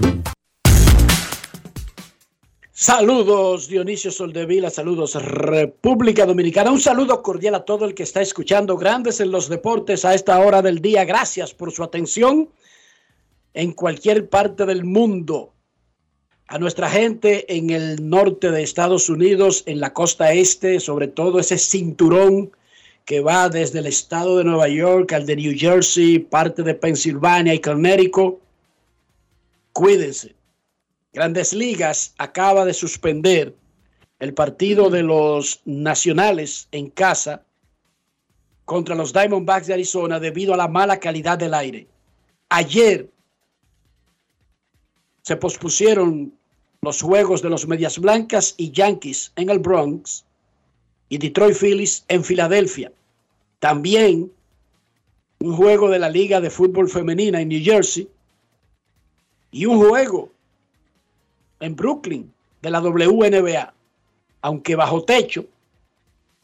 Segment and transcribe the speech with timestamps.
[2.81, 8.75] Saludos Dionisio Soldevila, saludos República Dominicana, un saludo cordial a todo el que está escuchando
[8.75, 11.05] Grandes en los Deportes a esta hora del día.
[11.05, 12.49] Gracias por su atención
[13.53, 15.53] en cualquier parte del mundo.
[16.47, 21.39] A nuestra gente en el norte de Estados Unidos, en la costa este, sobre todo
[21.39, 22.49] ese cinturón
[23.05, 27.53] que va desde el estado de Nueva York al de New Jersey, parte de Pensilvania
[27.53, 28.39] y Connecticut.
[29.71, 30.40] Cuídense.
[31.13, 33.53] Grandes Ligas acaba de suspender
[34.19, 37.43] el partido de los nacionales en casa
[38.65, 41.87] contra los Diamondbacks de Arizona debido a la mala calidad del aire.
[42.49, 43.09] Ayer
[45.23, 46.33] se pospusieron
[46.81, 50.23] los juegos de los Medias Blancas y Yankees en el Bronx
[51.09, 52.91] y Detroit Phillies en Filadelfia.
[53.59, 54.31] También
[55.39, 58.07] un juego de la Liga de Fútbol Femenina en New Jersey
[59.51, 60.31] y un juego
[61.61, 63.73] en Brooklyn de la WNBA,
[64.41, 65.45] aunque bajo techo,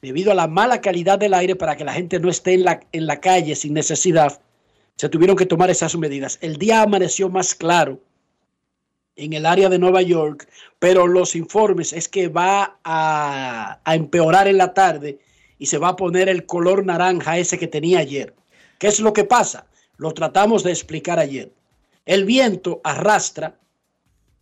[0.02, 2.80] debido a la mala calidad del aire para que la gente no esté en la,
[2.92, 4.40] en la calle sin necesidad,
[4.96, 6.38] se tuvieron que tomar esas medidas.
[6.42, 8.00] El día amaneció más claro
[9.16, 10.48] en el área de Nueva York,
[10.80, 15.20] pero los informes es que va a, a empeorar en la tarde
[15.58, 18.36] y se va a poner el color naranja ese que tenía ayer.
[18.78, 19.66] ¿Qué es lo que pasa?
[19.98, 21.52] Lo tratamos de explicar ayer.
[22.06, 23.58] El viento arrastra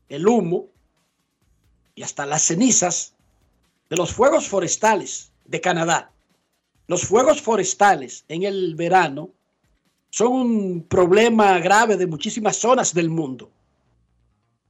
[0.09, 0.67] el humo
[1.95, 3.13] y hasta las cenizas
[3.89, 6.11] de los fuegos forestales de Canadá.
[6.87, 9.29] Los fuegos forestales en el verano
[10.09, 13.49] son un problema grave de muchísimas zonas del mundo.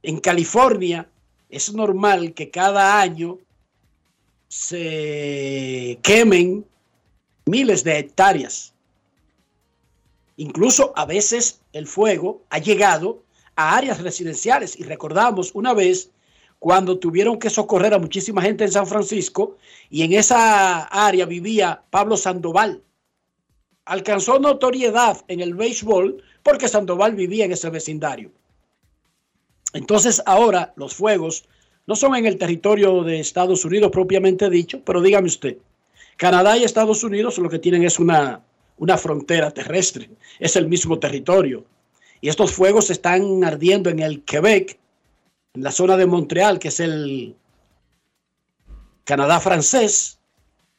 [0.02, 1.08] En California
[1.50, 3.38] es normal que cada año
[4.48, 6.64] se quemen
[7.44, 8.72] miles de hectáreas.
[10.36, 13.22] Incluso a veces el fuego ha llegado
[13.56, 16.10] a áreas residenciales y recordamos una vez
[16.58, 19.56] cuando tuvieron que socorrer a muchísima gente en San Francisco
[19.90, 22.82] y en esa área vivía Pablo Sandoval.
[23.84, 28.30] Alcanzó notoriedad en el béisbol porque Sandoval vivía en ese vecindario.
[29.72, 31.44] Entonces ahora los fuegos
[31.86, 35.58] no son en el territorio de Estados Unidos propiamente dicho, pero dígame usted,
[36.16, 38.42] Canadá y Estados Unidos lo que tienen es una,
[38.78, 40.10] una frontera terrestre,
[40.40, 41.64] es el mismo territorio.
[42.20, 44.78] Y estos fuegos están ardiendo en el Quebec,
[45.54, 47.36] en la zona de Montreal, que es el
[49.04, 50.18] Canadá francés,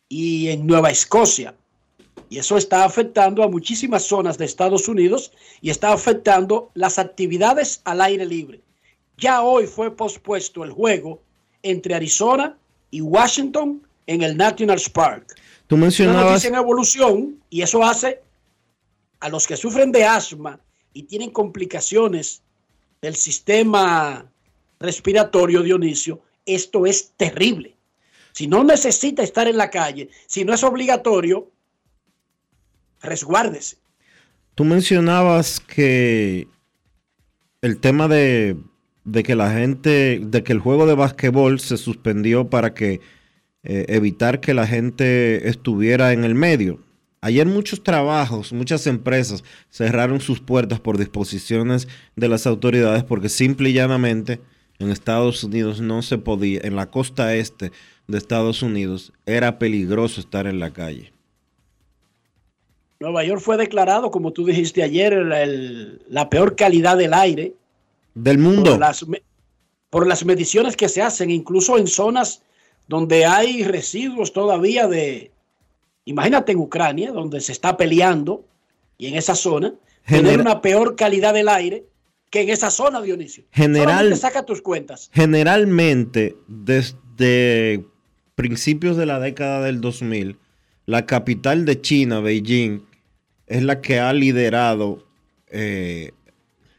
[0.10, 1.54] y en Nueva Escocia.
[2.30, 5.31] Y eso está afectando a muchísimas zonas de Estados Unidos
[5.62, 8.62] y está afectando las actividades al aire libre.
[9.18, 11.22] Ya hoy fue pospuesto el juego
[11.63, 12.57] entre Arizona
[12.92, 15.36] y Washington en el National Park.
[15.68, 16.44] Tú mencionabas...
[16.45, 18.22] en evolución y eso hace
[19.19, 20.60] a los que sufren de asma
[20.98, 22.42] y tienen complicaciones
[23.04, 24.26] del sistema
[24.80, 27.76] respiratorio, Dionisio, esto es terrible.
[28.32, 31.52] Si no necesita estar en la calle, si no es obligatorio,
[33.00, 33.78] resguárdese.
[34.56, 36.48] Tú mencionabas que
[37.62, 38.58] el tema de,
[39.24, 43.02] que la gente, de que el juego de basquetbol se suspendió para que
[43.62, 46.87] eh, evitar que la gente estuviera en el medio.
[47.28, 53.70] Ayer muchos trabajos, muchas empresas cerraron sus puertas por disposiciones de las autoridades porque simple
[53.70, 54.40] y llanamente
[54.80, 57.74] en Estados Unidos no se podía, en la costa este
[58.08, 61.12] de Estados Unidos, era peligroso estar en la calle.
[63.02, 65.14] Nueva York fue declarado, como tú dijiste ayer,
[66.08, 67.56] la peor calidad del aire.
[68.16, 68.72] Del mundo.
[68.72, 69.06] Por las,
[69.90, 72.42] por las mediciones que se hacen, incluso en zonas
[72.88, 75.30] donde hay residuos todavía de,
[76.07, 78.45] imagínate en Ucrania, donde se está peleando,
[78.98, 79.74] y en esa zona,
[80.06, 81.86] tener una peor calidad del aire
[82.30, 83.44] que en esa zona, Dionisio.
[83.51, 85.09] General, saca tus cuentas.
[85.13, 87.86] Generalmente, desde
[88.36, 90.38] principios de la década del 2000,
[90.86, 92.81] la capital de China, Beijing,
[93.45, 95.06] es la que ha liderado
[95.50, 96.12] eh,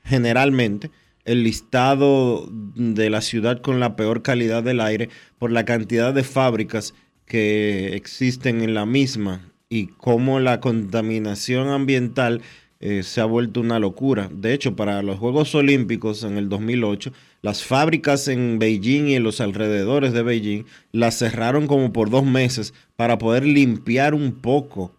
[0.04, 0.90] generalmente
[1.24, 6.24] el listado de la ciudad con la peor calidad del aire por la cantidad de
[6.24, 6.94] fábricas
[7.28, 12.42] que existen en la misma y cómo la contaminación ambiental
[12.80, 14.28] eh, se ha vuelto una locura.
[14.32, 19.24] De hecho, para los Juegos Olímpicos en el 2008, las fábricas en Beijing y en
[19.24, 24.92] los alrededores de Beijing las cerraron como por dos meses para poder limpiar un poco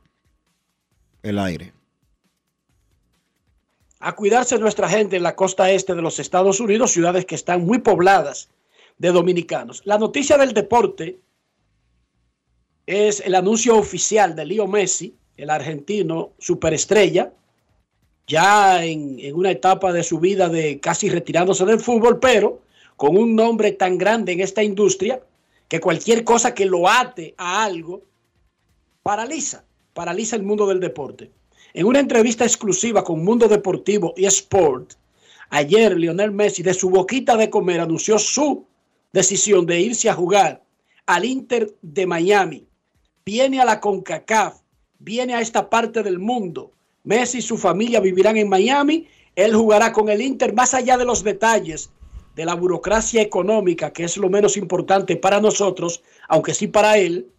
[1.23, 1.73] el aire.
[4.01, 7.65] A cuidarse nuestra gente en la costa este de los Estados Unidos, ciudades que están
[7.65, 8.49] muy pobladas
[8.97, 9.81] de dominicanos.
[9.85, 11.19] La noticia del deporte
[12.89, 17.31] es el anuncio oficial de Leo Messi, el argentino superestrella,
[18.25, 22.63] ya en, una etapa de su vida de casi retirándose del fútbol, pero
[22.95, 25.21] con un nombre tan grande en esta industria
[25.67, 28.01] que cualquier cosa que lo ate a algo
[29.03, 29.63] paraliza,
[29.93, 31.29] paraliza el mundo del deporte.
[31.75, 34.93] En una entrevista exclusiva con Mundo Deportivo y Sport,
[35.51, 38.65] ayer Lionel Messi de su boquita de comer anunció su
[39.13, 40.63] decisión de irse a jugar
[41.05, 42.68] al Inter de Miami.
[43.31, 44.55] Viene a la CONCACAF,
[44.97, 46.71] viene a esta parte del mundo
[47.03, 49.07] Messi y su familia vivirán en Miami.
[49.35, 51.91] Él jugará con el Inter más allá de los detalles
[52.35, 57.31] de la burocracia económica, que es lo menos importante para nosotros, aunque sí para él.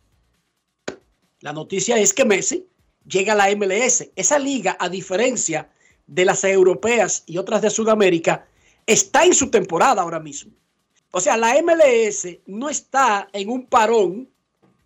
[1.40, 2.68] La noticia es que Messi
[3.04, 4.12] llega a la MLS.
[4.14, 5.72] Esa liga, a diferencia
[6.06, 8.46] de las europeas y otras de Sudamérica,
[8.86, 10.52] está en su temporada ahora mismo.
[11.10, 14.30] O sea, la MLS no está en un parón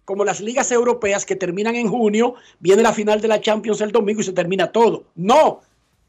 [0.05, 3.93] como las ligas europeas que terminan en junio, viene la final de la Champions el
[3.93, 5.05] domingo y se termina todo.
[5.15, 5.63] No,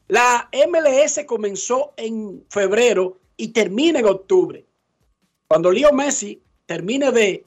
[0.08, 4.64] la MLS comenzó en febrero y termina en octubre.
[5.48, 7.44] Cuando Leo Messi termine de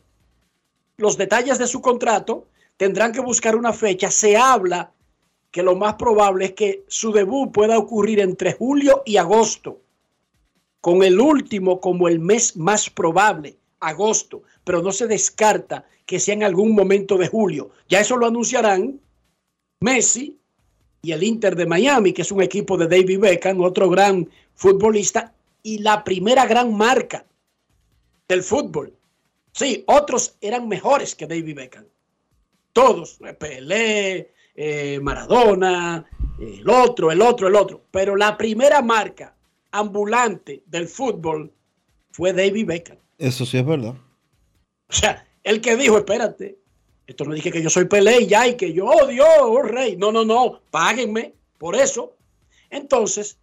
[0.98, 4.10] los detalles de su contrato, tendrán que buscar una fecha.
[4.12, 4.92] Se habla
[5.52, 9.80] que lo más probable es que su debut pueda ocurrir entre julio y agosto,
[10.82, 16.36] con el último como el mes más probable, agosto, pero no se descarta que sea
[16.36, 17.72] en algún momento de julio.
[17.88, 19.00] Ya eso lo anunciarán
[19.80, 20.38] Messi
[21.02, 25.34] y el Inter de Miami, que es un equipo de David Beckham, otro gran futbolista
[25.64, 27.26] y la primera gran marca
[28.28, 28.94] del fútbol.
[29.54, 31.86] Sí, otros eran mejores que David Beckham.
[32.72, 36.06] Todos, Pelé, eh, Maradona,
[36.40, 37.86] el otro, el otro, el otro.
[37.90, 39.36] Pero la primera marca
[39.72, 41.52] ambulante del fútbol
[42.12, 42.98] fue David Beckham.
[43.18, 43.96] Eso sí es verdad.
[44.90, 46.58] O sea, el que dijo, espérate,
[47.06, 49.96] esto no dije que yo soy Pelé y ya, que yo, oh Dios, oh rey.
[49.96, 52.16] No, no, no, páguenme por eso.
[52.70, 53.40] Entonces,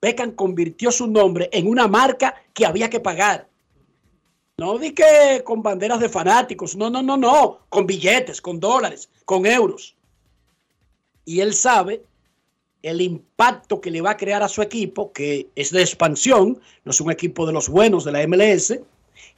[0.00, 3.48] Beckham convirtió su nombre en una marca que había que pagar.
[4.58, 9.10] No di que con banderas de fanáticos, no, no, no, no, con billetes, con dólares,
[9.24, 9.96] con euros.
[11.24, 12.02] Y él sabe
[12.82, 16.90] el impacto que le va a crear a su equipo, que es de expansión, no
[16.90, 18.78] es un equipo de los buenos de la MLS,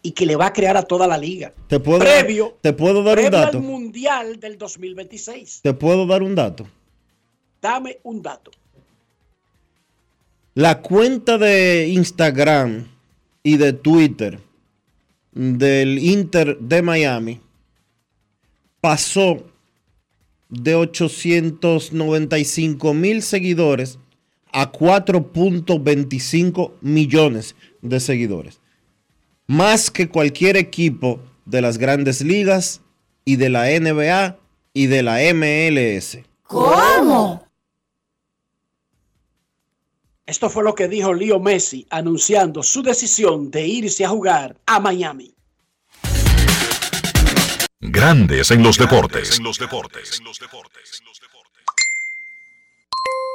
[0.02, 1.52] y que le va a crear a toda la liga.
[1.67, 3.59] Te puedo, previo, te puedo dar un dato.
[3.59, 5.61] al Mundial del 2026.
[5.62, 6.67] Te puedo dar un dato.
[7.61, 8.50] Dame un dato.
[10.55, 12.87] La cuenta de Instagram
[13.43, 14.38] y de Twitter
[15.33, 17.40] del Inter de Miami
[18.81, 19.45] pasó
[20.49, 23.99] de 895 mil seguidores
[24.52, 28.61] a 4.25 millones de seguidores.
[29.50, 32.83] Más que cualquier equipo de las grandes ligas
[33.25, 34.37] y de la NBA
[34.75, 36.19] y de la MLS.
[40.26, 44.81] Esto fue lo que dijo Leo Messi anunciando su decisión de irse a jugar a
[44.81, 45.35] Miami.
[47.81, 49.38] Grandes en los deportes.
[49.38, 50.21] En los deportes.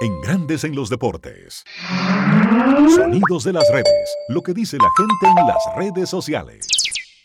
[0.03, 1.63] En Grandes en los deportes.
[2.93, 4.17] Sonidos de las redes.
[4.27, 6.67] Lo que dice la gente en las redes sociales.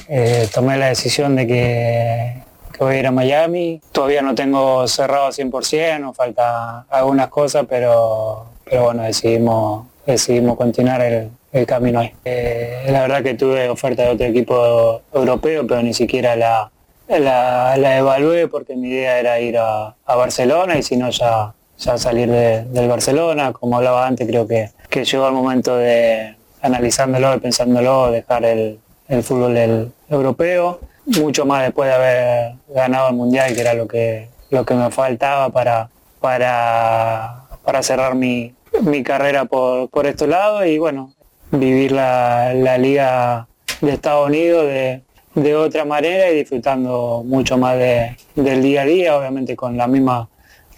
[0.06, 2.35] Eh, tomé la decisión de que,
[2.78, 3.80] voy a ir a Miami.
[3.90, 11.02] Todavía no tengo cerrado 100%, nos falta algunas cosas, pero, pero bueno, decidimos, decidimos continuar
[11.02, 12.14] el, camino ahí.
[12.25, 16.70] Eh, la verdad que tuve oferta de otro equipo europeo, pero ni siquiera la,
[17.08, 21.52] la, la evalué porque mi idea era ir a, a Barcelona y si no ya,
[21.78, 23.52] ya salir de- del Barcelona.
[23.52, 24.70] Como hablaba antes, creo que,
[25.04, 28.78] llegó el momento de, analizándolo y pensándolo, dejar el,
[29.23, 34.64] fútbol europeo, mucho más después de haber ganado el Mundial, que era lo que, lo
[34.66, 35.88] que me faltaba para,
[36.20, 41.12] para, para cerrar mi, mi carrera por, por estos lados y bueno,
[41.50, 43.47] vivir la, la liga
[43.80, 45.00] de Estados Unidos de,
[45.35, 49.87] de otra manera y disfrutando mucho más de- del día a día, obviamente con la
[49.87, 50.28] misma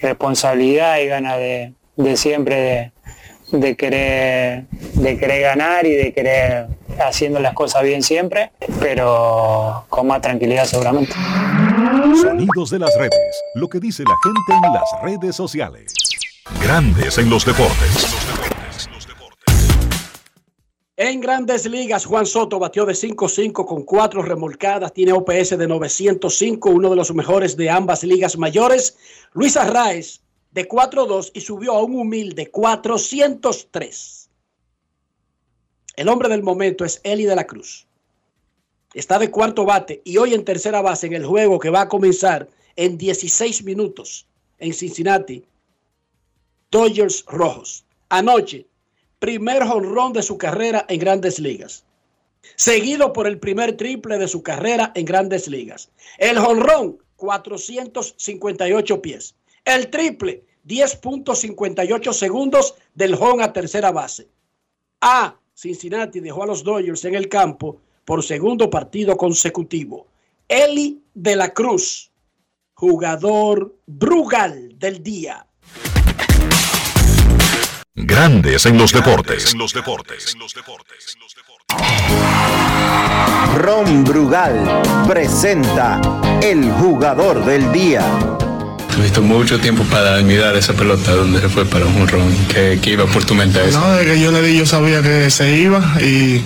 [0.00, 2.92] responsabilidad y ganas de, de siempre
[3.52, 6.66] de, de querer, de querer ganar y de querer
[6.98, 11.12] haciendo las cosas bien siempre, pero con más tranquilidad seguramente.
[12.20, 13.42] Sonidos de las redes.
[13.54, 15.94] Lo que dice la gente en las redes sociales.
[16.62, 18.19] Grandes en los deportes.
[21.02, 26.68] En grandes ligas, Juan Soto batió de 5-5 con cuatro remolcadas, tiene OPS de 905,
[26.68, 28.98] uno de los mejores de ambas ligas mayores.
[29.32, 34.28] Luis Arraez de 4-2 y subió a un humilde 403.
[35.96, 37.86] El hombre del momento es Eli de la Cruz.
[38.92, 41.88] Está de cuarto bate y hoy en tercera base en el juego que va a
[41.88, 44.26] comenzar en 16 minutos
[44.58, 45.46] en Cincinnati.
[46.70, 47.86] Dodgers Rojos.
[48.10, 48.66] Anoche,
[49.20, 51.84] primer jonrón de su carrera en grandes ligas.
[52.56, 55.90] Seguido por el primer triple de su carrera en grandes ligas.
[56.18, 59.36] El jonrón, 458 pies.
[59.64, 64.28] El triple, 10.58 segundos del home a tercera base.
[65.00, 65.36] A.
[65.54, 70.06] Cincinnati dejó a los Dodgers en el campo por segundo partido consecutivo.
[70.48, 72.10] Eli de la Cruz,
[72.72, 75.46] jugador Brugal del día.
[77.96, 79.52] Grandes en los deportes.
[79.52, 80.36] En los deportes.
[83.56, 86.00] Ron Brugal presenta
[86.42, 88.02] el jugador del día.
[88.94, 92.32] Tuviste mucho tiempo para mirar esa pelota donde se fue para un ron.
[92.48, 93.80] ¿Qué, qué iba por tu mente eso?
[93.80, 96.42] No, de que yo le di, yo sabía que se iba y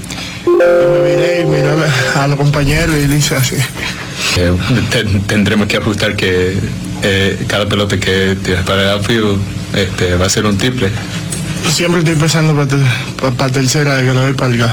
[0.46, 1.68] yo me viré y miré
[2.14, 3.56] a los compañeros y le hice así.
[4.36, 4.52] Eh,
[4.90, 6.56] te- tendremos que ajustar que
[7.02, 9.38] eh, cada pelota que tiras para el outfield
[9.74, 10.90] este, va a ser un triple.
[11.70, 12.54] Siempre estoy pensando
[13.36, 14.72] para tercera de que lo doy para el gas.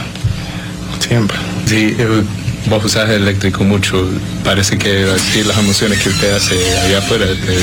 [1.00, 1.38] Siempre.
[1.66, 2.24] Sí, eh,
[2.70, 4.08] vos usás el eléctrico mucho.
[4.44, 7.58] Parece que así las emociones que usted hace allá afuera te,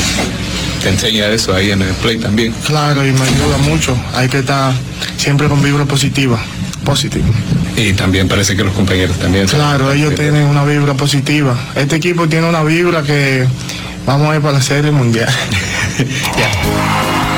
[0.83, 2.53] te enseña eso ahí en el play también.
[2.67, 3.97] Claro, y me ayuda mucho.
[4.15, 4.73] Hay que estar
[5.17, 6.39] siempre con vibra positiva.
[6.85, 7.27] Positivo.
[7.77, 9.47] Y también parece que los compañeros también.
[9.47, 11.57] Claro, ellos tienen una vibra positiva.
[11.77, 13.47] Este equipo tiene una vibra que
[14.07, 15.29] vamos a ir para la serie mundial.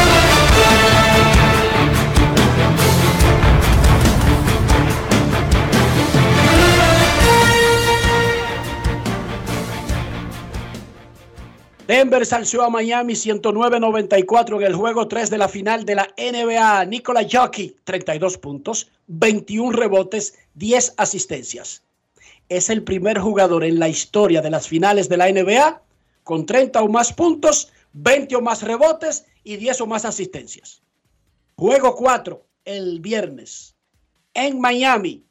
[11.87, 16.85] Denver salció a Miami 109-94 en el juego 3 de la final de la NBA.
[16.85, 21.83] Nikola Jockey, 32 puntos, 21 rebotes, 10 asistencias.
[22.49, 25.81] es el primer jugador en la historia de las finales de la NBA
[26.23, 30.81] con 30 o más puntos, 20 o más rebotes y 10 o más asistencias.
[31.55, 33.75] Juego 4 el viernes
[34.33, 35.25] en Miami,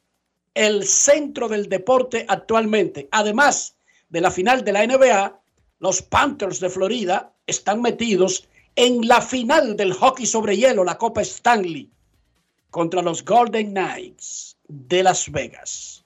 [0.53, 3.07] el centro del deporte actualmente.
[3.11, 3.75] Además
[4.09, 5.40] de la final de la NBA,
[5.81, 11.21] los Panthers de Florida están metidos en la final del hockey sobre hielo, la Copa
[11.21, 11.89] Stanley,
[12.69, 16.05] contra los Golden Knights de Las Vegas.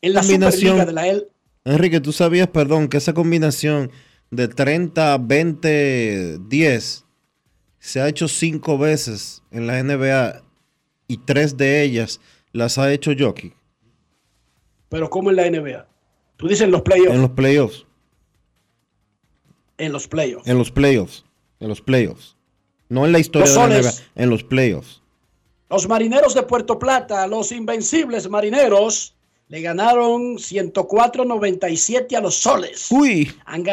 [0.00, 1.26] En la Superliga de la L.
[1.64, 3.90] Enrique, tú sabías, perdón, que esa combinación
[4.30, 7.04] de 30, 20, 10
[7.80, 10.42] se ha hecho cinco veces en la NBA
[11.08, 12.20] y tres de ellas
[12.52, 13.52] las ha hecho Jockey.
[14.88, 15.88] Pero ¿cómo en la NBA?
[16.36, 17.14] Tú dices en los playoffs.
[17.14, 17.85] En los playoffs.
[19.78, 20.46] En los playoffs.
[20.48, 21.24] En los playoffs.
[21.60, 22.36] En los playoffs.
[22.88, 25.02] No en la historia de la NBA, en los playoffs.
[25.68, 29.14] Los marineros de Puerto Plata, los invencibles marineros,
[29.48, 32.86] le ganaron 104-97 a los soles.
[32.90, 33.32] Uy.
[33.46, 33.64] Han,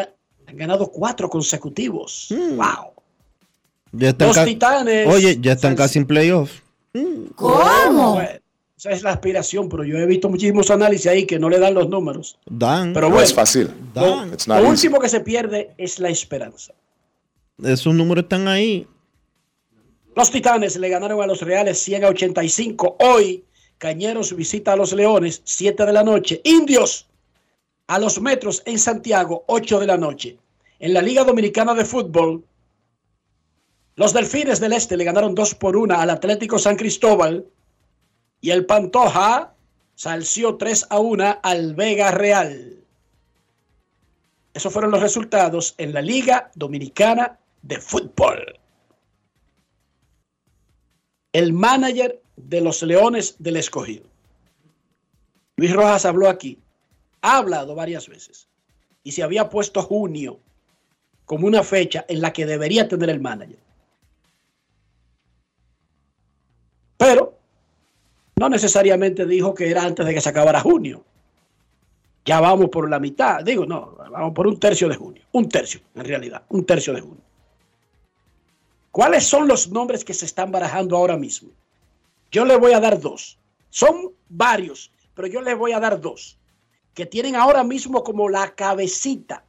[0.53, 2.27] ganado cuatro consecutivos.
[2.29, 2.57] Mm.
[2.57, 2.93] Wow.
[3.91, 5.07] Ya están los titanes.
[5.07, 6.63] Oye, ya están casi en playoffs.
[7.35, 8.21] ¿Cómo?
[8.83, 11.73] Esa es la aspiración, pero yo he visto muchísimos análisis ahí que no le dan
[11.73, 12.37] los números.
[12.45, 12.91] Dan.
[12.91, 13.69] Pero bueno, es fácil.
[13.95, 16.73] Lo, lo último que se pierde es la esperanza.
[17.63, 18.85] Esos números están ahí.
[20.17, 22.97] Los Titanes le ganaron a los Reales 100 a 85.
[22.99, 23.45] Hoy,
[23.77, 26.41] Cañeros visita a los Leones, 7 de la noche.
[26.43, 27.07] Indios
[27.87, 30.37] a los Metros en Santiago, 8 de la noche.
[30.79, 32.43] En la Liga Dominicana de Fútbol,
[33.95, 37.45] los Delfines del Este le ganaron 2 por 1 al Atlético San Cristóbal.
[38.43, 39.55] Y el Pantoja
[39.95, 42.77] salció 3 a 1 al Vega Real.
[44.53, 48.59] Esos fueron los resultados en la Liga Dominicana de Fútbol.
[51.31, 54.09] El manager de los Leones del Escogido.
[55.55, 56.59] Luis Rojas habló aquí.
[57.21, 58.49] Ha hablado varias veces.
[59.03, 60.41] Y se había puesto junio
[61.23, 63.59] como una fecha en la que debería tener el manager.
[66.97, 67.32] Pero
[68.35, 71.03] no necesariamente dijo que era antes de que se acabara junio.
[72.25, 73.43] Ya vamos por la mitad.
[73.43, 75.23] Digo, no, vamos por un tercio de junio.
[75.33, 77.23] Un tercio, en realidad, un tercio de junio.
[78.91, 81.49] ¿Cuáles son los nombres que se están barajando ahora mismo?
[82.31, 83.37] Yo le voy a dar dos.
[83.69, 86.37] Son varios, pero yo les voy a dar dos
[86.93, 89.43] que tienen ahora mismo como la cabecita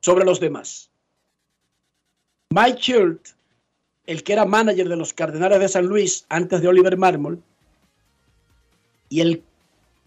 [0.00, 0.90] sobre los demás.
[2.50, 3.36] Mike Schultz,
[4.06, 7.42] el que era manager de los Cardenales de San Luis antes de Oliver Marmol,
[9.12, 9.44] y el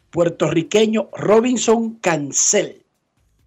[0.10, 2.84] puertorriqueño Robinson Cancel,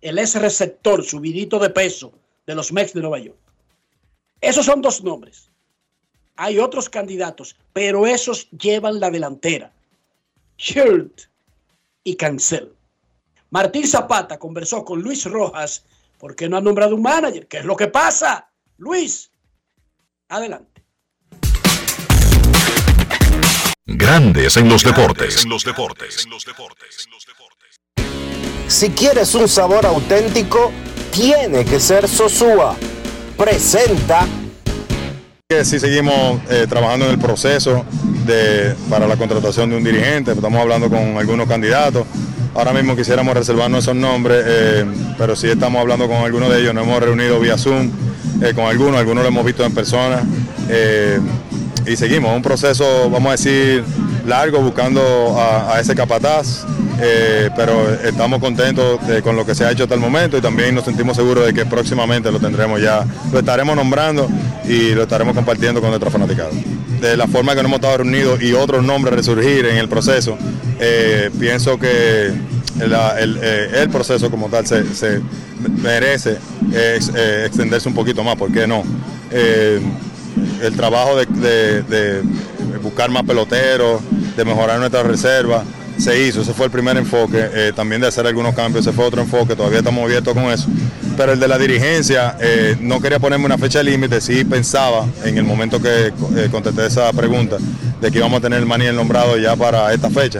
[0.01, 2.13] el ex receptor subidito de peso
[2.47, 3.37] de los Mets de Nueva York.
[4.41, 5.51] Esos son dos nombres.
[6.37, 9.73] Hay otros candidatos, pero esos llevan la delantera.
[10.59, 11.23] Shirt
[12.05, 12.73] y Cancel.
[13.51, 15.85] Martín Zapata conversó con Luis Rojas
[16.19, 17.49] porque no ha nombrado un manager.
[17.49, 18.49] ¿Qué es lo que pasa?
[18.77, 19.33] Luis,
[20.29, 20.78] adelante.
[23.91, 25.45] Grandes en los deportes.
[25.45, 26.29] En los deportes.
[28.67, 30.71] Si quieres un sabor auténtico,
[31.11, 32.77] tiene que ser Sosúa.
[33.39, 34.27] Presenta.
[35.65, 37.87] Si seguimos eh, trabajando en el proceso
[38.27, 42.07] de, para la contratación de un dirigente, estamos hablando con algunos candidatos.
[42.55, 44.85] Ahora mismo quisiéramos reservarnos esos nombres, eh,
[45.17, 47.91] pero sí estamos hablando con algunos de ellos, nos hemos reunido vía Zoom
[48.43, 50.23] eh, con algunos, algunos lo hemos visto en persona
[50.69, 51.19] eh,
[51.87, 53.85] y seguimos, un proceso, vamos a decir,
[54.27, 56.65] largo buscando a, ese capataz,
[57.01, 60.75] eh, pero estamos contentos con lo que se ha hecho hasta el momento y también
[60.75, 64.29] nos sentimos seguros de que próximamente lo tendremos ya, lo estaremos nombrando
[64.67, 66.51] y lo estaremos compartiendo con nuestra fanaticada.
[67.01, 70.37] De la forma que nos hemos estado reunidos y otros nombres resurgir en el proceso,
[70.81, 72.33] eh, pienso que
[72.81, 74.83] eh, el proceso como tal se,
[75.81, 76.39] merece
[76.73, 78.83] ex- extenderse un poquito más, ¿por qué no?
[80.63, 82.23] El trabajo de
[82.83, 84.01] buscar más peloteros,
[84.37, 85.65] de mejorar nuestra reserva,
[85.99, 89.05] se hizo, ese fue el primer enfoque, eh, también de hacer algunos cambios, ese fue
[89.05, 90.69] otro enfoque, todavía estamos abiertos con eso.
[91.17, 95.37] Pero el de la dirigencia, eh, no quería ponerme una fecha límite, sí pensaba en
[95.37, 97.57] el momento que eh, contesté esa pregunta,
[98.01, 100.39] de que íbamos a tener el Maniel nombrado ya para esta fecha.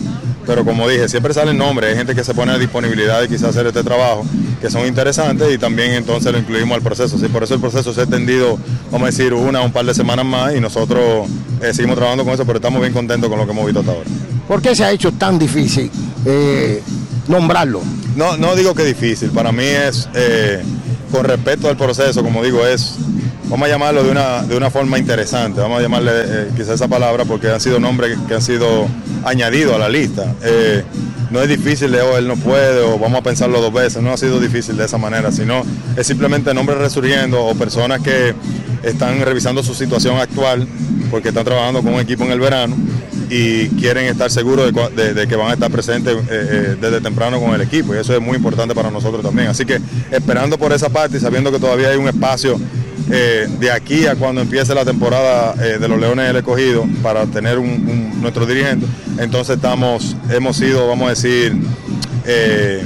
[0.49, 3.51] Pero como dije, siempre salen nombres, hay gente que se pone a disponibilidad de quizás
[3.51, 4.25] hacer este trabajo,
[4.63, 7.19] que son interesantes y también entonces lo incluimos al proceso.
[7.19, 8.59] Sí, por eso el proceso se ha extendido,
[8.91, 11.29] vamos a decir, una o un par de semanas más y nosotros
[11.61, 13.93] eh, seguimos trabajando con eso, pero estamos bien contentos con lo que hemos visto hasta
[13.93, 14.09] ahora.
[14.49, 15.91] ¿Por qué se ha hecho tan difícil
[16.25, 16.83] eh,
[17.29, 17.83] nombrarlo?
[18.17, 20.63] No, no digo que difícil, para mí es, eh,
[21.13, 22.95] con respecto al proceso, como digo, es,
[23.49, 26.89] vamos a llamarlo de una, de una forma interesante, vamos a llamarle eh, quizás esa
[26.89, 28.87] palabra porque han sido nombres que han sido
[29.25, 30.35] añadidos a la lista.
[30.43, 30.85] Eh,
[31.31, 34.13] no es difícil de, oh, él no puede o vamos a pensarlo dos veces, no
[34.13, 35.63] ha sido difícil de esa manera, sino
[35.97, 38.35] es simplemente nombres resurgiendo o personas que
[38.83, 40.67] están revisando su situación actual
[41.11, 42.77] porque están trabajando con un equipo en el verano
[43.31, 47.55] y quieren estar seguros de que van a estar presentes eh, eh, desde temprano con
[47.55, 49.49] el equipo y eso es muy importante para nosotros también.
[49.49, 49.81] Así que
[50.11, 52.59] esperando por esa parte y sabiendo que todavía hay un espacio
[53.11, 57.27] eh, de aquí a cuando empiece la temporada eh, de los Leones del Escogido para
[57.27, 58.87] tener un, un- nuestro dirigente,
[59.19, 61.57] entonces estamos, hemos sido, vamos a decir,
[62.27, 62.83] eh,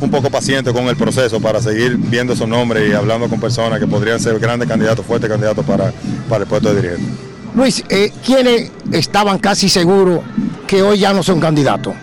[0.00, 3.78] un poco pacientes con el proceso para seguir viendo esos nombres y hablando con personas
[3.80, 5.92] que podrían ser grandes candidatos, fuertes candidatos para,
[6.28, 7.12] para el puesto de dirigente.
[7.54, 7.82] Luis,
[8.26, 10.20] ¿quiénes estaban casi seguros
[10.66, 11.94] que hoy ya no son candidatos?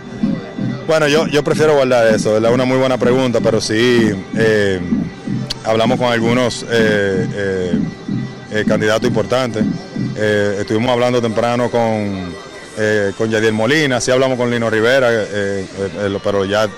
[0.86, 4.10] Bueno, yo, yo prefiero guardar eso, es una muy buena pregunta, pero sí
[5.64, 7.78] hablamos con algunos eh, eh,
[8.52, 9.64] eh, candidatos importantes.
[10.16, 12.32] Eh, estuvimos hablando temprano con,
[12.78, 15.08] eh, con Yadiel Molina, sí hablamos con Lino Rivera,
[16.22, 16.68] pero ya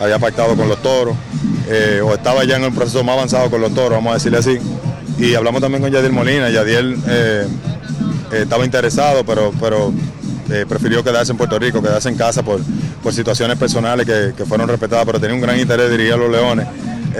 [0.00, 1.16] había pactado con los toros,
[2.04, 4.58] o estaba ya en el proceso más avanzado con los toros, vamos a decirle así.
[5.18, 6.96] Y hablamos también con Yadiel Molina, Yadiel
[8.32, 9.92] estaba interesado, pero, pero
[10.68, 12.60] prefirió quedarse en Puerto Rico, quedarse en casa por,
[13.02, 16.16] por situaciones personales que, que fueron respetadas, pero tenía un gran interés de dirigir a
[16.16, 16.66] los Leones.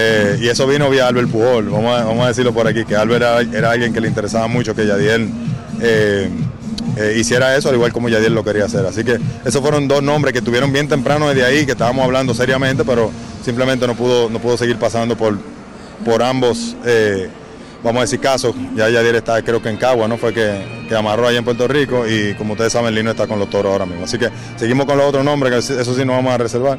[0.01, 3.73] Eh, y eso vino vía Albert Pujol, vamos a, decirlo por aquí, que Albert era,
[3.73, 5.29] alguien que le interesaba mucho que Yadiel
[5.81, 6.31] eh,
[6.97, 8.87] eh, hiciera eso, al igual como Yadiel lo quería hacer.
[8.87, 12.33] Así que esos fueron dos nombres que tuvieron bien temprano desde ahí, que estábamos hablando
[12.33, 13.11] seriamente, pero
[13.45, 15.37] simplemente no pudo, no pudo seguir pasando por,
[16.05, 16.77] por ambos,
[17.83, 18.55] vamos a decir, casos.
[18.77, 20.17] Ya Yadiel está, creo que en Cagua, ¿no?
[20.17, 23.41] Fue que, que amarró allá en Puerto Rico y como ustedes saben, Lino está con
[23.41, 24.05] los toros ahora mismo.
[24.05, 26.79] Así que seguimos con los otros nombres, que eso sí nos vamos a reservar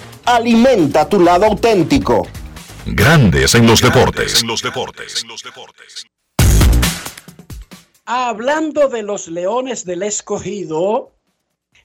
[0.35, 2.27] alimenta tu lado auténtico.
[2.85, 4.43] Grandes en los deportes.
[8.05, 11.11] Hablando de los Leones del Escogido,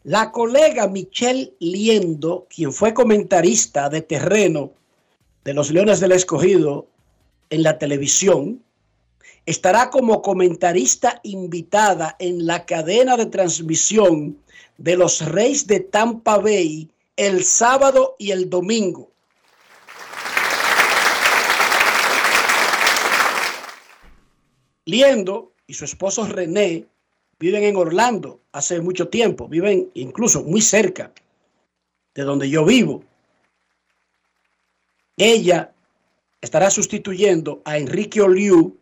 [0.05, 4.73] la colega Michelle Liendo, quien fue comentarista de terreno
[5.45, 6.87] de los Leones del Escogido
[7.51, 8.63] en la televisión,
[9.45, 14.39] estará como comentarista invitada en la cadena de transmisión
[14.79, 19.11] de los Reyes de Tampa Bay el sábado y el domingo.
[24.85, 26.87] Liendo y su esposo René
[27.39, 31.13] viven en Orlando hace mucho tiempo, viven incluso muy cerca
[32.15, 33.03] de donde yo vivo.
[35.17, 35.73] Ella
[36.41, 38.77] estará sustituyendo a Enrique Oliu,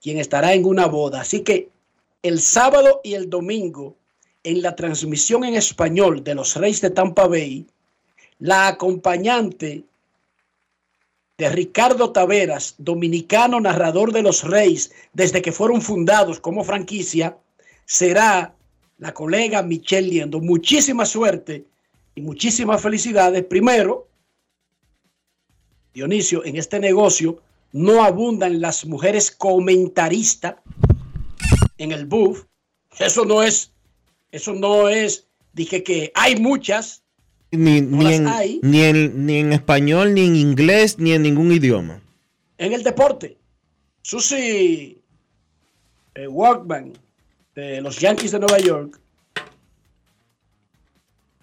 [0.00, 1.20] quien estará en una boda.
[1.20, 1.70] Así que
[2.22, 3.96] el sábado y el domingo,
[4.42, 7.66] en la transmisión en español de los Reyes de Tampa Bay,
[8.38, 9.84] la acompañante
[11.36, 17.36] de Ricardo Taveras, dominicano narrador de los Reyes desde que fueron fundados como franquicia,
[17.84, 18.54] será
[18.98, 20.40] la colega Michelle Liendo.
[20.40, 21.64] Muchísima suerte
[22.14, 23.44] y muchísimas felicidades.
[23.44, 24.06] Primero,
[25.92, 27.40] Dionisio, en este negocio
[27.72, 30.56] no abundan las mujeres comentaristas
[31.78, 32.44] en el buff.
[32.98, 33.72] Eso no es,
[34.30, 37.03] eso no es, dije que hay muchas,
[37.56, 38.60] Ni, ni, las en, hay.
[38.62, 42.00] ni, en, ni en español, ni en inglés, ni en ningún idioma.
[42.58, 43.36] en el deporte.
[44.02, 44.98] Susie
[46.14, 46.92] eh, Walkman
[47.54, 49.00] de los Yankees de Nueva York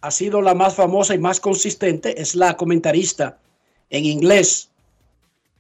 [0.02, 2.22] ha sido la más famosa y más consistente.
[2.22, 3.38] Es la comentarista
[3.90, 4.70] en inglés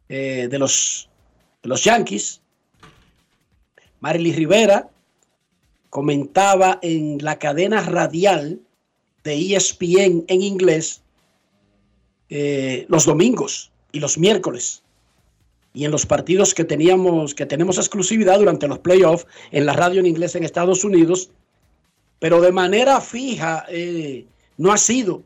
[0.10, 1.10] eh, de, los,
[1.64, 2.42] de los Yankees.
[4.00, 4.90] Marily Rivera
[5.90, 8.60] comentaba en la cadena radial
[9.24, 11.02] de ESPN en inglés
[12.30, 14.84] eh, los domingos y los miércoles
[15.74, 20.00] y en los partidos que teníamos, que tenemos exclusividad durante los playoffs en la radio
[20.00, 21.30] en inglés en Estados Unidos,
[22.20, 24.26] pero de manera fija eh,
[24.58, 25.24] no ha sido.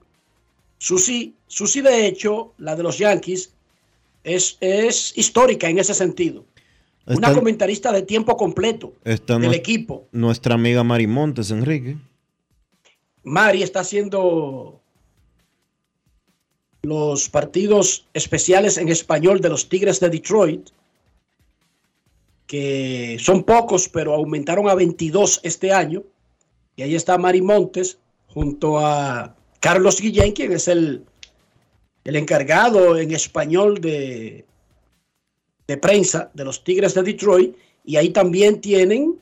[0.77, 3.51] Susi, Susi, de hecho, la de los Yankees,
[4.23, 6.45] es, es histórica en ese sentido.
[7.07, 10.07] Una comentarista de tiempo completo Está del equipo.
[10.11, 11.97] Nuestra amiga Mari Montes, Enrique.
[13.25, 14.79] Mari está haciendo
[16.83, 20.69] los partidos especiales en español de los Tigres de Detroit,
[22.47, 26.03] que son pocos, pero aumentaron a 22 este año.
[26.75, 31.05] Y ahí está Mari Montes junto a Carlos Guillén, quien es el
[32.05, 34.45] el encargado en español de,
[35.67, 39.19] de prensa de los Tigres de Detroit, y ahí también tienen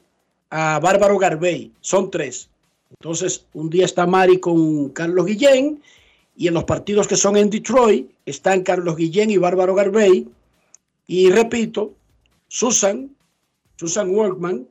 [0.50, 2.50] a Bárbaro Garbey, son tres.
[3.00, 5.82] Entonces, un día está Mari con Carlos Guillén,
[6.36, 10.28] y en los partidos que son en Detroit están Carlos Guillén y Bárbaro Garbey,
[11.08, 11.94] y repito,
[12.48, 13.10] Susan,
[13.76, 14.68] Susan Workman,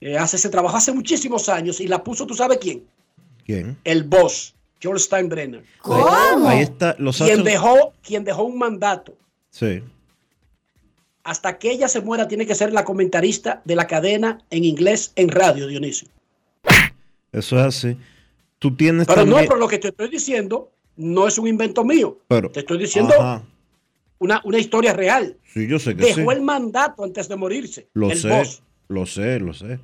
[0.00, 2.84] eh, hace ese trabajo hace muchísimos años y la puso, ¿tú sabes quién?
[3.44, 3.76] ¿Quién?
[3.84, 5.64] El boss, George Steinbrenner.
[5.80, 6.48] ¿Cómo?
[6.48, 9.14] Ahí está, los quien dejó, quien dejó un mandato.
[9.50, 9.82] Sí.
[11.24, 15.12] Hasta que ella se muera, tiene que ser la comentarista de la cadena en inglés
[15.16, 16.08] en radio, Dionisio.
[17.32, 17.96] Eso es así.
[18.58, 22.18] Tú tienes Pero no, pero lo que te estoy diciendo no es un invento mío.
[22.28, 23.42] pero- Te estoy diciendo Ajá.
[24.18, 25.36] una, una historia real.
[25.52, 26.36] Sí, yo sé que Dejó sí.
[26.36, 27.88] el mandato antes de morirse.
[27.94, 28.62] Lo el sé, boss.
[28.88, 29.78] lo sé, lo sé.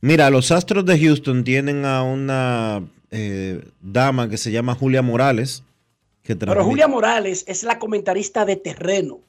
[0.00, 5.64] Mira, los Astros de Houston tienen a una eh, dama que se llama Julia Morales.
[6.22, 9.20] Que Pero Julia Morales es la comentarista de terreno.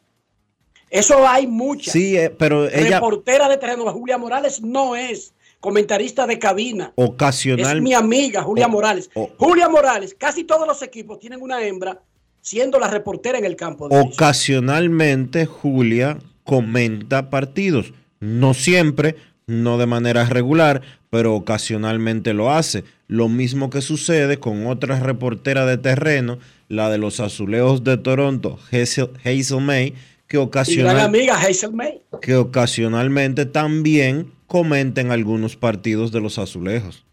[0.89, 1.93] Eso hay muchas.
[1.93, 3.85] Sí, eh, pero ella Reportera de terreno.
[3.91, 6.93] Julia Morales no es comentarista de cabina.
[6.95, 9.09] Es mi amiga Julia Morales.
[9.37, 12.01] Julia Morales, casi todos los equipos tienen una hembra
[12.41, 13.89] siendo la reportera en el campo.
[13.89, 17.93] de ocasionalmente Julia comenta partidos.
[18.19, 19.15] No siempre,
[19.47, 22.83] no de manera regular, pero ocasionalmente lo hace.
[23.07, 28.59] Lo mismo que sucede con otra reportera de terreno, la de los Azulejos de Toronto,
[28.71, 29.95] Hazel, Hazel May,
[30.29, 32.01] que ocasional, amiga Hazel May.
[32.21, 37.03] que ocasionalmente también comenta en algunos partidos de los Azulejos.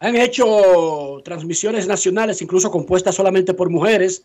[0.00, 4.24] Han hecho transmisiones nacionales, incluso compuestas solamente por mujeres.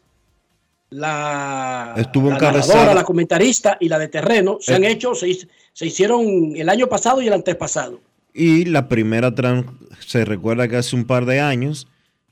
[0.89, 4.75] La, Estuvo la narradora, la comentarista y la de terreno se Eh.
[4.75, 5.37] han hecho, se,
[5.73, 7.99] se hicieron el año pasado y el antepasado.
[8.33, 11.87] Y la primera, tran- se recuerda que hace un par de años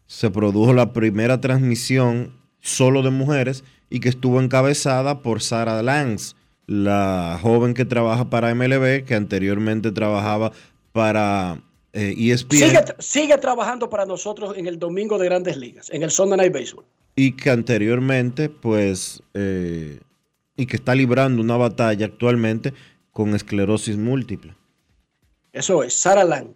[0.08, 2.32] se produjo la primera transmisión
[2.66, 8.54] solo de mujeres y que estuvo encabezada por Sarah Lance, la joven que trabaja para
[8.56, 10.52] MLB, que anteriormente trabajaba
[10.92, 11.62] para
[11.94, 16.02] eh, ESPN Sigue, tra- sigue trabajando para nosotros en el domingo de Grandes Ligas, en
[16.04, 16.86] el Sunday Night Baseball.
[17.16, 20.00] y que anteriormente, pues, eh,
[20.58, 22.74] y que está librando una batalla actualmente
[23.12, 24.56] con esclerosis múltiple.
[25.54, 26.48] Eso es, Sarah Lang.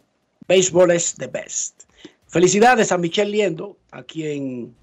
[0.48, 1.84] Béisbol es the best.
[2.28, 4.74] Felicidades a Michelle Liendo, a quien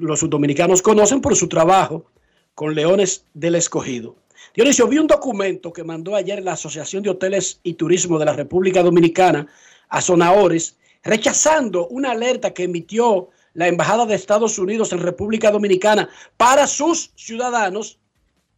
[0.00, 2.06] los dominicanos conocen por su trabajo
[2.54, 4.16] con Leones del Escogido.
[4.54, 8.32] Dionisio, vi un documento que mandó ayer la Asociación de Hoteles y Turismo de la
[8.32, 9.46] República Dominicana
[9.88, 16.08] a Sonahores, rechazando una alerta que emitió la Embajada de Estados Unidos en República Dominicana
[16.36, 17.98] para sus ciudadanos,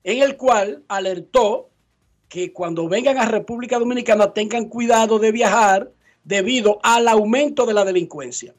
[0.04, 1.70] en el cual alertó
[2.28, 5.90] que cuando vengan a República Dominicana tengan cuidado de viajar
[6.24, 8.54] debido al aumento de la delincuencia.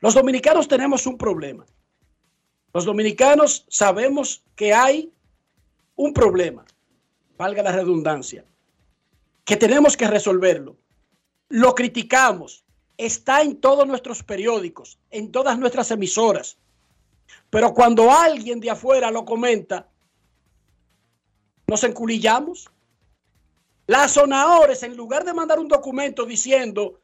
[0.00, 1.66] Los dominicanos tenemos un problema.
[2.72, 5.12] Los dominicanos sabemos que hay
[5.96, 6.64] un problema,
[7.36, 8.44] valga la redundancia,
[9.44, 10.76] que tenemos que resolverlo.
[11.48, 12.64] Lo criticamos,
[12.96, 16.56] está en todos nuestros periódicos, en todas nuestras emisoras.
[17.50, 19.88] Pero cuando alguien de afuera lo comenta,
[21.66, 22.70] nos enculillamos.
[23.86, 26.99] Las sonadores, en lugar de mandar un documento diciendo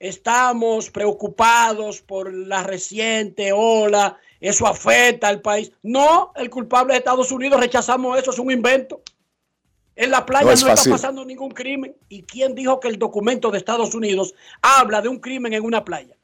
[0.00, 5.70] estamos preocupados por la reciente ola, eso afecta al país.
[5.82, 9.02] No, el culpable de Estados Unidos, rechazamos eso, es un invento.
[9.94, 11.94] En la playa No no, es está pasando ningún crimen.
[12.08, 15.84] ¿Y quién dijo que el documento de Estados Unidos habla de un crimen en una
[15.84, 16.16] playa?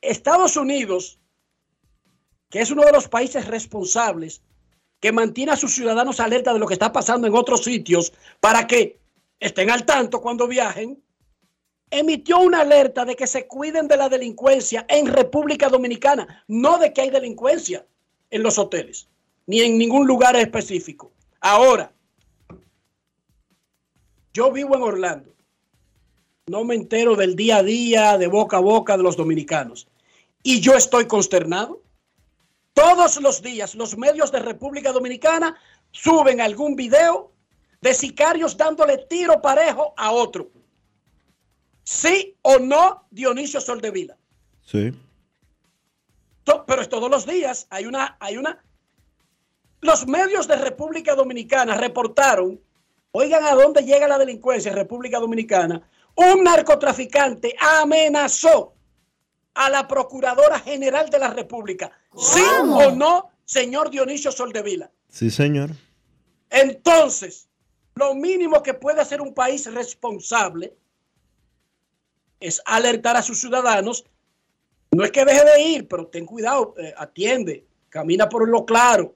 [0.00, 1.18] Estados Unidos,
[2.48, 4.42] que es uno de los países responsables
[5.00, 8.68] que mantiene a sus ciudadanos alerta de lo que está pasando en otros sitios para
[8.68, 9.00] que
[9.40, 11.02] estén al tanto cuando viajen,
[11.90, 16.92] emitió una alerta de que se cuiden de la delincuencia en República Dominicana, no de
[16.92, 17.86] que hay delincuencia
[18.30, 19.08] en los hoteles,
[19.46, 21.12] ni en ningún lugar específico.
[21.40, 21.92] Ahora,
[24.34, 25.32] yo vivo en Orlando,
[26.46, 29.86] no me entero del día a día, de boca a boca de los dominicanos,
[30.42, 31.82] y yo estoy consternado.
[32.72, 35.56] Todos los días los medios de República Dominicana
[35.92, 37.32] suben algún video
[37.80, 40.50] de sicarios dándole tiro parejo a otro.
[41.88, 44.16] Sí o no, Dionisio Soldevila.
[44.64, 44.92] Sí.
[46.42, 47.68] To- Pero es todos los días.
[47.70, 48.60] Hay una, hay una.
[49.82, 52.60] Los medios de República Dominicana reportaron,
[53.12, 55.88] oigan a dónde llega la delincuencia en República Dominicana.
[56.16, 58.74] Un narcotraficante amenazó
[59.54, 61.92] a la Procuradora General de la República.
[62.18, 64.90] ¿Sí o no, señor Dionisio Soldevila?
[65.08, 65.70] Sí, señor.
[66.50, 67.48] Entonces,
[67.94, 70.74] lo mínimo que puede hacer un país responsable
[72.40, 74.04] es alertar a sus ciudadanos
[74.92, 79.14] No es que deje de ir, pero ten cuidado, eh, atiende, camina por lo claro,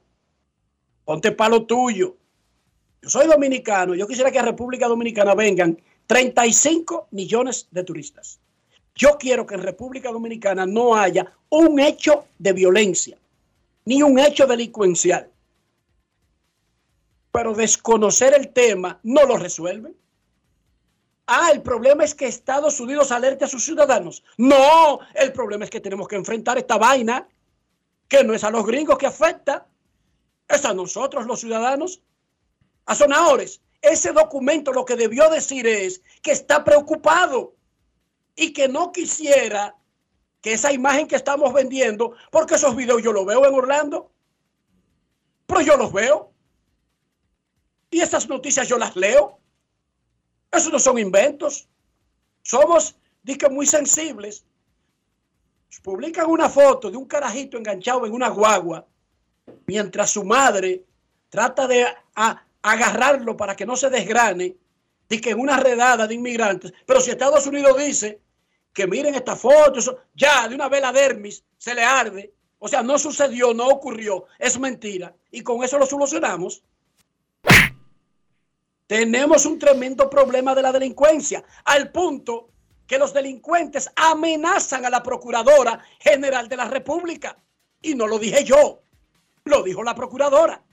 [1.04, 2.16] ponte palo tuyo.
[3.02, 8.40] Yo soy dominicano, yo quisiera que a República Dominicana vengan 35 millones de turistas.
[8.94, 13.16] Yo quiero que en República Dominicana no haya un hecho de violencia,
[13.84, 15.30] ni un hecho delincuencial.
[17.32, 19.94] Pero desconocer el tema no lo resuelve.
[21.32, 24.24] Ah, el problema es que Estados Unidos alerte a sus ciudadanos.
[24.36, 27.28] No, el problema es que tenemos que enfrentar esta vaina,
[28.08, 29.68] que no es a los gringos que afecta,
[30.48, 32.02] es a nosotros los ciudadanos.
[32.86, 37.54] A sonadores, ese documento lo que debió decir es que está preocupado
[38.34, 39.76] y que no quisiera
[40.40, 44.10] que esa imagen que estamos vendiendo, porque esos videos yo los veo en Orlando,
[45.46, 46.32] pero yo los veo.
[47.88, 49.39] Y esas noticias yo las leo.
[50.50, 51.68] Esos no son inventos.
[52.42, 54.44] Somos, dije, muy sensibles.
[55.82, 58.86] Publican una foto de un carajito enganchado en una guagua,
[59.66, 60.84] mientras su madre
[61.28, 61.86] trata de
[62.62, 64.56] agarrarlo para que no se desgrane,
[65.08, 66.72] de que en una redada de inmigrantes.
[66.84, 68.20] Pero si Estados Unidos dice
[68.72, 72.32] que miren esta foto, ya de una vela dermis se le arde.
[72.58, 75.14] O sea, no sucedió, no ocurrió, es mentira.
[75.30, 76.62] Y con eso lo solucionamos.
[78.90, 82.48] Tenemos un tremendo problema de la delincuencia, al punto
[82.88, 87.38] que los delincuentes amenazan a la Procuradora General de la República.
[87.80, 88.82] Y no lo dije yo,
[89.44, 90.64] lo dijo la Procuradora.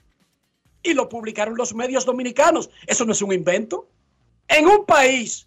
[0.82, 2.70] Y lo publicaron los medios dominicanos.
[2.88, 3.88] Eso no es un invento.
[4.48, 5.46] En un país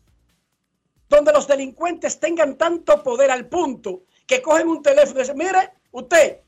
[1.10, 5.74] donde los delincuentes tengan tanto poder al punto que cogen un teléfono y dicen, mire,
[5.92, 6.40] usted,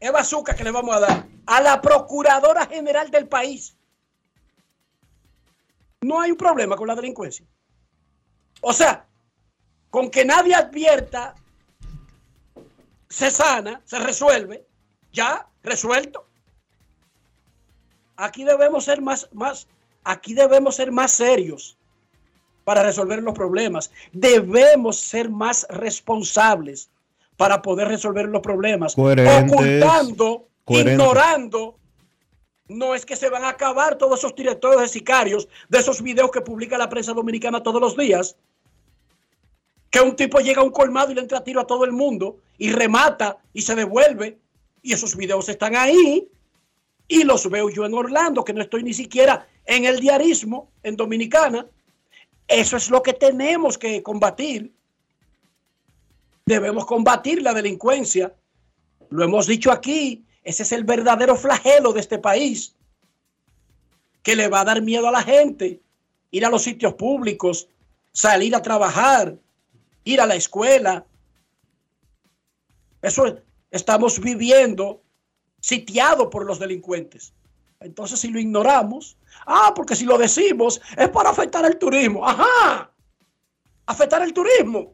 [0.00, 3.76] es bazooka que le vamos a dar a la Procuradora General del país
[6.04, 7.46] no hay un problema con la delincuencia.
[8.60, 9.06] O sea,
[9.90, 11.34] con que nadie advierta,
[13.08, 14.66] se sana, se resuelve,
[15.12, 16.26] ya resuelto.
[18.16, 19.66] Aquí debemos ser más, más,
[20.04, 21.76] aquí debemos ser más serios
[22.64, 23.90] para resolver los problemas.
[24.12, 26.90] Debemos ser más responsables
[27.36, 28.94] para poder resolver los problemas.
[28.96, 31.78] ocultando, ignorando
[32.68, 36.30] no es que se van a acabar todos esos directores de sicarios de esos videos
[36.30, 38.36] que publica la prensa dominicana todos los días.
[39.90, 41.92] Que un tipo llega a un colmado y le entra a tiro a todo el
[41.92, 44.38] mundo y remata y se devuelve.
[44.82, 46.28] Y esos videos están ahí.
[47.06, 50.96] Y los veo yo en Orlando, que no estoy ni siquiera en el diarismo, en
[50.96, 51.66] Dominicana.
[52.48, 54.72] Eso es lo que tenemos que combatir.
[56.46, 58.34] Debemos combatir la delincuencia.
[59.10, 62.76] Lo hemos dicho aquí ese es el verdadero flagelo de este país,
[64.22, 65.80] que le va a dar miedo a la gente
[66.34, 67.68] ir a los sitios públicos,
[68.10, 69.38] salir a trabajar,
[70.02, 71.06] ir a la escuela.
[73.00, 73.38] Eso
[73.70, 75.00] estamos viviendo
[75.60, 77.32] sitiado por los delincuentes.
[77.78, 82.26] Entonces, si lo ignoramos, ah, porque si lo decimos es para afectar el turismo.
[82.26, 82.90] Ajá,
[83.86, 84.92] afectar el turismo.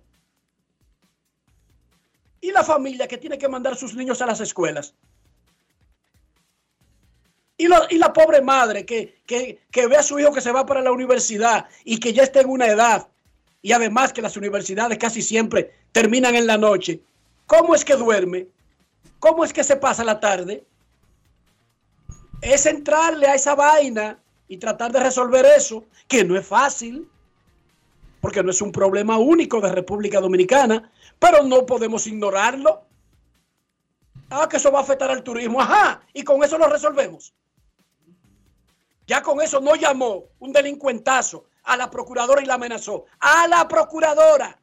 [2.43, 4.95] Y la familia que tiene que mandar sus niños a las escuelas.
[7.61, 7.69] Y,
[7.99, 11.69] la pobre madre que, que, ve a su hijo que se va para la universidad
[11.85, 13.09] y que ya está en una edad,
[13.61, 17.03] y además que las universidades casi siempre terminan en la noche,
[17.47, 18.47] ¿cómo es que duerme?
[19.19, 20.65] ¿Cómo es que se pasa la tarde?
[22.41, 24.19] Es entrarle a esa vaina
[24.49, 27.11] y tratar de resolver eso, que no es fácil,
[28.23, 32.87] porque no es un problema único de República Dominicana, pero no podemos ignorarlo.
[34.31, 35.61] Ah, que eso va a afectar al turismo.
[35.61, 37.35] Ajá, y con eso lo resolvemos.
[39.11, 43.07] Ya con eso no llamó un delincuentazo a la procuradora y la amenazó.
[43.19, 44.57] A la procuradora.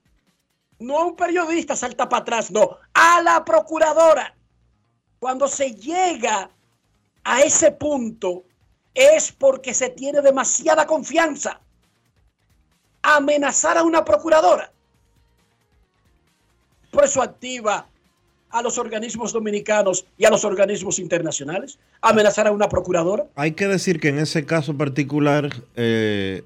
[0.79, 2.77] No a un periodista salta para atrás, no.
[2.93, 4.38] A la procuradora.
[5.19, 6.49] Cuando se llega
[7.25, 8.45] a ese punto
[8.93, 11.60] es porque se tiene demasiada confianza.
[13.01, 14.71] Amenazar a una procuradora.
[16.89, 17.86] Por eso activa
[18.50, 21.78] a los organismos dominicanos y a los organismos internacionales?
[22.02, 23.26] ¿Amenazar a una procuradora?
[23.36, 26.43] Hay que decir que en ese caso particular eh,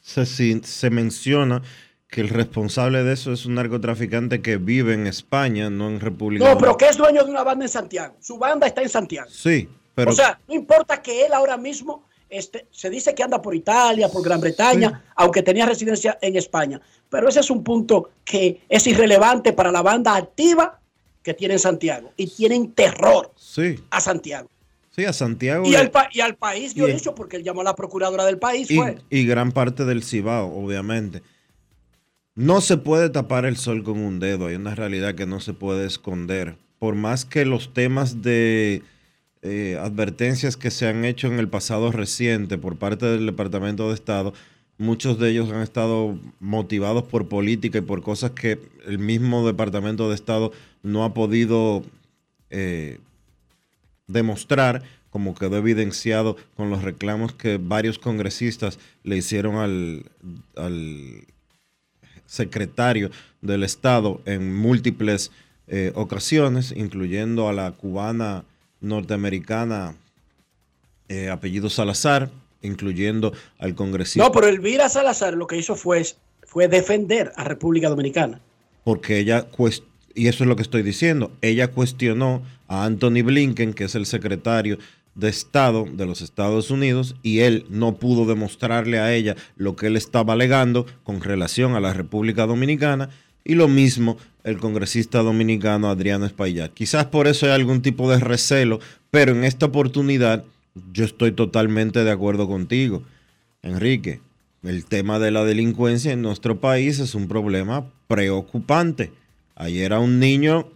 [0.00, 1.62] se, se menciona
[2.08, 6.44] que el responsable de eso es un narcotraficante que vive en España, no en República
[6.48, 8.16] No, pero que es dueño de una banda en Santiago.
[8.20, 9.28] Su banda está en Santiago.
[9.30, 10.10] Sí, pero...
[10.10, 14.08] O sea, no importa que él ahora mismo este, se dice que anda por Italia,
[14.08, 16.80] por Gran Bretaña, aunque tenía residencia en España.
[17.08, 20.80] Pero ese es un punto que es irrelevante para la banda activa
[21.28, 23.30] que tienen Santiago y tienen terror
[23.90, 24.48] a Santiago.
[24.96, 25.66] Sí, a Santiago.
[25.68, 28.70] Y, al, y al, país, Dionisio, porque él llamó a la procuradora del país.
[28.70, 31.22] Y, y gran parte del Cibao, obviamente.
[32.34, 35.52] No se puede tapar el sol con un dedo, hay una realidad que no se
[35.52, 36.56] puede esconder.
[36.78, 38.82] Por más que los temas de
[39.42, 43.94] eh, advertencias que se han hecho en el pasado reciente por parte del Departamento de
[43.94, 44.32] Estado,
[44.78, 50.08] muchos de ellos han estado motivados por política y por cosas que el mismo Departamento
[50.08, 50.52] de Estado
[50.82, 51.82] no ha podido
[52.50, 53.00] eh,
[54.06, 61.26] demostrar, como quedó evidenciado con los reclamos que varios congresistas le hicieron al,
[62.26, 63.10] secretario
[63.40, 65.32] del Estado en múltiples
[65.66, 68.44] eh, ocasiones, incluyendo a la cubana
[68.80, 69.94] norteamericana
[71.08, 72.30] eh, apellido Salazar,
[72.62, 74.22] incluyendo al congresista.
[74.24, 76.04] No, pero Elvira Salazar lo que hizo fue,
[76.42, 78.40] fue defender a República Dominicana.
[78.84, 79.46] Porque ella,
[80.14, 84.06] y eso es lo que estoy diciendo, ella cuestionó a Anthony Blinken, que es el
[84.06, 84.78] secretario
[85.14, 89.88] de Estado de los Estados Unidos, y él no pudo demostrarle a ella lo que
[89.88, 93.10] él estaba alegando con relación a la República Dominicana,
[93.44, 96.72] y lo mismo el congresista dominicano Adriano Espaillat.
[96.72, 98.78] Quizás por eso hay algún tipo de recelo,
[99.10, 100.44] pero en esta oportunidad
[100.92, 103.02] yo estoy totalmente de acuerdo contigo,
[103.62, 104.20] Enrique.
[104.62, 109.12] El tema de la delincuencia en nuestro país es un problema preocupante.
[109.54, 110.68] Ayer a un niño,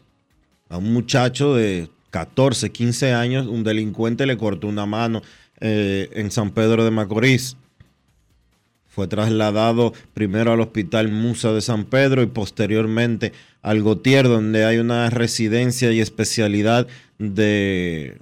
[0.68, 5.22] a un muchacho de 14, 15 años, un delincuente le cortó una mano
[5.60, 7.56] eh, en San Pedro de Macorís.
[8.86, 13.32] Fue trasladado primero al Hospital Musa de San Pedro y posteriormente
[13.62, 16.86] al Gotier, donde hay una residencia y especialidad
[17.18, 18.18] de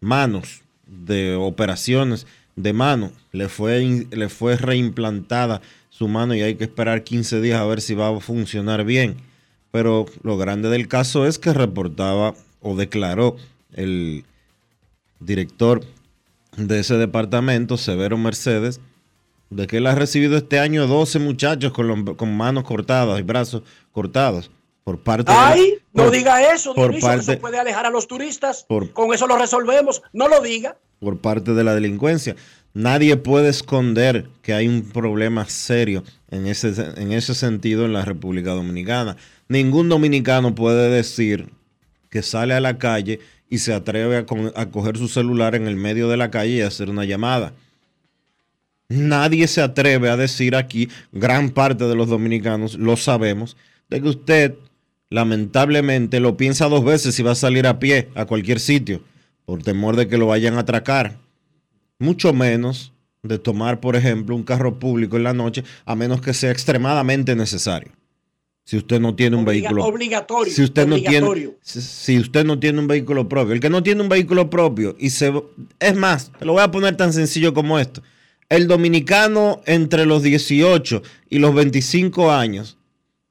[0.00, 2.26] manos, de operaciones
[2.56, 3.12] de mano.
[3.32, 7.80] Le fue, le fue reimplantada su mano y hay que esperar 15 días a ver
[7.80, 9.16] si va a funcionar bien.
[9.70, 13.36] Pero lo grande del caso es que reportaba o declaró
[13.72, 14.24] el
[15.20, 15.84] director
[16.56, 18.80] de ese departamento, Severo Mercedes,
[19.50, 23.62] de que él ha recibido este año 12 muchachos con, con manos cortadas y brazos
[23.92, 24.50] cortados
[24.84, 25.82] por parte Ay, de...
[25.92, 28.64] no por- diga eso, por Dionisio, parte- eso puede alejar a los turistas.
[28.68, 30.02] Por- Con eso lo resolvemos.
[30.12, 30.76] No lo diga.
[30.98, 32.36] por parte de la delincuencia.
[32.74, 38.04] Nadie puede esconder que hay un problema serio en ese, en ese sentido en la
[38.04, 39.16] República Dominicana.
[39.48, 41.50] Ningún dominicano puede decir
[42.10, 43.18] que sale a la calle
[43.48, 46.50] y se atreve a, con- a coger su celular en el medio de la calle
[46.56, 47.52] y hacer una llamada.
[48.88, 53.56] Nadie se atreve a decir aquí, gran parte de los dominicanos lo sabemos,
[53.88, 54.54] de que usted
[55.10, 59.02] lamentablemente lo piensa dos veces si va a salir a pie a cualquier sitio,
[59.44, 61.18] por temor de que lo vayan a atracar.
[61.98, 62.92] Mucho menos
[63.22, 67.36] de tomar, por ejemplo, un carro público en la noche, a menos que sea extremadamente
[67.36, 67.92] necesario.
[68.64, 69.84] Si usted no tiene un Obliga- vehículo.
[69.84, 71.50] obligatorio, Si usted no tiene.
[71.60, 73.52] Si, si usted no tiene un vehículo propio.
[73.52, 75.32] El que no tiene un vehículo propio y se.
[75.80, 78.02] Es más, te lo voy a poner tan sencillo como esto.
[78.48, 82.78] El dominicano entre los 18 y los 25 años,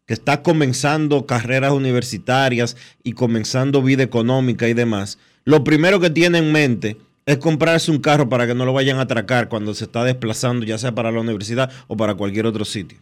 [0.09, 6.39] que está comenzando carreras universitarias y comenzando vida económica y demás, lo primero que tiene
[6.39, 6.97] en mente
[7.27, 10.65] es comprarse un carro para que no lo vayan a atracar cuando se está desplazando,
[10.65, 12.97] ya sea para la universidad o para cualquier otro sitio.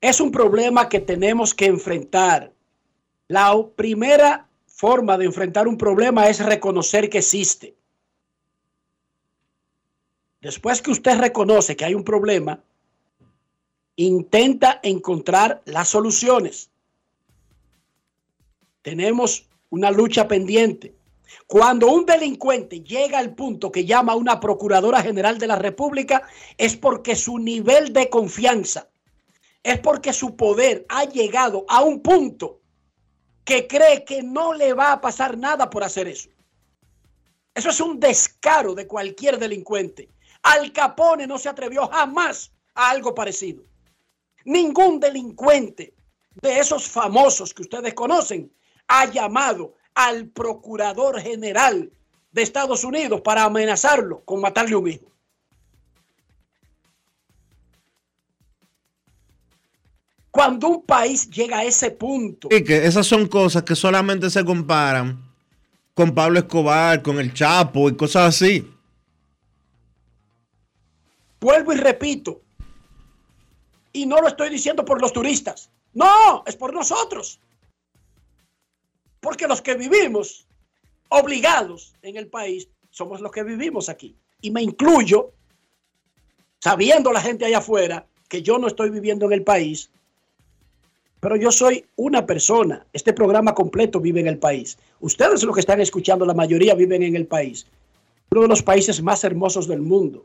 [0.00, 2.54] Es un problema que tenemos que enfrentar.
[3.28, 7.74] La primera forma de enfrentar un problema es reconocer que existe.
[10.40, 12.62] Después que usted reconoce que hay un problema,
[13.96, 16.70] intenta encontrar las soluciones.
[18.82, 20.94] Tenemos una lucha pendiente.
[21.46, 26.22] Cuando un delincuente llega al punto que llama a una Procuradora General de la República,
[26.58, 28.88] es porque su nivel de confianza,
[29.62, 32.60] es porque su poder ha llegado a un punto
[33.44, 36.28] que cree que no le va a pasar nada por hacer eso.
[37.54, 40.08] Eso es un descaro de cualquier delincuente.
[40.42, 43.62] Al Capone no se atrevió jamás a algo parecido.
[44.44, 45.94] Ningún delincuente
[46.40, 48.52] de esos famosos que ustedes conocen
[48.88, 51.90] ha llamado al procurador general
[52.32, 55.12] de Estados Unidos para amenazarlo con matarle un hijo.
[60.30, 64.42] Cuando un país llega a ese punto, Y que esas son cosas que solamente se
[64.42, 65.22] comparan
[65.92, 68.66] con Pablo Escobar, con el Chapo y cosas así.
[71.38, 72.40] vuelvo y repito,
[73.92, 77.40] y no lo estoy diciendo por los turistas, no, es por nosotros.
[79.20, 80.46] Porque los que vivimos
[81.08, 84.16] obligados en el país somos los que vivimos aquí.
[84.40, 85.32] Y me incluyo,
[86.58, 89.90] sabiendo la gente allá afuera que yo no estoy viviendo en el país,
[91.20, 92.84] pero yo soy una persona.
[92.92, 94.76] Este programa completo vive en el país.
[95.00, 97.66] Ustedes los que están escuchando, la mayoría viven en el país.
[98.32, 100.24] Uno de los países más hermosos del mundo.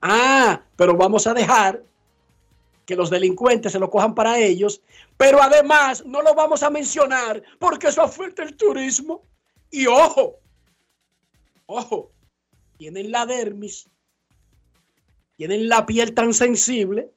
[0.00, 1.82] Ah, pero vamos a dejar
[2.86, 4.82] que los delincuentes se lo cojan para ellos,
[5.16, 9.22] pero además no lo vamos a mencionar porque eso afecta el turismo.
[9.70, 10.40] Y ojo,
[11.66, 12.10] ojo,
[12.76, 13.88] tienen la dermis,
[15.36, 17.12] tienen la piel tan sensible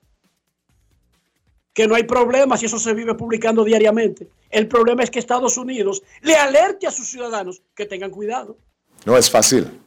[1.73, 4.29] que no hay problema si eso se vive publicando diariamente.
[4.49, 8.57] El problema es que Estados Unidos le alerte a sus ciudadanos que tengan cuidado.
[9.05, 9.81] No es fácil.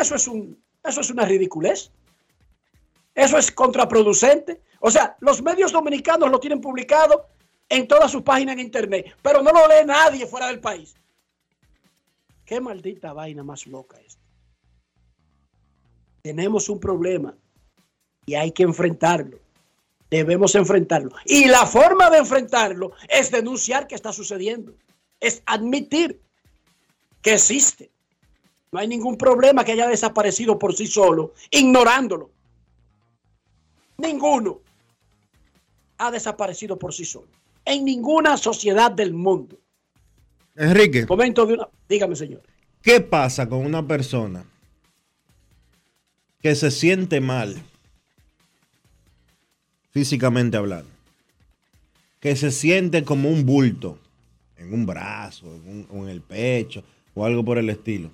[0.00, 1.90] Eso es, un, eso es una ridiculez.
[3.14, 4.60] Eso es contraproducente.
[4.80, 7.28] O sea, los medios dominicanos lo tienen publicado
[7.68, 10.94] en todas sus páginas en internet, pero no lo lee nadie fuera del país.
[12.44, 14.20] Qué maldita vaina más loca esta.
[16.22, 17.34] Tenemos un problema
[18.26, 19.38] y hay que enfrentarlo.
[20.10, 21.10] Debemos enfrentarlo.
[21.24, 24.74] Y la forma de enfrentarlo es denunciar que está sucediendo.
[25.20, 26.20] Es admitir
[27.22, 27.90] que existe.
[28.74, 32.32] No hay ningún problema que haya desaparecido por sí solo, ignorándolo.
[33.98, 34.62] Ninguno
[35.98, 37.28] ha desaparecido por sí solo.
[37.64, 39.56] En ninguna sociedad del mundo.
[40.56, 41.06] Enrique.
[41.06, 41.68] Momento de una.
[41.88, 42.42] Dígame, señor.
[42.82, 44.44] ¿Qué pasa con una persona
[46.42, 47.54] que se siente mal,
[49.92, 50.90] físicamente hablando?
[52.18, 54.00] Que se siente como un bulto
[54.56, 56.82] en un brazo, en un- en el pecho,
[57.14, 58.10] o algo por el estilo.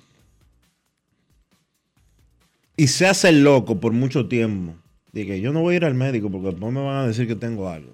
[2.81, 4.73] Y se hace el loco por mucho tiempo.
[5.13, 7.37] Dije, yo no voy a ir al médico porque después me van a decir que
[7.37, 7.93] tengo algo.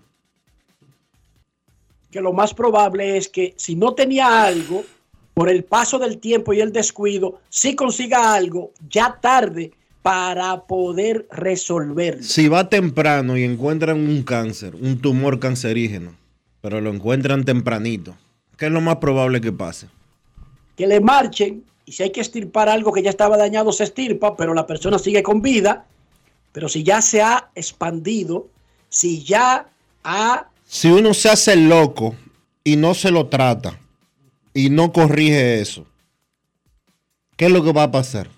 [2.12, 4.84] que lo más probable es que si no tenía algo,
[5.34, 9.72] por el paso del tiempo y el descuido, sí consiga algo ya tarde
[10.02, 12.22] para poder resolverlo.
[12.22, 16.14] Si va temprano y encuentran un cáncer, un tumor cancerígeno,
[16.60, 18.14] pero lo encuentran tempranito,
[18.56, 19.88] ¿qué es lo más probable que pase?
[20.76, 24.36] Que le marchen y si hay que estirpar algo que ya estaba dañado, se estirpa,
[24.36, 25.86] pero la persona sigue con vida.
[26.50, 28.48] Pero si ya se ha expandido,
[28.88, 29.68] si ya
[30.02, 32.16] ha Si uno se hace loco
[32.64, 33.78] y no se lo trata
[34.52, 35.86] y no corrige eso,
[37.36, 38.30] ¿qué es lo que va a pasar?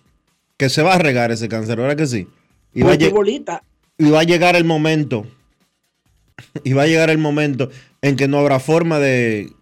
[0.59, 2.29] Que se va a regar ese cáncer, ¿verdad que sí?
[2.75, 3.63] Y va, bolita,
[3.97, 5.25] y va a llegar el momento,
[6.65, 7.71] y va a llegar el momento
[8.03, 9.53] en que no habrá forma de,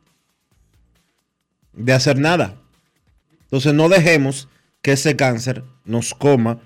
[1.75, 2.57] de hacer nada.
[3.47, 4.49] Entonces no dejemos
[4.83, 6.61] que ese cáncer nos coma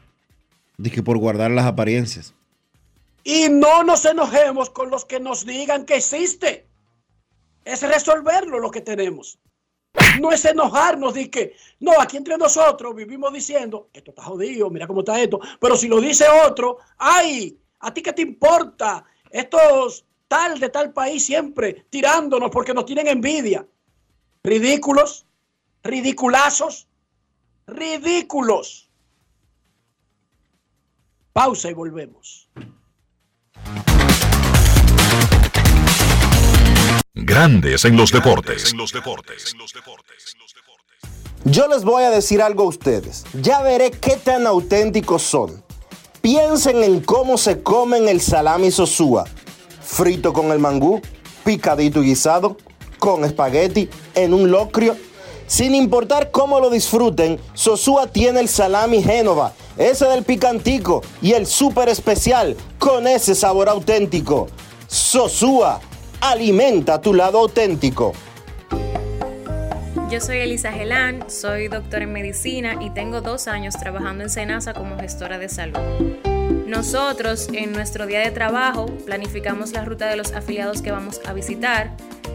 [0.79, 2.35] de que por guardar las apariencias.
[3.23, 6.67] Y no nos enojemos con los que nos digan que existe.
[7.65, 9.39] Es resolverlo lo que tenemos.
[10.21, 14.87] No es enojarnos de que, no, aquí entre nosotros vivimos diciendo, esto está jodido, mira
[14.87, 15.41] cómo está esto.
[15.61, 19.05] Pero si lo dice otro, ay, ¿a ti qué te importa?
[19.31, 23.67] Estos tal de tal país siempre tirándonos porque nos tienen envidia.
[24.43, 25.27] Ridículos,
[25.83, 26.89] ridiculazos,
[27.67, 28.91] ridículos.
[31.33, 32.49] Pausa y volvemos.
[37.15, 38.75] Grandes en los deportes.
[41.45, 43.25] Yo les voy a decir algo a ustedes.
[43.41, 45.63] Ya veré qué tan auténticos son.
[46.21, 49.25] Piensen en cómo se comen el salami sosúa.
[49.81, 51.01] Frito con el mangú,
[51.45, 52.59] picadito y guisado,
[52.99, 54.97] con espagueti, en un locrio.
[55.51, 61.45] Sin importar cómo lo disfruten, Sosúa tiene el salami Génova, ese del picantico y el
[61.45, 64.47] súper especial con ese sabor auténtico.
[64.87, 65.81] Sosúa,
[66.21, 68.13] alimenta tu lado auténtico.
[70.09, 74.73] Yo soy Elisa Gelán, soy doctora en medicina y tengo dos años trabajando en Senasa
[74.73, 75.81] como gestora de salud.
[76.69, 81.33] Nosotros en nuestro día de trabajo planificamos la ruta de los afiliados que vamos a
[81.33, 81.91] visitar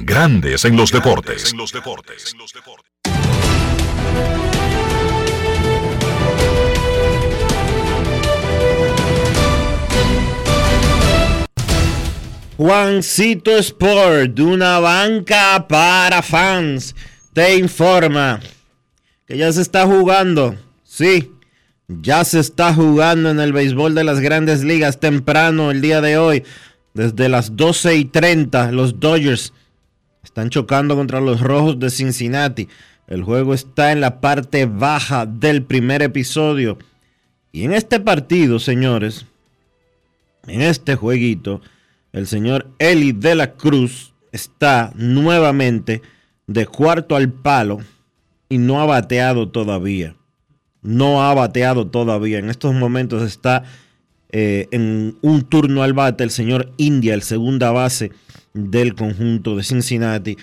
[0.00, 1.52] Grandes en los deportes.
[12.56, 16.94] Juancito Sport, de una banca para fans,
[17.32, 18.40] te informa
[19.26, 20.56] que ya se está jugando.
[20.84, 21.32] Sí,
[21.88, 26.18] ya se está jugando en el béisbol de las grandes ligas temprano el día de
[26.18, 26.44] hoy.
[26.94, 29.52] Desde las 12 y 30, los Dodgers
[30.38, 32.68] están chocando contra los Rojos de Cincinnati.
[33.08, 36.78] El juego está en la parte baja del primer episodio.
[37.50, 39.26] Y en este partido, señores,
[40.46, 41.60] en este jueguito,
[42.12, 46.02] el señor Eli de la Cruz está nuevamente
[46.46, 47.80] de cuarto al palo
[48.48, 50.14] y no ha bateado todavía.
[50.82, 52.38] No ha bateado todavía.
[52.38, 53.64] En estos momentos está
[54.30, 58.12] eh, en un turno al bate el señor India, el segunda base
[58.58, 60.36] del conjunto de Cincinnati.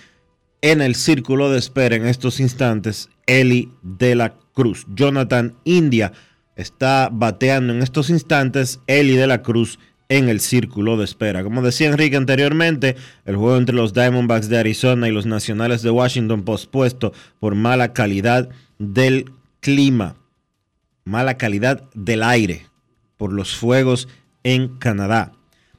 [0.62, 4.86] En el círculo de espera en estos instantes, Eli de la Cruz.
[4.96, 6.14] Jonathan India
[6.56, 8.80] está bateando en estos instantes.
[8.88, 9.78] Eli de la Cruz
[10.10, 11.44] en el círculo de espera.
[11.44, 12.96] Como decía Enrique anteriormente,
[13.26, 17.94] el juego entre los Diamondbacks de Arizona y los Nacionales de Washington pospuesto por mala
[17.94, 20.16] calidad del clima,
[21.04, 22.68] mala calidad del aire,
[23.18, 24.08] por los fuegos
[24.44, 25.35] en Canadá.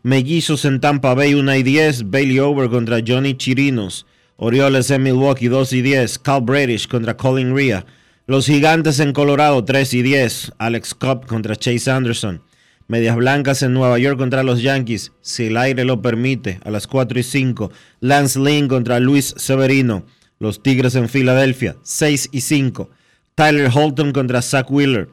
[0.06, 5.48] Mellizos en Tampa Bay 1 y 10, Bailey Over contra Johnny Chirinos, Orioles en Milwaukee
[5.48, 7.84] 2 y 10, Cal Bradish contra Colin Ria,
[8.28, 12.40] los Gigantes en Colorado 3 y 10, Alex Cobb contra Chase Anderson.
[12.86, 16.86] Medias Blancas en Nueva York contra los Yankees, si el aire lo permite, a las
[16.86, 17.72] 4 y 5.
[17.98, 20.06] Lance Lynn contra Luis Severino.
[20.38, 22.90] Los Tigres en Filadelfia, 6 y 5.
[23.34, 25.08] Tyler Holton contra Zach Wheeler.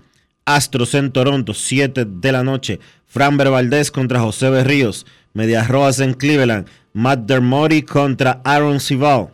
[0.45, 2.79] Astros en Toronto, 7 de la noche.
[3.05, 5.05] Framber Valdez contra José Berríos.
[5.33, 6.67] Medias Rojas en Cleveland.
[6.93, 9.29] Matt Dermody contra Aaron Sival.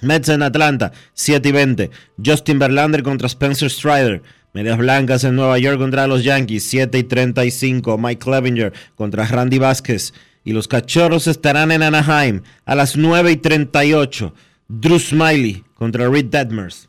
[0.00, 1.90] Mets en Atlanta, 7 y 20.
[2.24, 4.22] Justin Verlander contra Spencer Strider.
[4.52, 7.98] Medias Blancas en Nueva York contra los Yankees, 7 y 35.
[7.98, 10.12] Mike Clevinger contra Randy Vázquez.
[10.44, 14.34] Y los Cachorros estarán en Anaheim a las 9 y 38.
[14.68, 16.88] Drew Smiley contra Reed Detmers.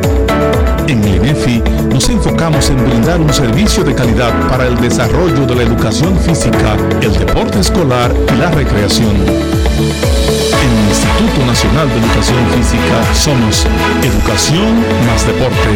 [0.87, 1.59] En INEFI
[1.89, 6.75] nos enfocamos en brindar un servicio de calidad para el desarrollo de la educación física,
[7.01, 9.15] el deporte escolar y la recreación.
[9.15, 13.65] En el Instituto Nacional de Educación Física somos
[14.03, 15.69] Educación más Deporte.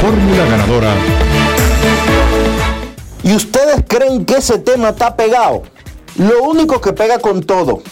[0.00, 0.94] Fórmula ganadora.
[3.22, 5.62] ¿Y ustedes creen que ese tema está pegado?
[6.16, 7.82] Lo único que pega con todo.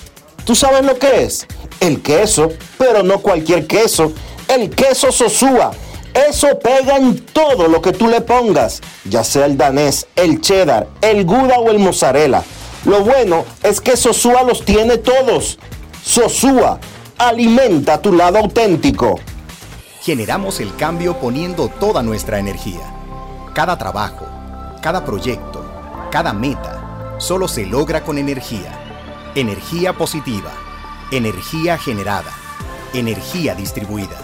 [0.45, 1.47] ¿Tú sabes lo que es?
[1.81, 4.13] El queso, pero no cualquier queso.
[4.47, 5.73] El queso Sosúa
[6.15, 10.87] eso pega en todo lo que tú le pongas, ya sea el danés, el cheddar,
[11.01, 12.45] el gouda o el mozzarella.
[12.85, 15.59] Lo bueno es que Sosúa los tiene todos.
[16.05, 16.79] Sosúa,
[17.19, 19.19] alimenta tu lado auténtico.
[20.03, 22.95] Generamos el cambio poniendo toda nuestra energía.
[23.53, 24.27] Cada trabajo,
[24.83, 25.65] cada proyecto,
[26.13, 28.71] cada meta, solo se logra con energía.
[29.35, 30.53] Energía positiva,
[31.11, 32.31] energía generada,
[32.93, 34.24] energía distribuida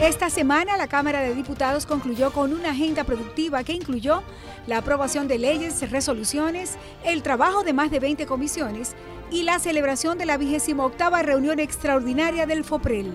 [0.00, 4.24] Esta semana la Cámara de Diputados concluyó con una agenda productiva que incluyó
[4.66, 8.96] la aprobación de leyes, resoluciones, el trabajo de más de 20 comisiones
[9.30, 13.12] y la celebración de la 28 reunión extraordinaria del FOPREL.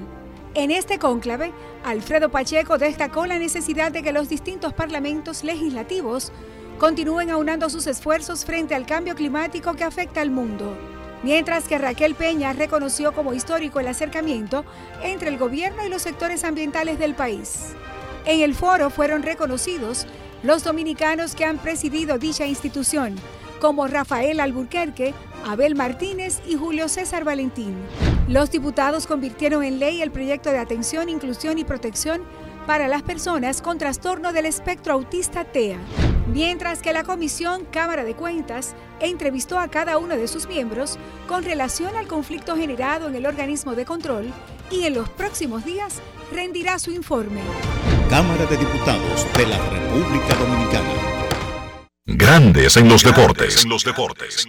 [0.53, 1.51] En este cónclave,
[1.83, 6.31] Alfredo Pacheco destacó la necesidad de que los distintos parlamentos legislativos
[6.79, 10.77] continúen aunando sus esfuerzos frente al cambio climático que afecta al mundo
[11.23, 14.65] mientras que Raquel Peña reconoció como histórico el acercamiento
[15.03, 17.73] entre el gobierno y los sectores ambientales del país.
[18.25, 20.05] En el foro fueron reconocidos
[20.43, 23.15] los dominicanos que han presidido dicha institución,
[23.59, 25.13] como Rafael Alburquerque,
[25.45, 27.75] Abel Martínez y Julio César Valentín.
[28.27, 32.21] Los diputados convirtieron en ley el proyecto de atención, inclusión y protección
[32.67, 35.79] para las personas con trastorno del espectro autista TEA,
[36.31, 41.43] mientras que la Comisión Cámara de Cuentas entrevistó a cada uno de sus miembros con
[41.43, 44.31] relación al conflicto generado en el organismo de control
[44.71, 46.01] y en los próximos días
[46.31, 47.41] rendirá su informe.
[48.09, 50.93] Cámara de Diputados de la República Dominicana.
[52.05, 53.63] Grandes en los deportes.
[53.63, 54.47] En los deportes.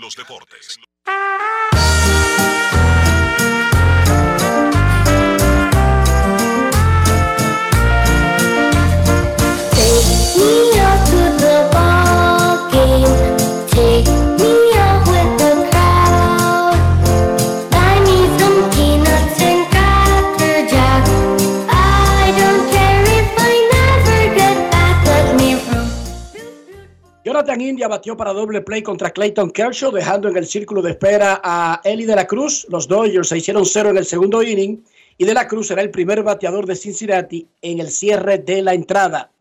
[27.40, 31.40] Jonathan India batió para doble play contra Clayton Kershaw, dejando en el círculo de espera
[31.42, 32.66] a Eli de la Cruz.
[32.68, 34.84] Los Dodgers se hicieron cero en el segundo inning
[35.16, 38.74] y de la Cruz será el primer bateador de Cincinnati en el cierre de la
[38.74, 39.32] entrada.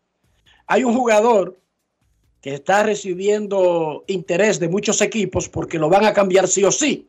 [0.66, 1.58] Hay un jugador
[2.40, 7.06] que está recibiendo interés de muchos equipos porque lo van a cambiar sí o sí.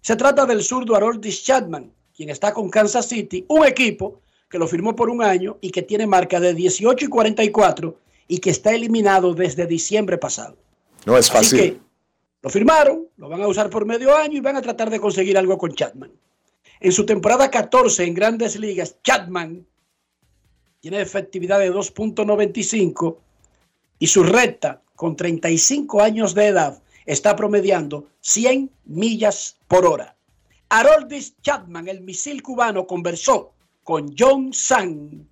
[0.00, 4.20] Se trata del zurdo Haroldis Chapman, quien está con Kansas City, un equipo
[4.50, 8.38] que lo firmó por un año y que tiene marca de 18 y 44 y
[8.38, 10.56] que está eliminado desde diciembre pasado.
[11.06, 11.58] No es fácil.
[11.58, 11.80] Así que
[12.42, 15.38] lo firmaron, lo van a usar por medio año y van a tratar de conseguir
[15.38, 16.12] algo con Chapman.
[16.80, 19.66] En su temporada 14 en grandes ligas, Chapman
[20.80, 23.16] tiene efectividad de 2.95
[23.98, 30.14] y su recta con 35 años de edad está promediando 100 millas por hora.
[30.68, 35.26] Haroldis Chapman, el misil cubano, conversó con John Sang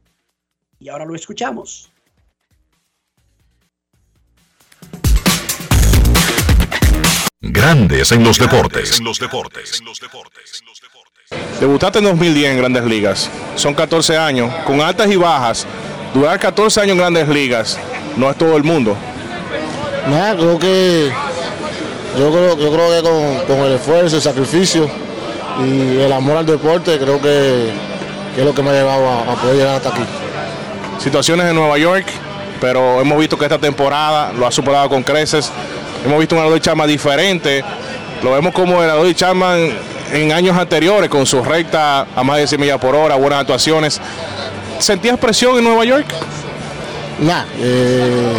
[0.78, 1.91] Y ahora lo escuchamos.
[7.44, 9.02] Grandes en los deportes.
[11.58, 13.30] Debutaste en 2010 en Grandes Ligas.
[13.56, 15.66] Son 14 años, con altas y bajas.
[16.14, 17.78] Durar 14 años en Grandes Ligas
[18.16, 18.96] no es todo el mundo.
[20.08, 21.10] Nada, creo que
[22.16, 24.88] yo creo, yo creo que con, con el esfuerzo, el sacrificio
[25.64, 27.72] y el amor al deporte, creo que,
[28.36, 30.04] que es lo que me ha llevado a, a poder llegar hasta aquí.
[30.98, 32.06] Situaciones en Nueva York,
[32.60, 35.50] pero hemos visto que esta temporada lo ha superado con creces.
[36.04, 37.64] Hemos visto un Adoy Chapman diferente.
[38.22, 39.70] Lo vemos como el Adoy Chapman
[40.12, 44.00] en años anteriores, con su recta a más de 100 millas por hora, buenas actuaciones.
[44.78, 46.06] ¿Sentías presión en Nueva York?
[47.20, 48.32] Nada, eh,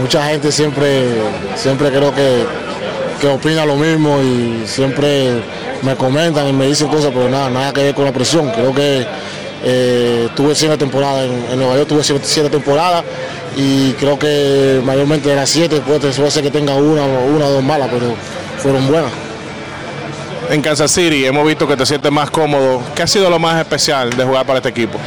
[0.00, 1.04] mucha gente siempre,
[1.56, 2.44] siempre creo que,
[3.20, 5.42] que opina lo mismo y siempre
[5.82, 8.50] me comentan y me dicen cosas, pero nada, nada que ver con la presión.
[8.50, 9.06] Creo que
[9.64, 13.04] eh, tuve siete temporadas en, en Nueva York, tuve siete, siete temporadas
[13.56, 17.62] y creo que mayormente de las siete puede ser que tenga una, una o dos
[17.62, 18.14] malas, pero
[18.58, 19.12] fueron buenas.
[20.50, 22.82] En Kansas City hemos visto que te sientes más cómodo.
[22.94, 24.98] ¿Qué ha sido lo más especial de jugar para este equipo?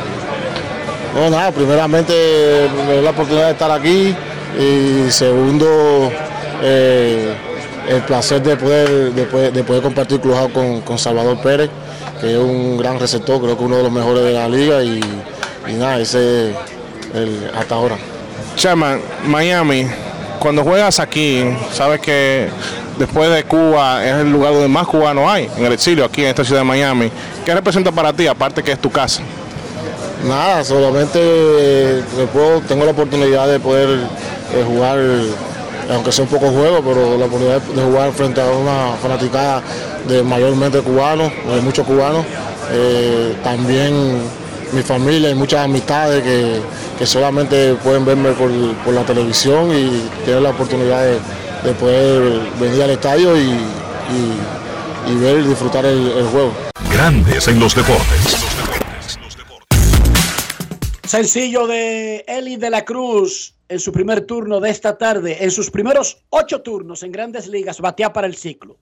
[1.13, 4.15] No, nada, primeramente me dio la oportunidad de estar aquí
[4.59, 6.11] y segundo
[6.61, 7.33] eh,
[7.87, 11.69] el placer de poder, de poder, de poder compartir clubhouse con, con Salvador Pérez,
[12.26, 14.99] que es un gran receptor, creo que uno de los mejores de la liga y,
[15.67, 16.55] y nada, ese es
[17.13, 17.97] el, hasta ahora.
[18.55, 18.97] Chama,
[19.28, 19.86] Miami,
[20.39, 22.49] cuando juegas aquí, sabes que
[22.97, 26.30] después de Cuba es el lugar donde más cubanos hay, en el exilio, aquí en
[26.30, 27.11] esta ciudad de Miami.
[27.45, 29.21] ¿Qué representa para ti, aparte que es tu casa?
[30.28, 32.03] Nada, solamente eh,
[32.34, 33.99] puedo, tengo la oportunidad de poder
[34.55, 34.97] eh, jugar,
[35.89, 39.61] aunque sea un poco juego, pero la oportunidad de jugar frente a una fanaticada
[40.07, 42.25] de mayormente cubanos, de muchos cubanos.
[42.71, 44.21] Eh, también
[44.71, 46.59] mi familia y muchas amistades que,
[46.97, 48.51] que solamente pueden verme por,
[48.83, 51.19] por, la televisión y tener la oportunidad de,
[51.63, 56.51] de poder venir al estadio y, y, y ver y disfrutar el, el juego.
[56.91, 58.36] Grandes en los deportes.
[61.03, 65.43] Sencillo de Eli de la Cruz en su primer turno de esta tarde.
[65.43, 68.78] En sus primeros ocho turnos en grandes ligas, batea para el ciclo.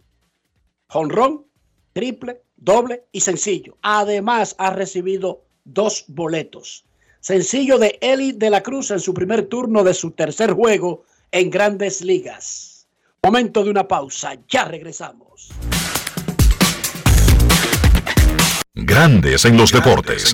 [0.89, 1.45] Honrón,
[1.93, 3.77] triple, doble y sencillo.
[3.81, 6.85] Además, ha recibido dos boletos.
[7.19, 11.49] Sencillo de Eli de la Cruz en su primer turno de su tercer juego en
[11.49, 12.87] grandes ligas.
[13.23, 14.35] Momento de una pausa.
[14.49, 15.49] Ya regresamos.
[18.75, 20.33] Grandes en los deportes.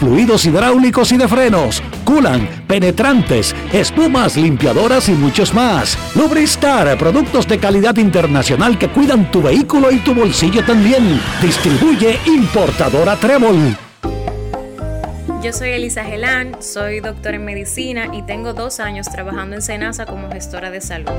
[0.00, 5.98] fluidos hidráulicos y de frenos, culan, penetrantes, espumas, limpiadoras y muchos más.
[6.14, 11.20] Lubristar, productos de calidad internacional que cuidan tu vehículo y tu bolsillo también.
[11.40, 13.76] Distribuye importadora Trébol.
[15.42, 20.06] Yo soy Elisa Gelán, soy doctora en medicina y tengo dos años trabajando en Senasa
[20.06, 21.12] como gestora de salud.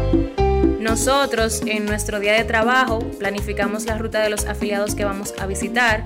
[0.80, 5.46] Nosotros en nuestro día de trabajo planificamos la ruta de los afiliados que vamos a
[5.46, 6.06] visitar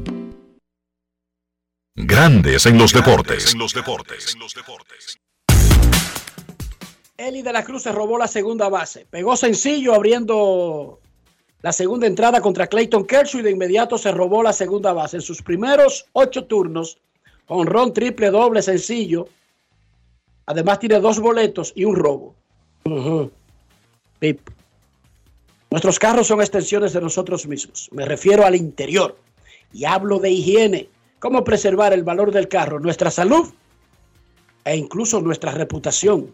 [2.03, 3.55] Grandes en los deportes.
[7.15, 9.05] Eli de la Cruz se robó la segunda base.
[9.07, 10.99] Pegó sencillo abriendo
[11.61, 15.17] la segunda entrada contra Clayton Kershaw y de inmediato se robó la segunda base.
[15.17, 16.97] En sus primeros ocho turnos,
[17.45, 19.27] con ron triple, doble, sencillo.
[20.47, 22.33] Además tiene dos boletos y un robo.
[24.19, 24.39] Pip.
[25.69, 27.89] Nuestros carros son extensiones de nosotros mismos.
[27.91, 29.15] Me refiero al interior.
[29.71, 30.89] Y hablo de higiene.
[31.21, 33.47] Cómo preservar el valor del carro, nuestra salud
[34.65, 36.31] e incluso nuestra reputación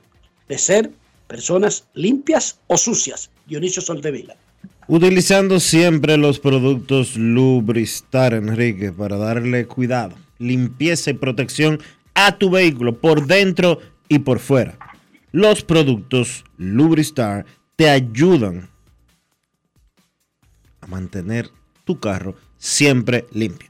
[0.48, 0.92] de ser
[1.28, 3.30] personas limpias o sucias.
[3.46, 4.38] Dionisio Soldevila.
[4.88, 11.82] Utilizando siempre los productos Lubristar, Enrique, para darle cuidado, limpieza y protección
[12.14, 14.80] a tu vehículo por dentro y por fuera.
[15.34, 18.70] Los productos Lubristar te ayudan
[20.80, 21.50] a mantener
[21.84, 23.70] tu carro siempre limpio.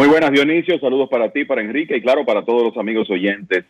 [0.00, 0.80] Muy buenas, Dionisio.
[0.80, 3.66] Saludos para ti, para Enrique y claro, para todos los amigos oyentes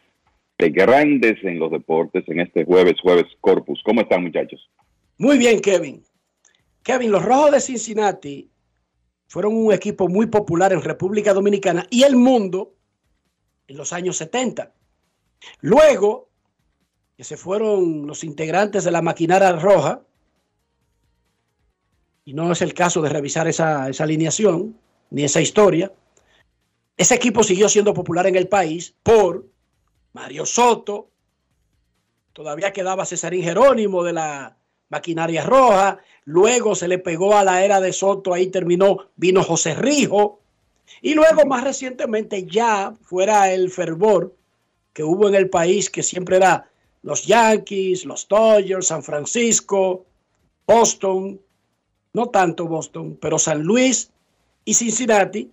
[0.59, 3.83] de Grandes en los Deportes en este jueves, jueves Corpus.
[3.85, 4.71] ¿Cómo están, muchachos?
[5.19, 6.05] Muy bien, Kevin.
[6.85, 8.49] Kevin, los Rojos de Cincinnati
[9.27, 12.75] fueron un equipo muy popular en República Dominicana y el mundo
[13.67, 14.73] en los años 70.
[15.63, 16.29] Luego
[17.17, 20.03] que se fueron los integrantes de la maquinaria roja,
[22.25, 24.77] y no es el caso de revisar esa, esa alineación
[25.11, 25.93] ni esa historia,
[27.01, 29.47] ese equipo siguió siendo popular en el país por
[30.13, 31.09] Mario Soto,
[32.35, 34.59] todavía quedaba Cesarín Jerónimo de la
[34.91, 39.75] maquinaria roja, luego se le pegó a la era de Soto, ahí terminó, vino José
[39.75, 40.43] Rijo,
[41.01, 44.37] y luego más recientemente ya fuera el fervor
[44.93, 46.71] que hubo en el país, que siempre era
[47.01, 50.05] los Yankees, los Dodgers, San Francisco,
[50.67, 51.41] Boston,
[52.13, 54.11] no tanto Boston, pero San Luis
[54.67, 55.51] y Cincinnati,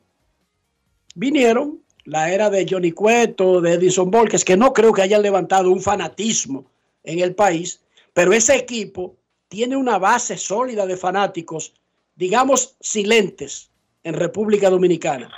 [1.17, 5.71] vinieron la era de Johnny Cueto, de Edison Volquez, que no creo que hayan levantado
[5.71, 6.65] un fanatismo
[7.03, 9.17] en el país, pero ese equipo
[9.49, 11.73] tiene una base sólida de fanáticos,
[12.15, 13.71] digamos, silentes
[14.03, 15.29] en República Dominicana.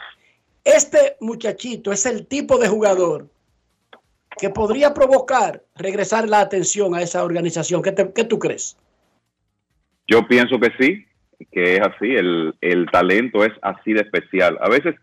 [0.64, 3.30] Este muchachito es el tipo de jugador
[4.38, 7.82] que podría provocar regresar la atención a esa organización.
[7.82, 8.78] ¿Qué, qué tú crees?
[10.08, 11.06] Yo pienso que sí,
[11.52, 12.16] que es así.
[12.16, 14.58] El, el talento es así de especial.
[14.62, 14.96] A veces,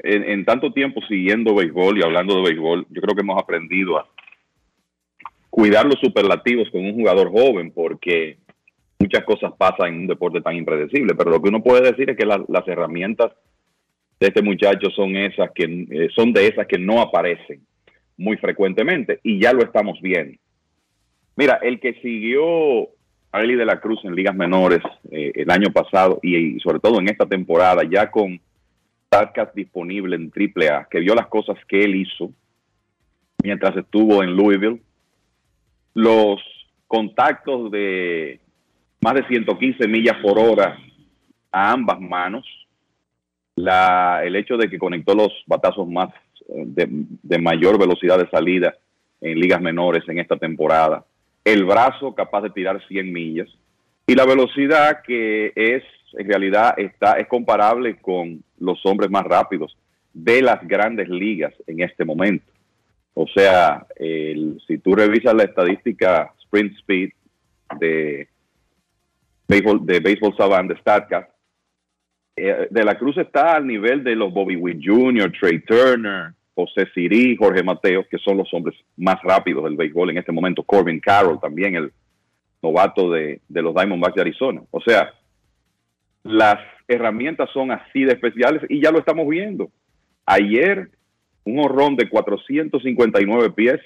[0.00, 4.08] en, tanto tiempo siguiendo béisbol y hablando de béisbol, yo creo que hemos aprendido a
[5.50, 8.38] cuidar los superlativos con un jugador joven porque
[8.98, 11.14] muchas cosas pasan en un deporte tan impredecible.
[11.14, 13.32] Pero lo que uno puede decir es que la- las herramientas
[14.20, 17.60] de este muchacho son esas que eh, son de esas que no aparecen
[18.16, 20.36] muy frecuentemente y ya lo estamos viendo.
[21.36, 22.88] Mira, el que siguió
[23.30, 24.80] a Eli de la Cruz en ligas menores
[25.10, 28.40] eh, el año pasado y sobre todo en esta temporada, ya con
[29.08, 32.32] podcast disponible en AAA, que vio las cosas que él hizo
[33.42, 34.82] mientras estuvo en Louisville,
[35.94, 36.40] los
[36.86, 38.40] contactos de
[39.00, 40.76] más de 115 millas por hora
[41.52, 42.46] a ambas manos,
[43.56, 46.10] la, el hecho de que conectó los batazos más
[46.48, 48.74] eh, de, de mayor velocidad de salida
[49.20, 51.04] en ligas menores en esta temporada,
[51.44, 53.48] el brazo capaz de tirar 100 millas.
[54.06, 55.82] Y la velocidad que es
[56.14, 59.76] en realidad está es comparable con los hombres más rápidos
[60.12, 62.44] de las grandes ligas en este momento.
[63.14, 67.10] O sea, el- si tú revisas la estadística sprint speed
[67.78, 68.28] de
[69.46, 71.30] béisbol, de béisbol savant de StatCast,
[72.36, 76.86] eh, de la Cruz está al nivel de los Bobby Witt Jr., Trey Turner, José
[76.94, 80.62] Siri, Jorge Mateo, que son los hombres más rápidos del béisbol en este momento.
[80.62, 81.92] Corbin Carroll también, el
[82.62, 84.62] novato de, de los Diamondbacks de Arizona.
[84.70, 85.12] O sea,
[86.28, 89.70] las herramientas son así de especiales y ya lo estamos viendo.
[90.26, 90.90] Ayer,
[91.44, 93.80] un horrón de 459 pies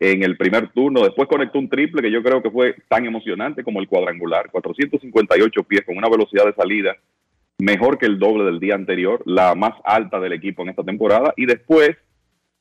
[0.00, 1.04] en el primer turno.
[1.04, 4.50] Después conectó un triple que yo creo que fue tan emocionante como el cuadrangular.
[4.50, 6.96] 458 pies con una velocidad de salida
[7.60, 11.32] mejor que el doble del día anterior, la más alta del equipo en esta temporada.
[11.36, 11.90] Y después,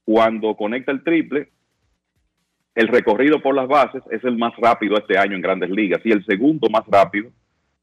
[0.05, 1.49] cuando conecta el triple,
[2.75, 6.11] el recorrido por las bases es el más rápido este año en grandes ligas y
[6.11, 7.31] el segundo más rápido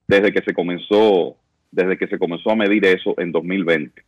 [0.09, 1.37] desde que se comenzó,
[1.71, 4.03] desde que se comenzó a medir eso en 2020.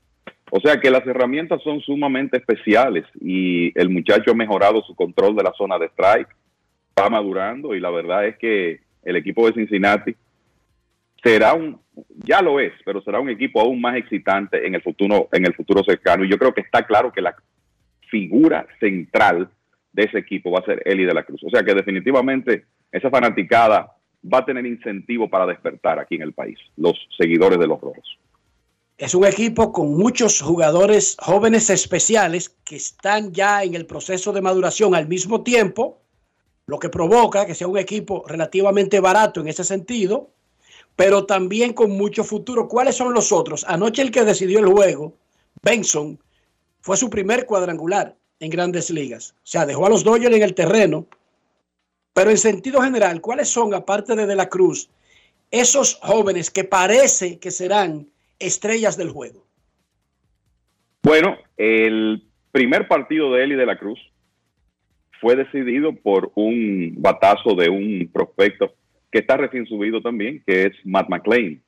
[0.50, 5.36] O sea que las herramientas son sumamente especiales y el muchacho ha mejorado su control
[5.36, 6.28] de la zona de strike,
[6.98, 10.16] va madurando y la verdad es que el equipo de Cincinnati
[11.22, 11.80] será un,
[12.24, 15.54] ya lo es, pero será un equipo aún más excitante en el futuro, en el
[15.54, 16.24] futuro cercano.
[16.24, 17.34] Y yo creo que está claro que la
[18.08, 19.50] figura central
[19.92, 21.42] de ese equipo va a ser Eli de la Cruz.
[21.44, 23.92] O sea que definitivamente esa fanaticada
[24.32, 28.18] va a tener incentivo para despertar aquí en el país, los seguidores de los rojos.
[28.98, 34.40] Es un equipo con muchos jugadores jóvenes especiales que están ya en el proceso de
[34.40, 36.00] maduración al mismo tiempo,
[36.66, 40.30] lo que provoca que sea un equipo relativamente barato en ese sentido,
[40.96, 42.66] pero también con mucho futuro.
[42.66, 43.64] ¿Cuáles son los otros?
[43.68, 45.14] Anoche el que decidió el juego,
[45.62, 46.18] Benson,
[46.80, 49.34] fue su primer cuadrangular en grandes ligas.
[49.38, 51.06] O sea, dejó a los Dodgers en el terreno.
[52.18, 54.90] Pero en sentido general, ¿cuáles son, aparte de De la Cruz,
[55.52, 58.08] esos jóvenes que parece que serán
[58.40, 59.46] estrellas del juego?
[61.00, 64.00] Bueno, el primer partido de él y de la Cruz
[65.20, 68.74] fue decidido por un batazo de un prospecto
[69.12, 71.62] que está recién subido también, que es Matt McLean,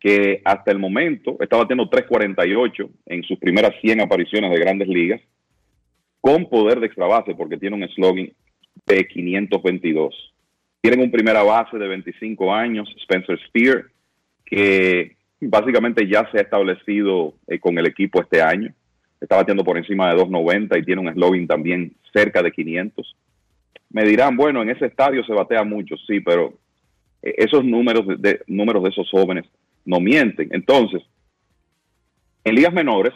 [0.00, 5.20] que hasta el momento está batiendo 3.48 en sus primeras 100 apariciones de grandes ligas,
[6.22, 8.32] con poder de extra base, porque tiene un slogan
[8.84, 10.34] de 522.
[10.80, 13.84] Tienen un primera base de 25 años, Spencer Spear,
[14.44, 18.72] que básicamente ya se ha establecido eh, con el equipo este año.
[19.20, 23.16] Está batiendo por encima de 2.90 y tiene un slogan también cerca de 500.
[23.90, 26.54] Me dirán, bueno, en ese estadio se batea mucho, sí, pero
[27.22, 29.44] eh, esos números de, números de esos jóvenes
[29.84, 30.48] no mienten.
[30.52, 31.02] Entonces,
[32.44, 33.12] en ligas menores,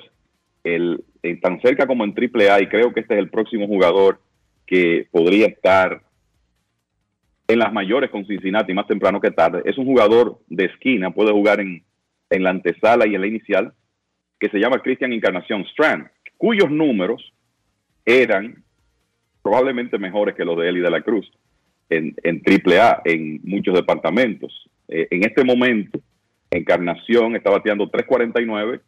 [0.65, 1.05] el,
[1.43, 4.21] tan cerca como en AAA, y creo que este es el próximo jugador
[4.71, 6.01] que podría estar
[7.49, 9.62] en las mayores con Cincinnati más temprano que tarde.
[9.64, 11.83] Es un jugador de esquina, puede jugar en,
[12.31, 13.73] en la antesala y en la inicial,
[14.39, 16.07] que se llama Christian Encarnación Strand,
[16.39, 17.33] cuyos números
[18.07, 18.62] eran
[19.43, 21.29] probablemente mejores que los de Eli de la Cruz
[21.89, 24.71] en, en AAA, en muchos departamentos.
[24.87, 25.99] Eh, en este momento,
[26.53, 28.81] Encarnación está bateando 3.49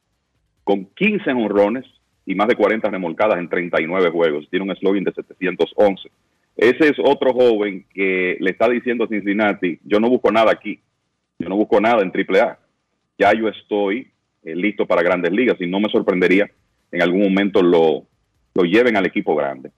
[0.63, 1.85] con 15 honrones
[2.27, 4.49] y más de 40 remolcadas en 39 juegos.
[4.51, 6.11] Tiene un slogan de 711.
[6.57, 10.79] Ese es otro joven que le está diciendo a Cincinnati, yo no busco nada aquí,
[11.39, 12.59] yo no busco nada en AAA.
[13.19, 14.11] Ya yo estoy
[14.45, 16.51] eh, listo para grandes ligas y no me sorprendería
[16.91, 18.05] en algún momento lo,
[18.55, 19.71] lo lleven al equipo grande.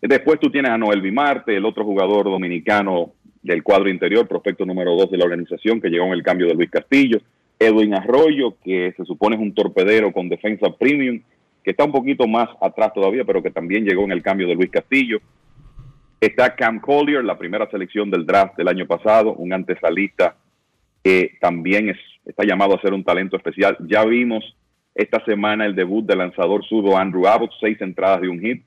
[0.00, 4.96] Después tú tienes a Noel Bimarte, el otro jugador dominicano del cuadro interior, prospecto número
[4.96, 7.20] dos de la organización, que llegó en el cambio de Luis Castillo.
[7.58, 11.20] Edwin Arroyo, que se supone es un torpedero con defensa premium,
[11.62, 14.54] que está un poquito más atrás todavía, pero que también llegó en el cambio de
[14.54, 15.20] Luis Castillo.
[16.20, 20.36] Está Cam Collier, la primera selección del draft del año pasado, un antesalista
[21.02, 23.76] que también es, está llamado a ser un talento especial.
[23.88, 24.44] Ya vimos
[24.94, 28.64] esta semana el debut del lanzador zurdo Andrew Abbott, seis entradas de un hit.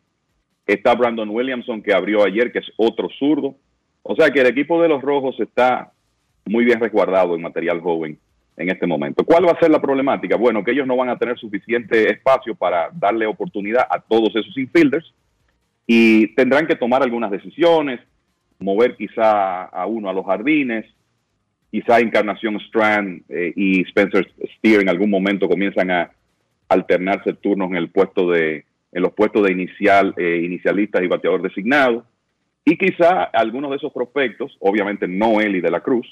[0.67, 3.55] Está Brandon Williamson, que abrió ayer, que es otro zurdo.
[4.03, 5.91] O sea que el equipo de los Rojos está
[6.45, 8.19] muy bien resguardado en material joven
[8.57, 9.23] en este momento.
[9.25, 10.37] ¿Cuál va a ser la problemática?
[10.37, 14.57] Bueno, que ellos no van a tener suficiente espacio para darle oportunidad a todos esos
[14.57, 15.13] infielders
[15.87, 17.99] y tendrán que tomar algunas decisiones,
[18.59, 20.85] mover quizá a uno a los jardines,
[21.69, 24.27] quizá Encarnación Strand eh, y Spencer
[24.57, 26.11] Steer en algún momento comienzan a
[26.69, 31.41] alternarse turnos en el puesto de en los puestos de inicial, eh, inicialistas y bateador
[31.41, 32.05] designado.
[32.63, 36.07] Y quizá algunos de esos prospectos, obviamente no Eli de la Cruz,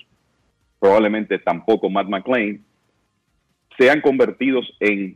[0.84, 2.60] probablemente tampoco Matt McLean,
[3.80, 5.16] sean convertidos en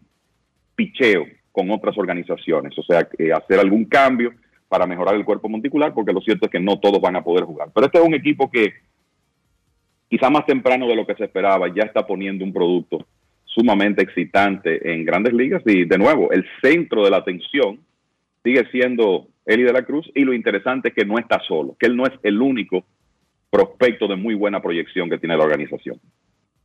[0.76, 2.72] picheo con otras organizaciones.
[2.80, 4.32] O sea, hacer algún cambio
[4.70, 7.44] para mejorar el cuerpo monticular, porque lo cierto es que no todos van a poder
[7.44, 7.68] jugar.
[7.76, 8.76] Pero este es un equipo que
[10.08, 13.06] quizá más temprano de lo que se esperaba ya está poniendo un producto
[13.44, 17.82] sumamente excitante en grandes ligas y de nuevo, el centro de la atención
[18.42, 21.88] sigue siendo Eli de la Cruz y lo interesante es que no está solo, que
[21.88, 22.86] él no es el único
[23.50, 26.00] prospecto de muy buena proyección que tiene la organización.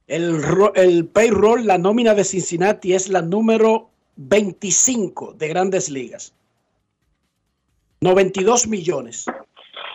[0.06, 0.40] El,
[0.74, 6.34] el payroll, la nómina de Cincinnati es la número 25 de grandes ligas.
[8.00, 9.26] 92 millones.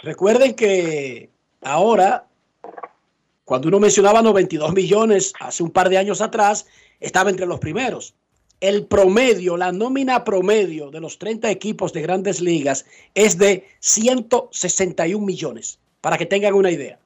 [0.04, 1.30] Recuerden que
[1.62, 2.26] ahora,
[3.44, 6.68] cuando uno mencionaba 92 millones hace un par de años atrás,
[7.00, 8.16] estaba entre los primeros.
[8.60, 15.24] El promedio, la nómina promedio de los 30 equipos de grandes ligas es de 161
[15.24, 17.00] millones, para que tengan una idea.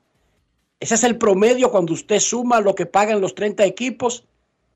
[0.80, 4.26] Ese es el promedio cuando usted suma lo que pagan los 30 equipos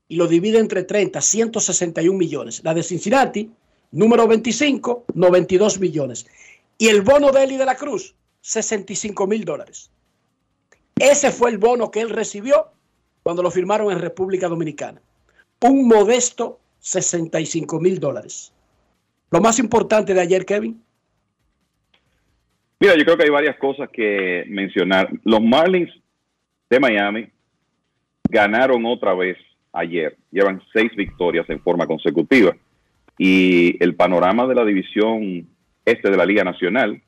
[0.08, 2.62] y lo divide entre 30, 161 millones.
[2.62, 3.50] La de Cincinnati,
[3.90, 6.26] número 25, 92 millones.
[6.78, 9.90] Y el bono de Eli de la Cruz, 65 mil dólares.
[10.98, 12.68] Ese fue el bono que él recibió
[13.22, 15.02] cuando lo firmaron en República Dominicana.
[15.60, 18.52] Un modesto 65 mil dólares.
[19.30, 20.80] Lo más importante de ayer, Kevin.
[22.78, 25.08] Mira, yo creo que hay varias cosas que mencionar.
[25.24, 25.90] Los Marlins
[26.68, 27.28] de Miami
[28.28, 29.38] ganaron otra vez
[29.72, 30.16] ayer.
[30.30, 32.54] Llevan seis victorias en forma consecutiva.
[33.18, 35.48] Y el panorama de la división
[35.86, 37.00] este de la Liga Nacional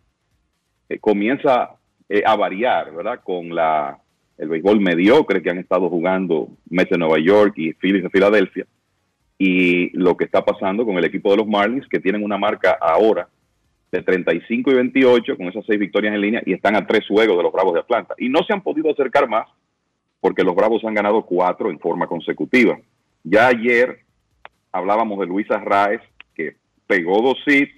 [0.89, 1.77] eh, comienza
[2.09, 3.20] eh, a variar, ¿verdad?
[3.23, 3.99] Con la,
[4.39, 8.66] el béisbol mediocre que han estado jugando Mets de Nueva York y Phillies de Filadelfia.
[9.36, 12.78] Y lo que está pasando con el equipo de los Marlins, que tienen una marca
[12.81, 13.28] ahora
[13.90, 17.36] de 35 y 28 con esas seis victorias en línea y están a tres juegos
[17.36, 18.15] de los Bravos de Atlanta.
[18.19, 19.48] Y no se han podido acercar más
[20.20, 22.78] porque los Bravos han ganado cuatro en forma consecutiva.
[23.24, 24.01] Ya ayer
[24.73, 26.01] hablábamos de Luis Arraez,
[26.35, 26.56] que
[26.86, 27.73] pegó dos hits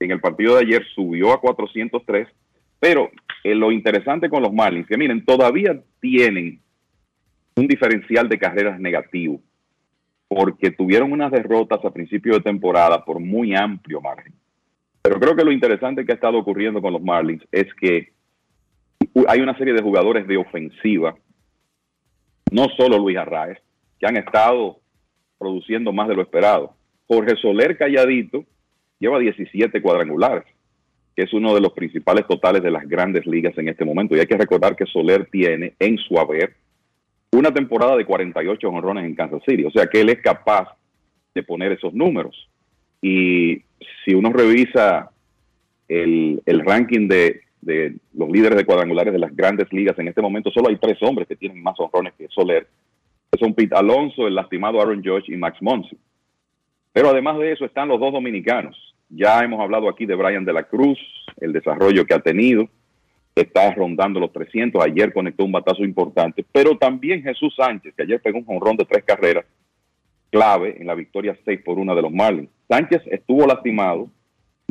[0.00, 2.28] en el partido de ayer, subió a 403,
[2.78, 3.10] pero
[3.42, 6.60] eh, lo interesante con los Marlins, que miren, todavía tienen
[7.56, 9.40] un diferencial de carreras negativo,
[10.28, 14.32] porque tuvieron unas derrotas a principio de temporada por muy amplio margen.
[15.08, 18.12] Pero creo que lo interesante que ha estado ocurriendo con los Marlins es que
[19.26, 21.16] hay una serie de jugadores de ofensiva,
[22.52, 23.56] no solo Luis Arraez,
[23.98, 24.80] que han estado
[25.38, 26.74] produciendo más de lo esperado.
[27.06, 28.44] Jorge Soler Calladito
[28.98, 30.44] lleva 17 cuadrangulares,
[31.16, 34.14] que es uno de los principales totales de las grandes ligas en este momento.
[34.14, 36.54] Y hay que recordar que Soler tiene en su haber
[37.32, 39.64] una temporada de 48 honrones en Kansas City.
[39.64, 40.68] O sea que él es capaz
[41.34, 42.50] de poner esos números.
[43.00, 43.62] Y
[44.04, 45.10] si uno revisa
[45.88, 47.42] el, ranking de,
[48.14, 51.28] los líderes de cuadrangulares de las grandes ligas en este momento, solo hay tres hombres
[51.28, 52.66] que tienen más honrones que Soler.
[53.38, 55.96] Son Pete Alonso, el lastimado Aaron George y Max Monsi.
[56.92, 58.76] Pero además de eso están los dos dominicanos.
[59.10, 60.98] Ya hemos hablado aquí de Brian de la Cruz,
[61.40, 62.68] el desarrollo que ha tenido.
[63.34, 64.82] Está rondando los 300.
[64.82, 66.44] Ayer conectó un batazo importante.
[66.50, 69.44] Pero también Jesús Sánchez, que ayer pegó un jonrón de tres carreras
[70.30, 72.50] clave en la victoria 6 por 1 de los Marlins.
[72.68, 74.10] Sánchez estuvo lastimado,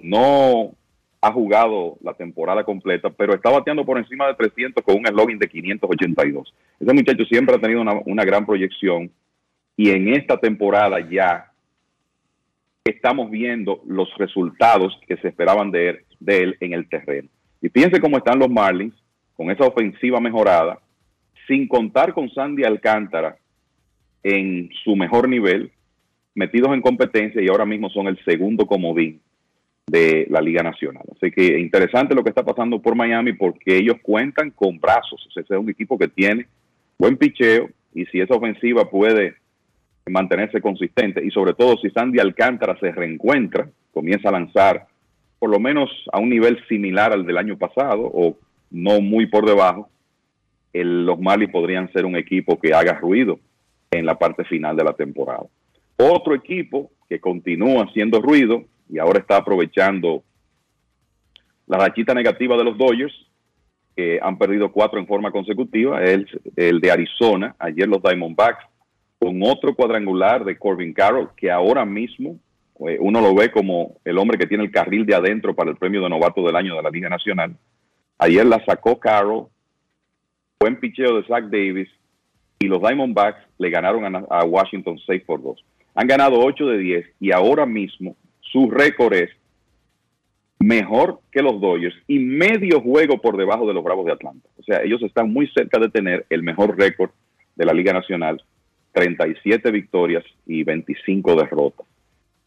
[0.02, 0.72] no
[1.22, 5.40] ha jugado la temporada completa, pero está bateando por encima de 300 con un slogan
[5.40, 6.54] de 582.
[6.80, 9.12] Ese muchacho siempre ha tenido una, gran proyección
[9.76, 11.52] y en esta temporada ya
[12.84, 17.30] estamos viendo los resultados que se esperaban de él, de él en el terreno.
[17.62, 18.96] Y fíjense cómo están los Marlins
[19.36, 20.80] con esa ofensiva mejorada,
[21.48, 23.38] sin contar con Sandy Alcántara,
[24.23, 25.72] en su mejor nivel,
[26.35, 29.22] metidos en competencia y ahora mismo son el segundo comodín
[29.88, 31.03] de la Liga Nacional.
[31.15, 35.26] Así que interesante lo que está pasando por Miami porque ellos cuentan con brazos.
[35.30, 36.48] ese es un equipo que tiene
[36.99, 39.35] buen picheo y si esa ofensiva puede
[40.10, 44.88] mantenerse consistente y sobre todo si Sandy Alcántara se reencuentra, comienza a lanzar
[45.39, 48.38] por lo menos a un nivel similar al del año pasado o
[48.72, 49.89] no muy por debajo,
[50.73, 53.39] los Marlins podrían ser un equipo que haga ruido
[53.92, 55.46] en la parte final de la temporada.
[55.98, 60.24] Otro equipo que continúa haciendo ruido y ahora está aprovechando
[61.66, 63.14] la rachita negativa de los Dodgers,
[63.96, 68.64] que han perdido cuatro en forma consecutiva, es el de Arizona, ayer los Diamondbacks,
[69.20, 72.40] con otro cuadrangular de Corbin Carroll, que ahora mismo
[72.88, 75.78] eh, uno lo ve como el hombre que tiene el carril de adentro para el
[75.78, 77.58] premio de novato del año de la Liga Nacional.
[78.20, 79.48] Ayer la sacó Carroll,
[80.60, 81.90] buen picheo de Zach Davis,
[82.60, 85.64] y los Diamondbacks le ganaron a, Washington 6 por 2.
[85.96, 89.30] Han ganado 8 de 10 y ahora mismo su récord es
[90.60, 94.48] mejor que los Dodgers y medio juego por debajo de los Bravos de Atlanta.
[94.58, 97.12] O sea, ellos están muy cerca de tener el mejor récord
[97.56, 98.42] de la Liga Nacional,
[98.94, 101.86] 37 victorias y 25 derrotas.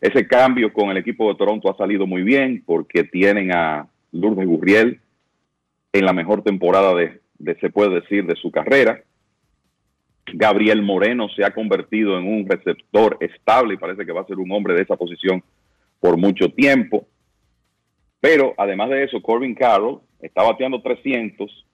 [0.00, 4.46] Ese cambio con el equipo de Toronto ha salido muy bien porque tienen a Lourdes
[4.46, 5.00] Gurriel
[5.92, 9.02] en la mejor temporada de, de, se puede decir, de su carrera.
[10.26, 14.38] Gabriel Moreno se ha convertido en un receptor estable y parece que va a ser
[14.38, 15.42] un hombre de esa posición
[15.98, 17.06] por mucho tiempo.
[18.20, 21.66] Pero además de eso, Corbin Carroll está bateando 300,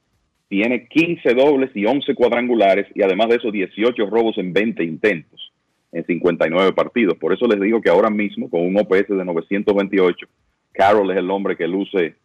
[0.48, 5.52] tiene 15 dobles y 11 cuadrangulares y además de eso 18 robos en 20 intentos
[5.92, 7.16] en 59 partidos.
[7.18, 10.26] Por eso les digo que ahora mismo con un OPS de 928,
[10.72, 12.16] Carroll es el hombre que luce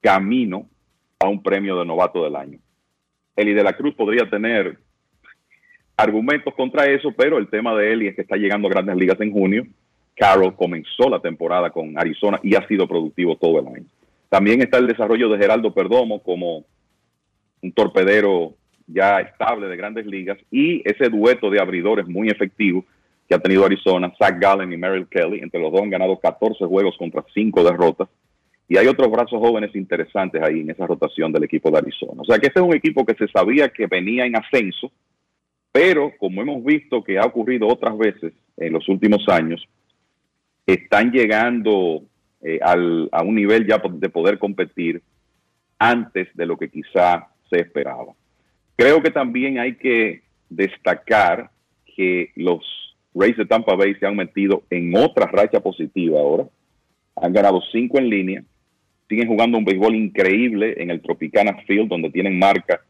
[0.00, 0.68] camino
[1.18, 2.58] a un premio de novato del año.
[3.34, 4.78] Eli de la Cruz podría tener
[5.96, 9.20] argumentos contra eso, pero el tema de y es que está llegando a grandes ligas
[9.20, 9.66] en junio.
[10.14, 13.86] Carroll comenzó la temporada con Arizona y ha sido productivo todo el año.
[14.28, 16.64] También está el desarrollo de Geraldo Perdomo como
[17.62, 18.54] un torpedero
[18.86, 22.84] ya estable de grandes ligas y ese dueto de abridores muy efectivo
[23.28, 25.40] que ha tenido Arizona, Zach Gallen y Merrill Kelly.
[25.40, 28.08] Entre los dos han ganado 14 juegos contra 5 derrotas.
[28.68, 32.22] Y hay otros brazos jóvenes interesantes ahí en esa rotación del equipo de Arizona.
[32.22, 34.90] O sea que este es un equipo que se sabía que venía en ascenso,
[35.76, 39.62] pero como hemos visto que ha ocurrido otras veces en los últimos años,
[40.66, 42.02] están llegando
[42.40, 45.02] eh, a un nivel ya de poder competir
[45.78, 48.14] antes de lo que quizá se esperaba.
[48.74, 51.50] Creo que también hay que destacar
[51.94, 52.64] que los
[53.14, 56.46] Rays de Tampa Bay se han metido en otra racha positiva ahora.
[57.16, 58.42] Han ganado cinco en línea.
[59.10, 62.80] Siguen jugando un béisbol increíble en el Tropicana Field, donde tienen marca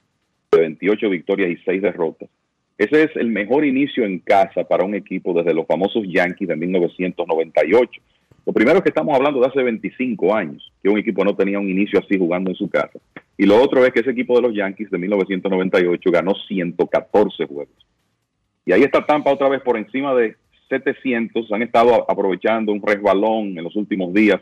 [0.52, 2.28] de 28 victorias y 6 derrotas.
[2.78, 6.56] Ese es el mejor inicio en casa para un equipo desde los famosos Yankees de
[6.56, 8.02] 1998.
[8.44, 11.58] Lo primero es que estamos hablando de hace 25 años, que un equipo no tenía
[11.58, 12.98] un inicio así jugando en su casa.
[13.36, 17.86] Y lo otro es que ese equipo de los Yankees de 1998 ganó 114 juegos.
[18.64, 20.36] Y ahí está Tampa otra vez por encima de
[20.68, 21.50] 700.
[21.52, 24.40] Han estado aprovechando un resbalón en los últimos días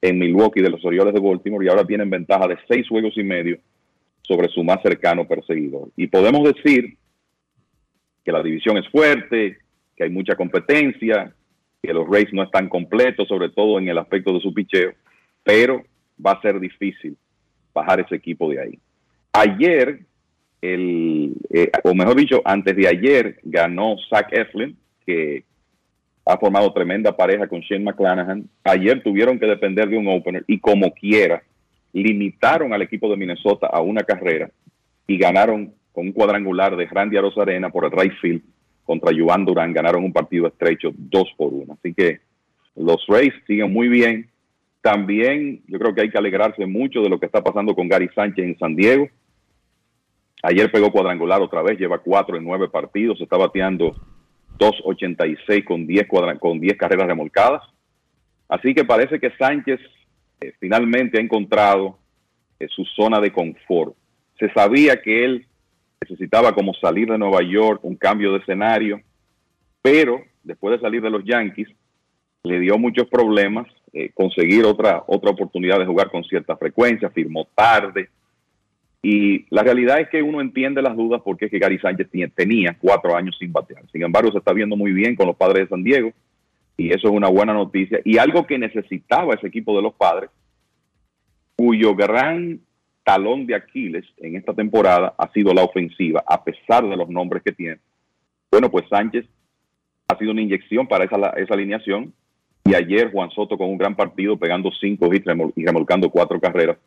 [0.00, 3.22] en Milwaukee de los Orioles de Baltimore y ahora tienen ventaja de seis juegos y
[3.22, 3.58] medio
[4.22, 5.88] sobre su más cercano perseguidor.
[5.96, 6.96] Y podemos decir
[8.24, 9.58] que la división es fuerte,
[9.96, 11.32] que hay mucha competencia,
[11.82, 14.92] que los Rays no están completos, sobre todo en el aspecto de su picheo,
[15.42, 15.82] pero
[16.24, 17.16] va a ser difícil
[17.74, 18.78] bajar ese equipo de ahí.
[19.32, 20.00] Ayer,
[20.60, 25.44] el, eh, o mejor dicho, antes de ayer, ganó Zach Eflin, que
[26.24, 28.48] ha formado tremenda pareja con Shane McClanahan.
[28.62, 31.42] Ayer tuvieron que depender de un opener y como quiera,
[31.92, 34.50] limitaron al equipo de Minnesota a una carrera
[35.06, 38.42] y ganaron con un cuadrangular de Randy Arena por el right field
[38.84, 39.72] contra Juan Durán.
[39.72, 41.74] Ganaron un partido estrecho dos por uno.
[41.78, 42.20] Así que
[42.76, 44.30] los Rays siguen muy bien.
[44.80, 48.08] También yo creo que hay que alegrarse mucho de lo que está pasando con Gary
[48.14, 49.08] Sánchez en San Diego.
[50.42, 53.94] Ayer pegó cuadrangular otra vez, lleva cuatro en nueve partidos, está bateando
[54.58, 56.08] 2.86 con 10,
[56.40, 57.62] con 10 carreras remolcadas.
[58.48, 59.80] Así que parece que Sánchez
[60.40, 61.98] eh, finalmente ha encontrado
[62.58, 63.94] eh, su zona de confort.
[64.38, 65.46] Se sabía que él
[66.02, 69.00] necesitaba como salir de Nueva York, un cambio de escenario,
[69.80, 71.68] pero después de salir de los Yankees,
[72.44, 77.46] le dio muchos problemas eh, conseguir otra, otra oportunidad de jugar con cierta frecuencia, firmó
[77.54, 78.08] tarde.
[79.02, 82.76] Y la realidad es que uno entiende las dudas porque es que Gary Sánchez tenía
[82.80, 83.84] cuatro años sin batear.
[83.92, 86.12] Sin embargo, se está viendo muy bien con los padres de San Diego
[86.76, 88.00] y eso es una buena noticia.
[88.04, 90.30] Y algo que necesitaba ese equipo de los padres,
[91.56, 92.60] cuyo gran
[93.04, 97.42] talón de Aquiles en esta temporada ha sido la ofensiva, a pesar de los nombres
[97.42, 97.78] que tiene.
[98.50, 99.26] Bueno, pues Sánchez
[100.08, 102.12] ha sido una inyección para esa, esa alineación
[102.64, 105.26] y ayer Juan Soto con un gran partido pegando cinco hits
[105.56, 106.78] y remolcando cuatro carreras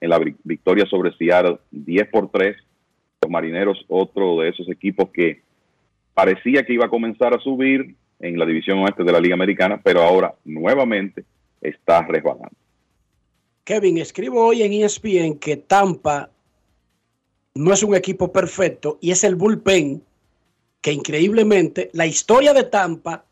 [0.00, 2.56] en la victoria sobre Seattle 10 por 3.
[3.22, 5.40] Los Marineros, otro de esos equipos que
[6.12, 9.80] parecía que iba a comenzar a subir, en la división oeste de la Liga Americana,
[9.82, 11.24] pero ahora nuevamente
[11.60, 12.56] está resbalando.
[13.64, 16.30] Kevin, escribo hoy en ESPN que Tampa
[17.54, 20.04] no es un equipo perfecto y es el bullpen
[20.82, 23.24] que increíblemente la historia de Tampa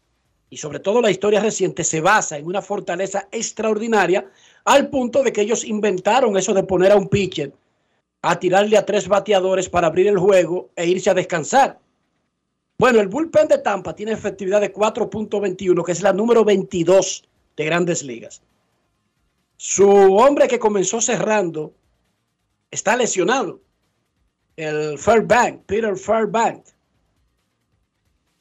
[0.48, 4.26] y sobre todo la historia reciente se basa en una fortaleza extraordinaria
[4.64, 7.52] al punto de que ellos inventaron eso de poner a un pitcher
[8.22, 11.78] a tirarle a tres bateadores para abrir el juego e irse a descansar.
[12.78, 17.22] Bueno, el bullpen de Tampa tiene efectividad de 4.21, que es la número 22
[17.54, 18.40] de grandes ligas.
[19.64, 21.72] Su hombre que comenzó cerrando
[22.68, 23.60] está lesionado,
[24.56, 26.64] el Fairbank, Peter Fairbank.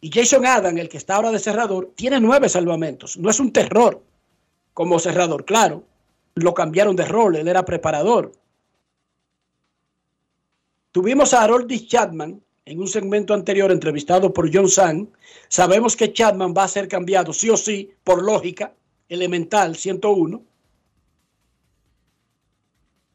[0.01, 3.17] Y Jason Adam, el que está ahora de cerrador, tiene nueve salvamentos.
[3.17, 4.01] No es un terror
[4.73, 5.83] como cerrador, claro.
[6.33, 8.31] Lo cambiaron de rol, él era preparador.
[10.91, 15.07] Tuvimos a Harold Chapman, en un segmento anterior entrevistado por John Sang,
[15.49, 18.73] sabemos que Chapman va a ser cambiado sí o sí, por lógica
[19.07, 20.50] elemental 101.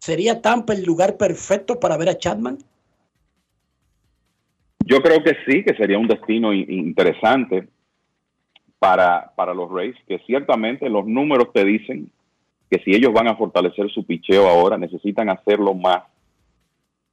[0.06, 2.58] ¿Sería Tampa el lugar perfecto para ver a Chapman?
[4.84, 7.66] Yo creo que sí, que sería un destino interesante
[8.78, 12.08] para, para los Rays, que ciertamente los números te dicen
[12.70, 16.04] que si ellos van a fortalecer su picheo ahora, necesitan hacerlo más.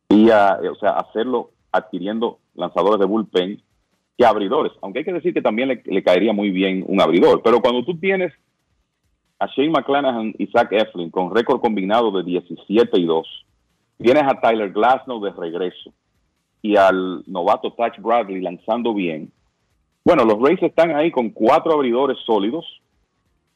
[0.09, 3.59] Y o sea, hacerlo adquiriendo lanzadores de bullpen
[4.19, 4.71] que abridores.
[4.83, 7.41] Aunque hay que decir que también le, caería muy bien un abridor.
[7.43, 8.31] Pero cuando tú tienes
[9.39, 13.45] a Shane McClanahan y Zach Eflin con récord combinado de 17 y 2,
[13.97, 15.93] tienes a Tyler Glasnow de regreso
[16.61, 19.31] y al novato Touch Bradley lanzando bien.
[20.05, 22.65] Bueno, los Rays están ahí con cuatro abridores sólidos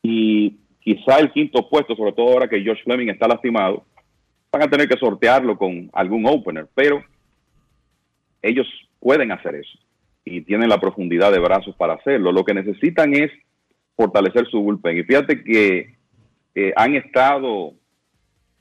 [0.02, 3.84] y quizá el quinto puesto, sobre todo ahora que Josh Fleming está lastimado,
[4.52, 7.04] van a tener que sortearlo con algún opener, pero
[8.41, 8.68] ellos
[8.99, 9.78] pueden hacer eso
[10.24, 12.32] y tienen la profundidad de brazos para hacerlo.
[12.32, 13.32] Lo que necesitan es
[13.98, 14.99] fortalecer su bullpen.
[14.99, 15.98] Y fíjate que
[16.76, 17.74] han estado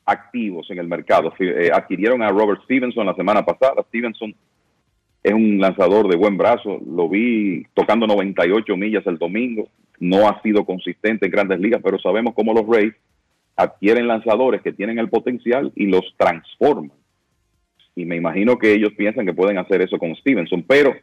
[0.05, 1.33] activos en el mercado.
[1.39, 3.83] Eh, adquirieron a Robert Stevenson la semana pasada.
[3.87, 4.35] Stevenson
[5.23, 6.79] es un lanzador de buen brazo.
[6.85, 9.69] Lo vi tocando 98 millas el domingo.
[9.99, 12.93] No ha sido consistente en grandes ligas, pero sabemos cómo los Rays
[13.55, 16.91] adquieren lanzadores que tienen el potencial y los transforman
[17.97, 20.95] y me imagino que ellos piensan que pueden hacer eso con Stevenson, pero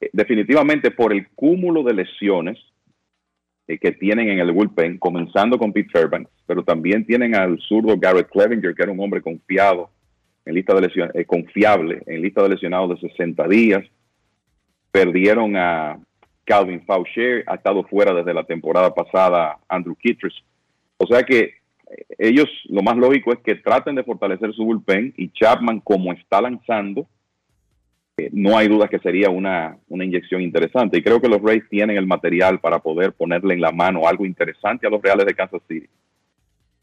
[0.00, 2.58] eh, definitivamente por el cúmulo de lesiones
[3.66, 7.96] eh, que tienen en el bullpen, comenzando con Pete Fairbanks, pero también tienen al zurdo
[7.98, 9.90] Garrett Clevinger, que era un hombre confiado
[10.44, 13.82] en lista de lesiones, eh, confiable en lista de lesionados de 60 días.
[14.92, 15.98] Perdieron a
[16.44, 20.44] Calvin Faucher, ha estado fuera desde la temporada pasada Andrew Kittredge.
[20.98, 21.54] O sea que eh,
[22.18, 26.40] ellos lo más lógico es que traten de fortalecer su bullpen y Chapman como está
[26.42, 27.06] lanzando,
[28.16, 30.98] eh, no hay duda que sería una, una inyección interesante.
[30.98, 34.24] Y creo que los Rays tienen el material para poder ponerle en la mano algo
[34.24, 35.88] interesante a los Reales de Kansas City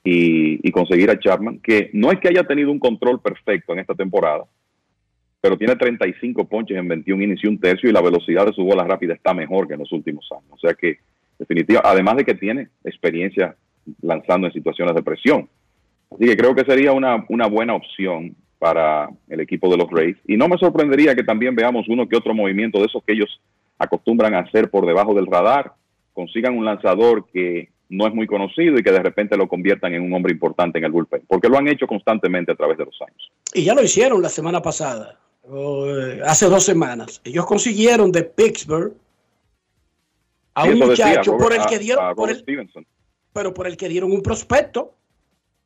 [0.04, 3.80] y, y conseguir a Chapman, que no es que haya tenido un control perfecto en
[3.80, 4.46] esta temporada,
[5.40, 8.64] pero tiene 35 ponches en 21 innings y un tercio y la velocidad de su
[8.64, 10.52] bola rápida está mejor que en los últimos años.
[10.52, 11.00] O sea que,
[11.40, 13.56] definitivamente, además de que tiene experiencia
[14.02, 15.50] lanzando en situaciones de presión.
[16.12, 20.16] Así que creo que sería una, una buena opción para el equipo de los Rays.
[20.28, 23.42] Y no me sorprendería que también veamos uno que otro movimiento de esos que ellos
[23.80, 25.74] acostumbran a hacer por debajo del radar,
[26.14, 30.04] consigan un lanzador que no es muy conocido y que de repente lo conviertan en
[30.04, 33.02] un hombre importante en el bullpen, porque lo han hecho constantemente a través de los
[33.02, 33.32] años.
[33.52, 37.20] Y ya lo hicieron la semana pasada, o, eh, hace dos semanas.
[37.24, 38.94] Ellos consiguieron de Pittsburgh
[40.54, 42.86] a un decía muchacho por el que dieron, a por el- Stevenson.
[43.34, 44.94] pero por el que dieron un prospecto.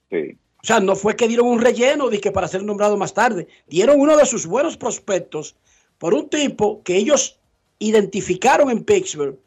[0.10, 0.38] Sí.
[0.66, 3.48] O sea, no fue que dieron un relleno de que para ser nombrado más tarde.
[3.68, 5.56] Dieron uno de sus buenos prospectos
[6.00, 7.40] por un tipo que ellos
[7.78, 9.38] identificaron en Pittsburgh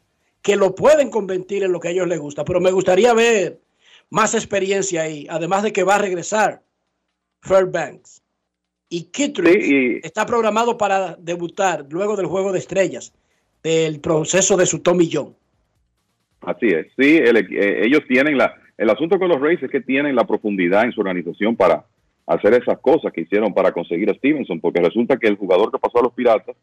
[0.41, 2.45] que lo pueden convertir en lo que a ellos les gusta.
[2.45, 3.59] Pero me gustaría ver
[4.09, 6.61] más experiencia ahí, además de que va a regresar
[7.41, 8.21] Fairbanks.
[8.87, 13.11] Y Kittredge está programado para debutar luego del Juego de Estrellas,
[13.61, 15.35] del proceso de su Tommy John.
[16.39, 19.81] Así es, sí, el eh, ellos tienen la, el asunto con los Rays es que
[19.81, 21.83] tienen la profundidad en su organización para
[22.25, 25.79] hacer esas cosas que hicieron para conseguir a Stevenson, porque resulta que el jugador que
[25.79, 26.55] pasó a los Piratas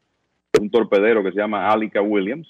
[0.58, 2.48] un torpedero que se llama Alika Williams,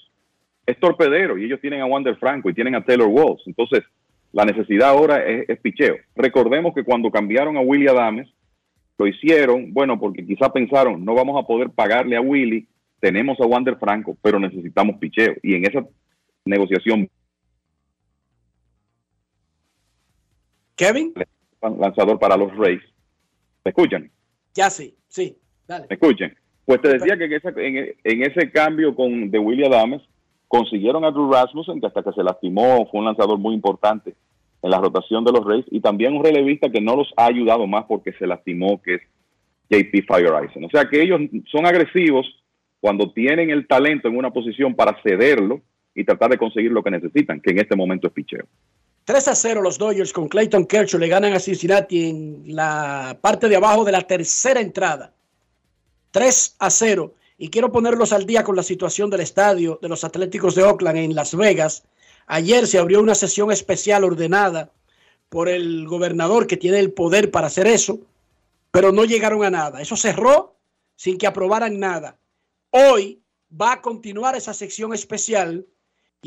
[0.65, 3.83] es torpedero y ellos tienen a Wander Franco y tienen a Taylor Walls, entonces
[4.31, 5.97] la necesidad ahora es, es picheo.
[6.15, 8.29] Recordemos que cuando cambiaron a Willie Adames,
[8.97, 12.67] lo hicieron, bueno, porque quizá pensaron, no vamos a poder pagarle a Willie,
[13.01, 15.35] tenemos a Wander Franco, pero necesitamos picheo.
[15.43, 15.85] Y en esa
[16.45, 17.09] negociación
[20.77, 21.13] Kevin,
[21.61, 22.81] lanzador para los Rays.
[23.65, 24.09] ¿Me escuchan?
[24.53, 25.37] ya sí, sí,
[25.67, 25.85] dale.
[25.89, 26.35] ¿Me escuchen?
[26.65, 30.01] Pues te decía que en, esa- en- en ese cambio con de Willie Adames
[30.47, 34.15] consiguieron a Drew Rasmussen, que hasta que se lastimó fue un lanzador muy importante
[34.63, 37.67] en la rotación de los Rays, y también un relevista que no los ha ayudado
[37.67, 39.01] más porque se lastimó, que es
[39.69, 40.63] JP Fire Eisen.
[40.65, 41.19] O sea que ellos
[41.51, 42.25] son agresivos
[42.79, 45.61] cuando tienen el talento en una posición para cederlo
[45.93, 48.45] y tratar de conseguir lo que necesitan, que en este momento es picheo.
[49.07, 53.47] 3 a 0 los Dodgers con Clayton Kershaw le ganan a Cincinnati en la parte
[53.47, 55.13] de abajo de la tercera entrada.
[56.11, 57.13] 3 a 0.
[57.37, 60.97] Y quiero ponerlos al día con la situación del estadio de los Atléticos de Oakland
[60.97, 61.85] en Las Vegas.
[62.25, 64.71] Ayer se abrió una sesión especial ordenada
[65.29, 68.01] por el gobernador que tiene el poder para hacer eso,
[68.71, 69.81] pero no llegaron a nada.
[69.81, 70.57] Eso cerró
[70.97, 72.17] sin que aprobaran nada.
[72.71, 75.65] Hoy va a continuar esa sección especial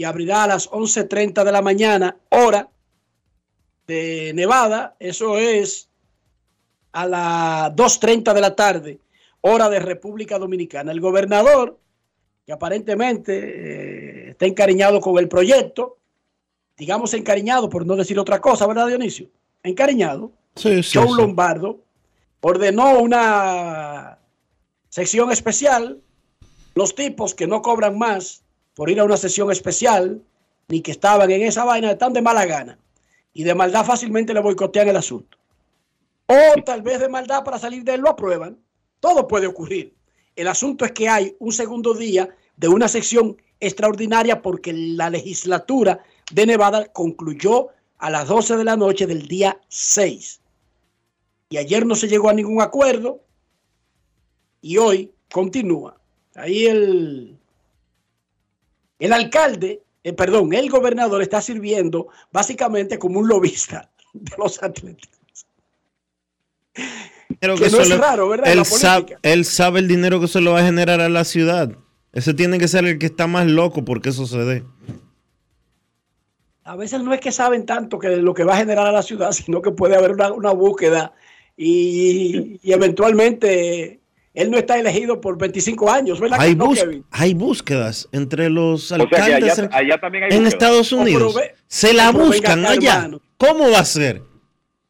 [0.00, 2.70] y abrirá a las 11.30 de la mañana, hora
[3.86, 4.96] de Nevada.
[4.98, 5.90] Eso es
[6.92, 8.98] a las 2.30 de la tarde,
[9.42, 10.90] hora de República Dominicana.
[10.90, 11.78] El gobernador,
[12.46, 15.98] que aparentemente eh, está encariñado con el proyecto,
[16.78, 19.28] digamos encariñado por no decir otra cosa, ¿verdad, Dionisio?
[19.62, 20.32] Encariñado.
[20.56, 21.14] Sí, sí, Joe sí.
[21.14, 21.78] Lombardo
[22.40, 24.18] ordenó una
[24.88, 26.00] sección especial.
[26.74, 28.44] Los tipos que no cobran más
[28.80, 30.22] por ir a una sesión especial,
[30.68, 32.78] ni que estaban en esa vaina, están de mala gana.
[33.34, 35.36] Y de maldad fácilmente le boicotean el asunto.
[36.26, 38.56] O tal vez de maldad para salir de él lo aprueban.
[38.98, 39.92] Todo puede ocurrir.
[40.34, 46.02] El asunto es que hay un segundo día de una sección extraordinaria porque la legislatura
[46.32, 50.40] de Nevada concluyó a las 12 de la noche del día 6.
[51.50, 53.20] Y ayer no se llegó a ningún acuerdo
[54.62, 56.00] y hoy continúa.
[56.34, 57.39] Ahí el,
[59.00, 65.18] el alcalde, eh, perdón, el gobernador está sirviendo básicamente como un lobista de los atléticos.
[67.28, 68.52] Dinero Que no es raro, ¿verdad?
[68.52, 69.20] Él sabe, política.
[69.22, 71.72] él sabe el dinero que eso le va a generar a la ciudad.
[72.12, 74.64] Ese tiene que ser el que está más loco porque eso se dé.
[76.64, 79.02] A veces no es que saben tanto que lo que va a generar a la
[79.02, 81.12] ciudad, sino que puede haber una, una búsqueda
[81.56, 83.99] y, y eventualmente
[84.34, 86.38] él no está elegido por 25 años, ¿verdad?
[86.40, 87.04] Hay, que no, bus- Kevin?
[87.10, 90.46] hay búsquedas entre los sea que alcaldes allá- en- allá también hay en.
[90.46, 91.34] Estados O Unidos.
[91.34, 92.94] prove- Se la o buscan allá.
[92.96, 93.20] hermano.
[93.36, 94.22] ¿Cómo va a ser?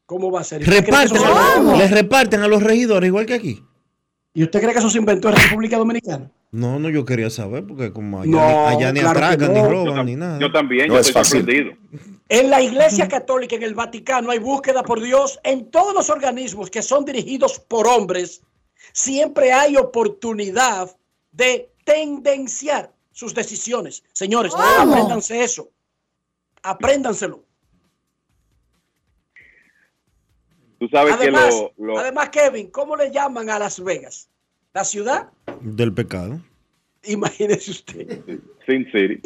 [0.07, 0.61] ¿Cómo va a ser?
[0.63, 3.63] ¿Usted cree que Reparten, a- les reparten a los regidores igual que aquí.
[4.35, 6.31] ¿Y usted cree que eso se inventó en República Dominicana?
[6.53, 9.63] No, no, yo quería saber, porque como allá, No, allá ni claro atracan, no.
[9.63, 10.39] ni roban, ni nada.
[10.41, 11.39] Yo también, No yo es estoy fácil.
[11.41, 11.77] sorprendido.
[12.29, 15.39] En la Iglesia Católica, en el Vaticano, hay búsqueda por Dios.
[15.45, 18.43] En todos los organismos que son dirigidos por hombres,
[18.93, 20.97] siempre hay oportunidad
[21.33, 24.03] de tendenciar sus decisiones.
[24.13, 24.65] Señores, ¿Cómo?
[24.93, 25.71] apréndanse eso.
[26.63, 27.45] Apréndanselo.
[30.79, 34.31] Tú sabes Además, que lo, lo- además, Kevin, ¿cómo le llaman a Las Vegas?
[34.73, 35.29] ¿La ciudad?
[35.61, 36.41] Del pecado.
[37.05, 38.21] Imagínese usted.
[38.67, 39.21] Sin City.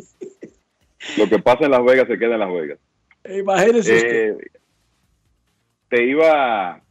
[1.19, 2.79] Lo que pasa en Las Vegas se queda en Las Vegas.
[3.29, 4.41] Imagínese usted.
[4.41, 4.51] Eh,
[5.91, 6.83] te iba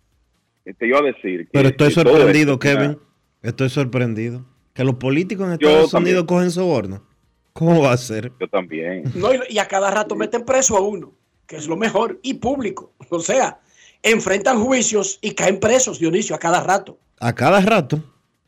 [0.72, 3.00] te iba a decir que Pero estoy que sorprendido, esto Kevin.
[3.42, 4.46] Estoy sorprendido.
[4.74, 6.16] Que los políticos en Yo Estados también.
[6.16, 7.04] Unidos cogen soborno.
[7.52, 8.32] ¿Cómo va a ser?
[8.40, 9.04] Yo también.
[9.14, 11.14] No, y, a cada rato meten preso a uno,
[11.46, 12.94] que es lo mejor, y público.
[13.10, 13.60] O sea,
[14.02, 16.98] enfrentan juicios y caen presos, Dionisio, a cada rato.
[17.20, 18.04] A cada rato.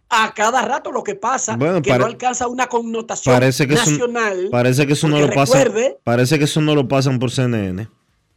[0.10, 3.74] A cada rato lo que pasa Bueno, que pare- no alcanza una connotación Parece que
[3.74, 4.48] eso, nacional.
[4.52, 5.68] parece que eso no lo pasan.
[6.04, 7.88] Parece que eso no lo pasan por CNN.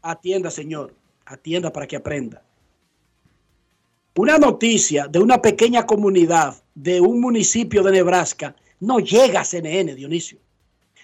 [0.02, 0.94] Atienda, señor.
[1.24, 2.42] Atienda para que aprenda.
[4.16, 9.94] Una noticia de una pequeña comunidad de un municipio de Nebraska no llega a CNN,
[9.94, 10.38] Dionisio.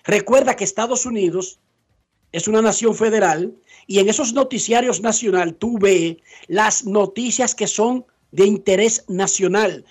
[0.05, 1.61] Recuerda que Estados Unidos
[2.33, 3.55] es una nación federal
[3.87, 6.17] y en esos noticiarios nacional tú ves
[6.49, 9.85] las noticias que son de interés nacional.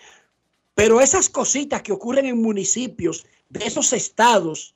[0.76, 4.76] Pero esas cositas que ocurren en municipios de esos estados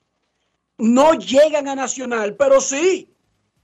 [0.78, 3.12] no llegan a nacional, pero sí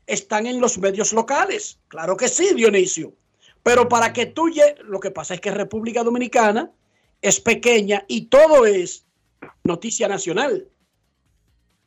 [0.06, 1.78] están en los medios locales.
[1.88, 3.14] Claro que sí, Dionisio.
[3.64, 6.70] Pero para que tú lle- lo que pasa es que República Dominicana
[7.20, 9.06] es pequeña y todo es
[9.64, 10.68] noticia nacional.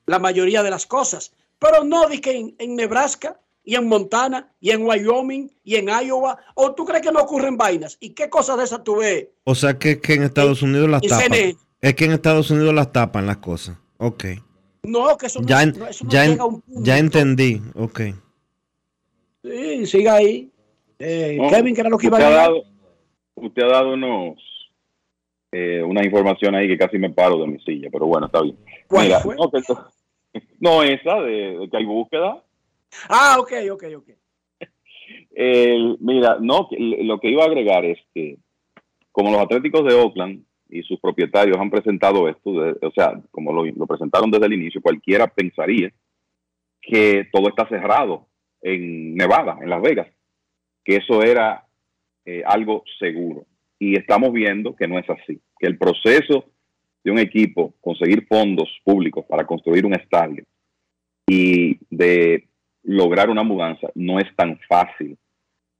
[0.06, 1.32] La mayoría de las cosas.
[1.60, 5.88] Pero no di que en, en Nebraska y en Montana y en Wyoming y en
[5.90, 6.38] Iowa.
[6.56, 7.98] ¿O tú crees que no ocurren vainas?
[7.99, 9.28] ¿Y qué cosas de esas tú ves?
[9.44, 11.20] O sea que, que en Estados Unidos las tapan.
[11.32, 11.58] CNN.
[11.82, 13.78] Es que en Estados Unidos las tapan las cosas.
[13.98, 14.26] Ok.
[14.84, 16.82] No, que eso no, Ya, en- no- eso no ya, llega a un punto.
[16.84, 17.62] ya entendí.
[17.76, 18.02] Ok.
[19.44, 20.52] Sí, siga ahí.
[20.99, 22.64] Eh, No, Kevin, que era lo que iba a dado,
[23.36, 24.38] usted ha dado unos
[25.52, 28.57] eh, una información ahí que casi me paro de mi silla, pero bueno, está bien.
[28.88, 29.36] ¿Cuál Mira, fue?
[29.36, 29.88] No, que esto-
[30.60, 32.44] no, esa de, de que hay búsqueda.
[33.10, 34.10] Ah, ok, ok, ok.
[35.32, 38.38] El- mira, no, lo que iba a agregar es que
[39.11, 43.53] como los Atléticos de Oakland y sus propietarios han presentado esto, de- o sea, como
[43.53, 45.91] lo, lo presentaron desde el inicio, cualquiera pensaría
[46.82, 48.28] que todo está cerrado
[48.61, 50.07] en Nevada, en Las Vegas,
[50.88, 51.65] que eso era
[52.26, 53.45] eh, algo seguro.
[53.77, 56.45] Y estamos viendo que no es así, que el proceso
[57.03, 60.45] de un equipo conseguir fondos públicos para construir un estadio
[61.27, 62.47] y de
[62.84, 65.18] lograr una mudanza no es tan fácil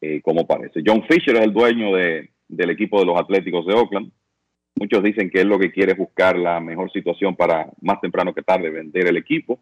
[0.02, 0.82] eh, como parece.
[0.86, 4.12] John Fisher es el dueño de- del equipo de los Atléticos de Oakland.
[4.76, 8.34] Muchos dicen que él lo que quiere es buscar la mejor situación para más temprano
[8.34, 9.58] que tarde vender el equipo.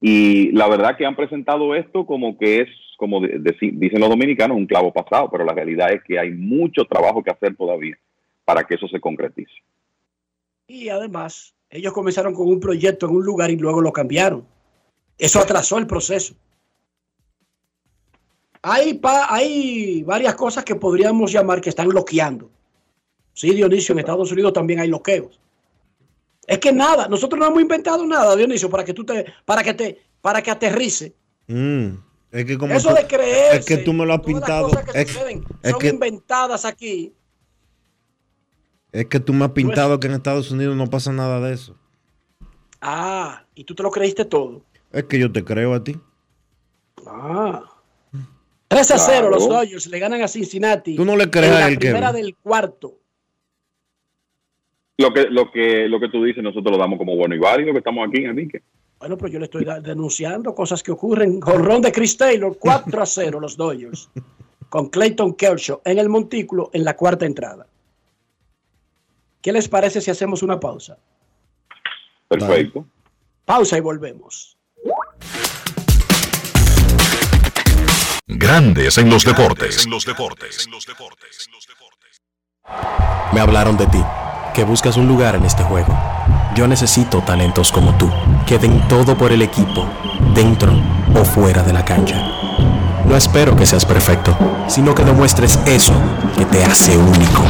[0.00, 4.08] Y la verdad que han presentado esto como que es, como de- de- dicen los
[4.08, 7.96] dominicanos, un clavo pasado, pero la realidad es que hay mucho trabajo que hacer todavía
[8.44, 9.52] para que eso se concretice.
[10.66, 14.46] Y además, ellos comenzaron con un proyecto en un lugar y luego lo cambiaron.
[15.18, 16.34] Eso atrasó el proceso.
[18.62, 22.50] Hay, pa- hay varias cosas que podríamos llamar que están bloqueando.
[23.34, 25.38] Sí, Dionisio, en Estados Unidos también hay bloqueos.
[26.46, 29.74] Es que nada, nosotros no hemos inventado nada, Dionisio, para que tú te, para que
[29.74, 31.14] te, para que aterrice.
[31.48, 31.88] Mm,
[32.34, 34.40] Es que como Eso tú- de creerse, Es que tú me lo has todas las
[34.42, 34.68] pintado.
[34.70, 37.12] cosas que Es, suceden es son que, inventadas aquí.
[38.90, 41.76] es que tú me has pintado que en Estados Unidos no pasa nada de eso.
[42.80, 44.62] Ah, y tú te lo creíste todo.
[44.90, 45.96] Es que yo te creo a ti.
[47.06, 47.62] Ah.
[48.66, 49.48] 3 a 0 los.
[49.48, 50.96] Dodgers le ganan a Cincinnati.
[50.96, 52.22] Tú no le crees en a la él, primera Kevin.
[52.24, 52.98] del cuarto.
[54.98, 57.72] Lo que, lo que, lo que tú dices, nosotros lo damos como bueno y válido
[57.72, 58.62] que estamos aquí en el dique.
[58.98, 61.40] Bueno, pero yo le estoy denunciando cosas que ocurren.
[61.40, 64.08] Jorrón de Chris Taylor, 4 a 0 los Dodgers.
[64.68, 67.66] Con Clayton Kershaw en el montículo en la cuarta entrada.
[69.40, 70.96] ¿Qué les parece si hacemos una pausa?
[72.28, 72.86] Perfecto.
[73.44, 74.56] Pausa y volvemos.
[78.26, 79.86] Grandes en los deportes.
[83.32, 84.02] Me hablaron de ti,
[84.54, 85.94] que buscas un lugar en este juego.
[86.54, 88.08] Yo necesito talentos como tú,
[88.46, 89.88] que den todo por el equipo,
[90.34, 90.72] dentro
[91.12, 92.16] o fuera de la cancha.
[93.04, 94.36] No espero que seas perfecto,
[94.68, 95.94] sino que demuestres eso
[96.38, 97.42] que te hace único.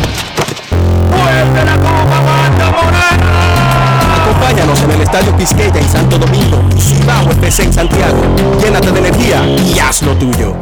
[4.23, 8.23] Acompáñanos en el Estadio Quisqueya en Santo Domingo y Cibao FC en Santiago.
[8.63, 10.57] Llénate de energía y haz lo tuyo.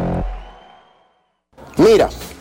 [1.77, 2.09] Mira,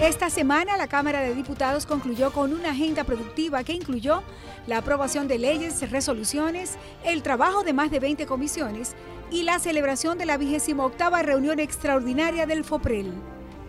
[0.00, 4.22] Esta semana la Cámara de Diputados concluyó con una agenda productiva que incluyó
[4.68, 8.94] la aprobación de leyes, resoluciones, el trabajo de más de 20 comisiones
[9.32, 13.12] y la celebración de la 28 reunión extraordinaria del FOPREL.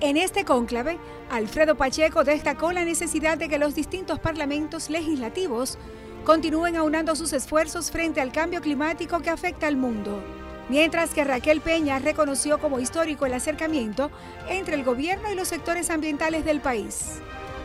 [0.01, 0.99] En este cónclave,
[1.31, 5.79] Alfredo Pacheco destacó la necesidad de que los distintos parlamentos legislativos
[6.25, 10.38] continúen aunando sus esfuerzos frente al cambio climático que afecta al mundo
[10.69, 14.11] mientras que Raquel Peña reconoció como histórico el acercamiento
[14.47, 17.19] entre el gobierno y los sectores ambientales del país.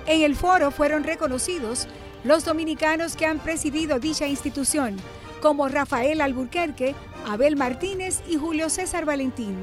[0.07, 1.87] En el foro fueron reconocidos
[2.25, 4.97] los dominicanos que han presidido dicha institución,
[5.41, 6.95] como Rafael Alburquerque,
[7.27, 9.57] Abel Martínez y Julio César Valentín.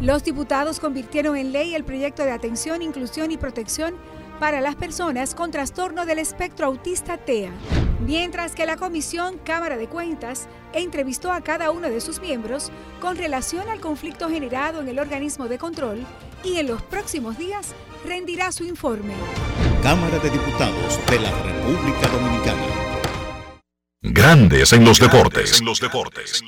[0.00, 3.94] Los diputados convirtieron en ley el proyecto de atención, inclusión y protección
[4.38, 7.50] para las personas con trastorno del espectro autista TEA,
[8.06, 13.16] mientras que la Comisión Cámara de Cuentas entrevistó a cada uno de sus miembros con
[13.16, 16.04] relación al conflicto generado en el organismo de control
[16.44, 19.14] y en los próximos días rendirá su informe.
[19.82, 22.62] Cámara de Diputados de la República Dominicana.
[24.02, 25.60] Grandes en los deportes.
[25.60, 26.42] En los deportes.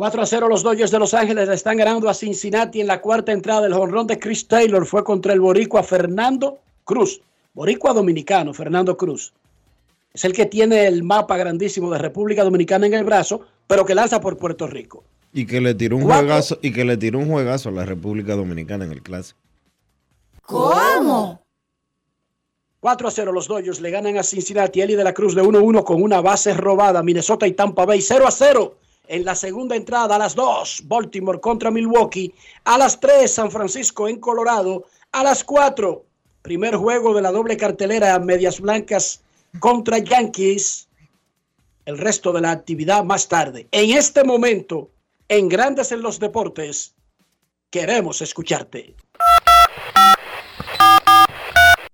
[0.00, 3.02] 4 a 0 los Dodgers de Los Ángeles le están ganando a Cincinnati en la
[3.02, 3.66] cuarta entrada.
[3.66, 7.20] El jonrón de Chris Taylor fue contra el boricua Fernando Cruz.
[7.52, 9.34] Boricua dominicano, Fernando Cruz.
[10.14, 13.94] Es el que tiene el mapa grandísimo de República Dominicana en el brazo, pero que
[13.94, 15.04] lanza por Puerto Rico.
[15.34, 16.28] Y que le tiró un Cuatro.
[16.28, 19.38] juegazo, y que le tiró un juegazo a la República Dominicana en el clásico.
[20.46, 21.42] ¿Cómo?
[22.80, 24.80] 4 a 0 los Dodgers le ganan a Cincinnati.
[24.80, 27.02] Eli de la Cruz de 1-1 con una base robada.
[27.02, 28.76] Minnesota y Tampa Bay 0 a 0
[29.10, 30.84] en la segunda entrada a las 2.
[30.84, 32.32] Baltimore contra Milwaukee.
[32.64, 34.84] A las 3 San Francisco en Colorado.
[35.12, 36.04] A las 4
[36.42, 39.20] primer juego de la doble cartelera Medias Blancas
[39.58, 40.88] contra Yankees.
[41.86, 43.66] El resto de la actividad más tarde.
[43.72, 44.90] En este momento,
[45.28, 46.94] en Grandes en los Deportes,
[47.68, 48.94] queremos escucharte.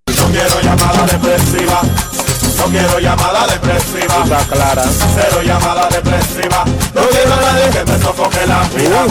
[0.05, 1.96] Quiero.
[2.71, 4.23] Quiero llamada depresiva.
[4.23, 4.83] Está clara.
[5.15, 6.63] Cero llamada depresiva.
[6.93, 9.07] No quiero a nadie que me sofoque la vida.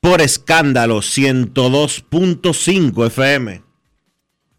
[0.00, 3.62] por escándalo 102.5 FM.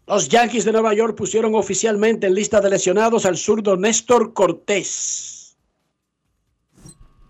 [0.06, 5.56] Los Yankees de Nueva York pusieron oficialmente en lista de lesionados al zurdo Néstor Cortés.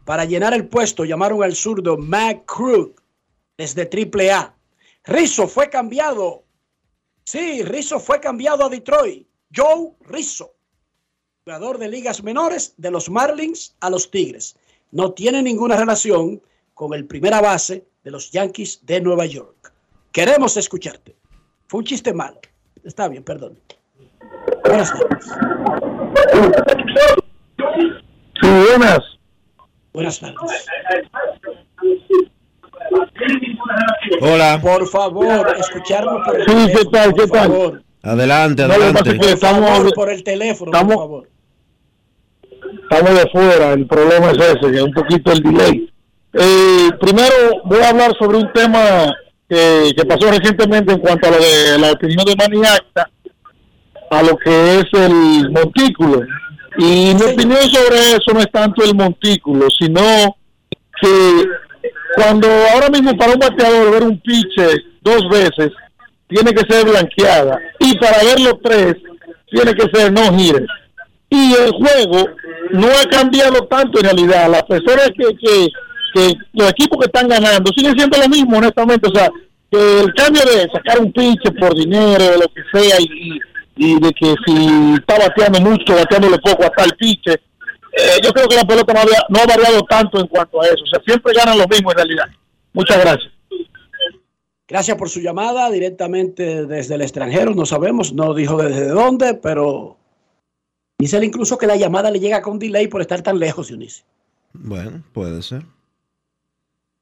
[0.04, 2.94] Para llenar el puesto llamaron al zurdo Matt Krug
[3.60, 4.54] desde AAA.
[5.04, 6.44] Rizzo fue cambiado.
[7.24, 9.28] Sí, Rizzo fue cambiado a Detroit.
[9.54, 10.54] Joe Rizzo,
[11.44, 14.56] jugador de ligas menores de los Marlins a los Tigres.
[14.92, 16.40] No tiene ninguna relación
[16.72, 19.74] con el primera base de los Yankees de Nueva York.
[20.10, 21.14] Queremos escucharte.
[21.66, 22.40] Fue un chiste malo.
[22.82, 23.58] Está bien, perdón.
[24.64, 25.26] Buenas tardes.
[28.40, 29.00] Sí, buenas.
[29.92, 30.66] Buenas tardes.
[34.20, 34.58] Hola.
[34.60, 37.10] Por favor, escucharnos por el Sí, ¿qué tal?
[37.12, 37.40] por ¿Qué tal?
[37.48, 37.82] favor.
[38.02, 39.10] Adelante, adelante.
[39.30, 41.28] estamos, Por favor, por el teléfono, estamos- por favor.
[42.90, 45.92] estamos de fuera, el problema es ese, que es un poquito el delay.
[46.32, 47.34] Eh, primero
[47.64, 49.12] voy a hablar sobre un tema
[49.48, 53.10] que, que pasó recientemente en cuanto a lo de la opinión de Maniacta,
[54.10, 56.22] a lo que es el montículo.
[56.78, 60.00] Y mi opinión sobre eso no es tanto el montículo, sino
[61.02, 61.44] que
[62.16, 64.66] cuando ahora mismo para un bateador ver un piche
[65.02, 65.70] dos veces
[66.28, 67.58] tiene que ser blanqueada.
[67.78, 68.94] Y para verlo tres
[69.50, 70.66] tiene que ser no gires
[71.28, 72.28] y el juego
[72.72, 74.50] no ha cambiado tanto en realidad.
[74.50, 75.68] Las personas que, que,
[76.14, 79.08] que los equipos que están ganando siguen siendo lo mismo honestamente.
[79.08, 79.28] O sea
[79.70, 83.38] que el cambio de sacar un pinche por dinero lo que sea y,
[83.76, 87.40] y- de que si está bateando mucho bateándole poco a tal pinche
[87.92, 90.66] eh, yo creo que la pelota no, había- no ha variado tanto en cuanto a
[90.66, 92.26] eso o sea siempre ganan lo mismo en realidad
[92.72, 93.32] muchas gracias
[94.68, 97.56] Gracias por su llamada directamente desde el extranjero.
[97.56, 99.96] No sabemos, no dijo desde dónde, pero
[100.96, 104.04] dice él incluso que la llamada le llega con delay por estar tan lejos, Dionisio.
[104.52, 105.64] Bueno, puede ser.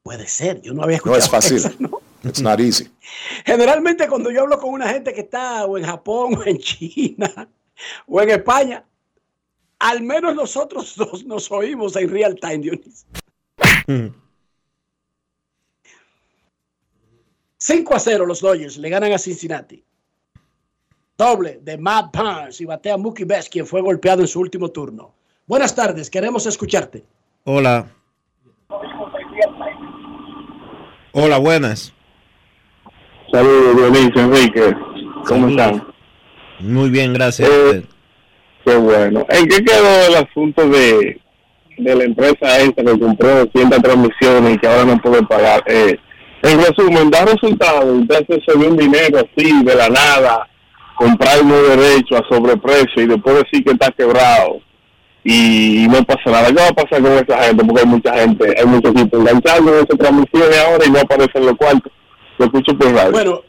[0.01, 1.19] Puede ser, yo no había No escuchado.
[1.19, 1.57] es fácil.
[1.57, 2.01] eso, ¿no?
[2.23, 2.89] It's not easy.
[3.45, 7.47] Generalmente cuando yo hablo con una gente que está o en Japón o en China
[8.07, 8.83] o en España,
[9.79, 13.05] al menos nosotros dos nos oímos en real time, Dionis.
[17.57, 17.95] 5 mm.
[17.95, 19.83] a 0 los Dodgers le ganan a Cincinnati.
[21.17, 25.13] Doble de Matt Barnes y batea Mookie Betts, quien fue golpeado en su último turno.
[25.47, 27.03] Buenas tardes, queremos escucharte.
[27.43, 27.89] Hola.
[31.11, 31.91] Hola, buenas.
[33.31, 34.73] Saludos, Dionisio, Enrique.
[35.25, 35.51] ¿Cómo Saludos.
[35.51, 35.87] están?
[36.59, 37.49] Muy bien, gracias.
[37.49, 37.85] Eh,
[38.77, 39.25] bueno.
[39.29, 41.19] ¿En qué quedó el asunto de,
[41.77, 45.63] de la empresa esta que compró cientos transmisiones y que ahora no puede pagar?
[45.67, 45.97] Eh,
[46.41, 47.85] en resumen, da resultados.
[47.85, 50.47] Entonces se ve un dinero así, de la nada,
[50.95, 54.61] comprar unos derechos a sobreprecio y después decir que está quebrado
[55.23, 56.47] y no pasa nada.
[56.47, 57.63] ¿Qué va a pasar con esa gente?
[57.63, 61.45] Porque hay mucha gente, hay muchos equipos enganchando en esas transmisiones ahora y no aparecen
[61.45, 61.91] los cuartos.
[62.37, 63.11] Lo escucho por radio.
[63.11, 63.41] Bueno,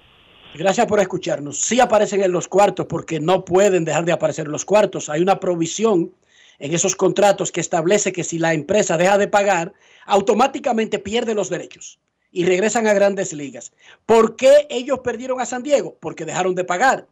[0.55, 1.60] gracias por escucharnos.
[1.60, 5.09] Sí aparecen en los cuartos porque no pueden dejar de aparecer en los cuartos.
[5.09, 6.12] Hay una provisión
[6.59, 9.72] en esos contratos que establece que si la empresa deja de pagar,
[10.06, 11.98] automáticamente pierde los derechos
[12.32, 13.72] y regresan a grandes ligas.
[14.06, 15.97] ¿Por qué ellos perdieron a San Diego?
[16.01, 17.06] Porque dejaron de pagar.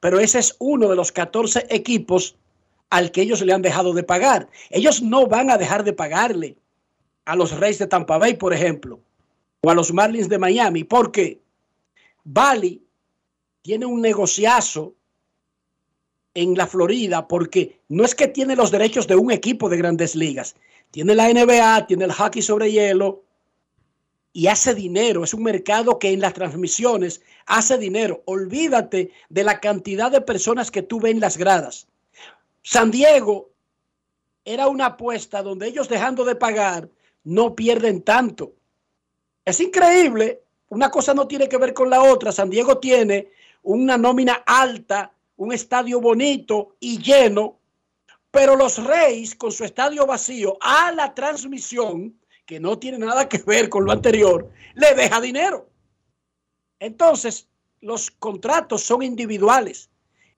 [0.00, 2.36] Pero ese es uno de los 14 equipos
[2.90, 4.48] al que ellos le han dejado de pagar.
[4.70, 6.56] Ellos no van a dejar de pagarle
[7.24, 9.00] a los Reyes de Tampa Bay, por ejemplo,
[9.62, 11.40] o a los Marlins de Miami, porque
[12.24, 12.84] Bali
[13.62, 14.94] tiene un negociazo
[16.34, 20.14] en la Florida, porque no es que tiene los derechos de un equipo de grandes
[20.14, 20.56] ligas,
[20.90, 23.22] tiene la NBA, tiene el hockey sobre hielo
[24.32, 25.24] y hace dinero.
[25.24, 28.22] Es un mercado que en las transmisiones hace dinero.
[28.26, 31.86] Olvídate de la cantidad de personas que tú ves en las gradas.
[32.62, 33.50] San Diego
[34.44, 36.88] era una apuesta donde ellos dejando de pagar
[37.24, 38.52] no pierden tanto.
[39.44, 40.41] Es increíble,
[40.72, 42.32] una cosa no tiene que ver con la otra.
[42.32, 43.30] San Diego tiene
[43.62, 47.58] una nómina alta, un estadio bonito y lleno,
[48.30, 53.36] pero los Reyes con su estadio vacío a la transmisión, que no tiene nada que
[53.36, 55.68] ver con lo anterior, le deja dinero.
[56.78, 57.48] Entonces,
[57.82, 59.90] los contratos son individuales.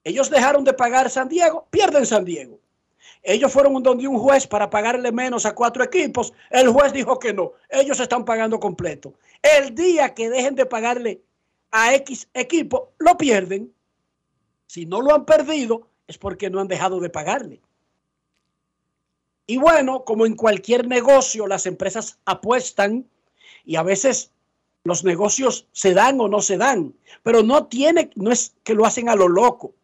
[0.03, 2.59] Ellos dejaron de pagar San Diego, pierden San Diego.
[3.27, 6.31] Ellos fueron donde un juez para pagarle menos a cuatro equipos.
[6.51, 7.53] El juez dijo que no.
[7.69, 9.15] Ellos están pagando completo.
[9.45, 11.21] El día que dejen de pagarle
[11.69, 13.71] a X equipo, lo pierden.
[14.65, 17.61] Si no lo han perdido, es porque no han dejado de pagarle.
[19.45, 23.05] Y bueno, como en cualquier negocio, las empresas apuestan
[23.63, 24.31] y a veces
[24.83, 28.85] los negocios se dan o no se dan, pero no tiene, no es que lo
[28.85, 29.75] hacen a lo loco.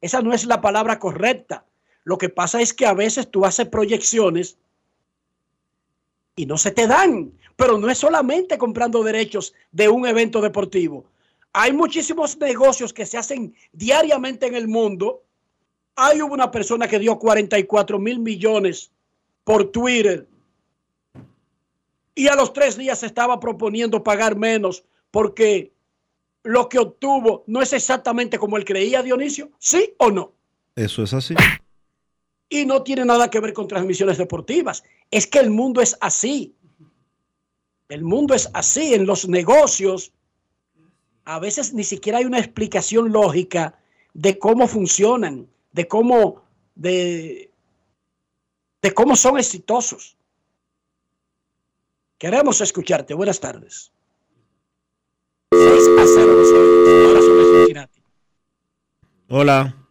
[0.00, 1.66] Esa no es la palabra correcta.
[2.04, 4.56] Lo que pasa es que a veces tú haces proyecciones
[6.36, 7.32] y no se te dan.
[7.56, 11.04] Pero no es solamente comprando derechos de un evento deportivo.
[11.52, 15.22] Hay muchísimos negocios que se hacen diariamente en el mundo.
[15.96, 18.90] Hay una persona que dio 44 mil millones
[19.44, 20.26] por Twitter
[22.14, 25.72] y a los tres días estaba proponiendo pagar menos porque
[26.42, 29.50] lo que obtuvo no es exactamente como él creía, Dionisio?
[29.58, 30.32] ¿Sí o no?
[30.74, 31.34] Eso es así.
[32.52, 34.84] Y no tiene nada que ver con transmisiones deportivas.
[35.10, 36.54] Es que el mundo es así.
[37.88, 38.92] El mundo es así.
[38.92, 40.12] En los negocios,
[41.24, 43.78] a veces ni siquiera hay una explicación lógica
[44.12, 46.42] de cómo funcionan, de cómo,
[46.74, 47.50] de,
[48.82, 50.18] de cómo son exitosos.
[52.18, 53.14] Queremos escucharte.
[53.14, 53.92] Buenas tardes.
[55.52, 58.02] 6 a 0 los Ahora sobre Cincinnati.
[59.30, 59.81] Hola.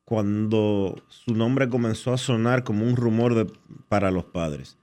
[0.05, 3.45] cuando su nombre comenzó a sonar como un rumor
[3.89, 4.77] para los padres.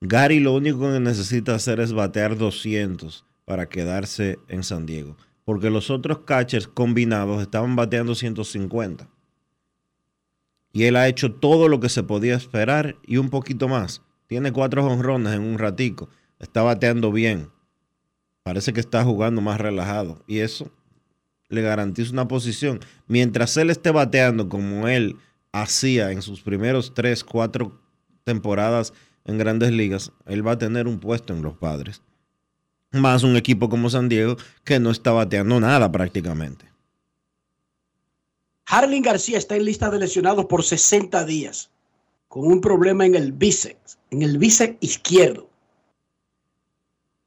[0.00, 5.68] Gary lo único que necesita hacer es batear 200 para quedarse en San Diego, porque
[5.68, 9.08] los otros catchers combinados estaban bateando 150.
[10.74, 14.50] Y él ha hecho todo lo que se podía esperar y un poquito más Tiene
[14.52, 16.08] cuatro jonrones en un ratico.
[16.40, 17.48] Está bateando bien.
[18.42, 20.24] Parece que está jugando más relajado.
[20.26, 20.72] Y eso
[21.48, 22.80] le garantiza una posición.
[23.06, 25.16] Mientras él esté bateando como él
[25.52, 27.80] hacía en sus primeros tres, cuatro
[28.24, 28.92] temporadas
[29.24, 32.02] en grandes ligas, él va a tener un puesto en los padres.
[32.90, 36.73] Más un equipo como San Diego que no está bateando nada prácticamente.
[38.66, 41.70] Harling García está en lista de lesionados por 60 días
[42.28, 45.48] con un problema en el bíceps, en el bíceps izquierdo.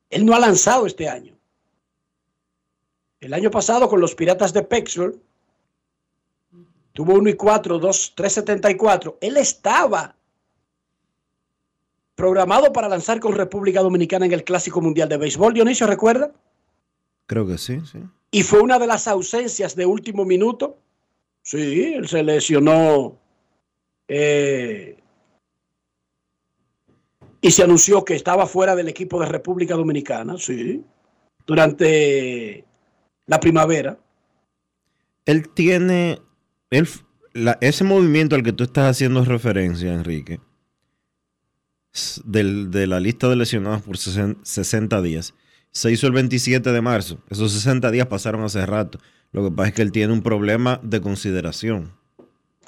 [0.09, 1.37] Él no ha lanzado este año.
[3.19, 5.19] El año pasado con los Piratas de Pittsburgh
[6.93, 9.17] tuvo 1 y 4, 2, 374.
[9.21, 10.15] Él estaba
[12.15, 15.53] programado para lanzar con República Dominicana en el Clásico Mundial de Béisbol.
[15.53, 16.31] Dionisio, ¿recuerda?
[17.27, 17.99] Creo que sí, sí.
[18.31, 20.77] Y fue una de las ausencias de último minuto.
[21.47, 23.17] Sí, él se lesionó
[24.09, 24.97] eh,
[27.39, 30.83] y se anunció que estaba fuera del equipo de República Dominicana, sí,
[31.45, 32.65] durante
[33.27, 33.97] la primavera.
[35.25, 36.19] Él tiene,
[36.69, 36.85] él,
[37.61, 40.41] ese movimiento al que tú estás haciendo referencia, Enrique,
[42.25, 45.33] del- de la lista de lesionados por 60 60 días,
[45.71, 47.19] se hizo el 27 de marzo.
[47.29, 48.99] Esos 60 días pasaron hace rato.
[49.37, 51.93] Lo que pasa es que él tiene un problema de consideración.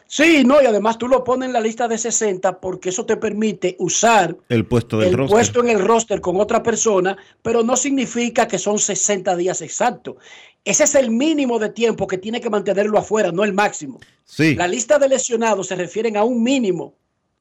[0.05, 3.17] Sí, no, y además tú lo pones en la lista de 60 porque eso te
[3.17, 5.35] permite usar El puesto del el roster.
[5.35, 10.17] puesto en el roster con otra persona, pero no significa que son 60 días exactos.
[10.63, 13.99] Ese es el mínimo de tiempo que tiene que mantenerlo afuera, no el máximo.
[14.25, 14.53] Sí.
[14.53, 16.93] La lista de lesionados se refieren a un mínimo,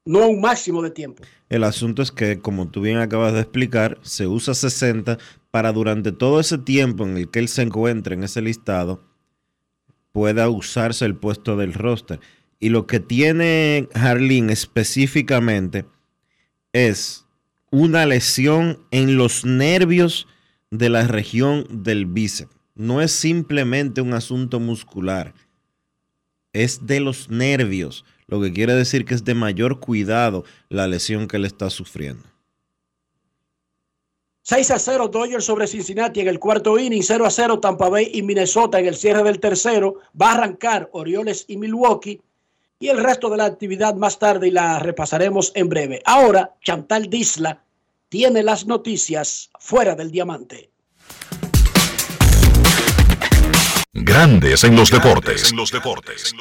[0.05, 1.21] no a un máximo de tiempo.
[1.49, 5.19] El asunto es que, como tú bien acabas de explicar, se usa 60
[5.51, 9.03] para durante todo ese tiempo en el que él se encuentre en ese listado,
[10.11, 12.19] pueda usarse el puesto del roster.
[12.59, 15.85] Y lo que tiene Harlin específicamente
[16.73, 17.25] es
[17.71, 20.27] una lesión en los nervios
[20.71, 22.55] de la región del bíceps.
[22.75, 25.33] No es simplemente un asunto muscular,
[26.53, 31.27] es de los nervios, lo que quiere decir que es de mayor cuidado la lesión
[31.27, 32.23] que él está sufriendo.
[34.49, 38.09] 6 a 0 Dodgers sobre Cincinnati en el cuarto inning, 0 a 0 Tampa Bay
[38.15, 39.97] y Minnesota en el cierre del tercero.
[40.19, 42.19] Va a arrancar Orioles y Milwaukee
[42.79, 46.01] y el resto de la actividad más tarde y la repasaremos en breve.
[46.03, 47.61] Ahora, Chantal Disla
[48.09, 50.71] tiene las noticias fuera del diamante.
[53.93, 55.51] Grandes en los deportes.
[55.51, 56.33] En los deportes.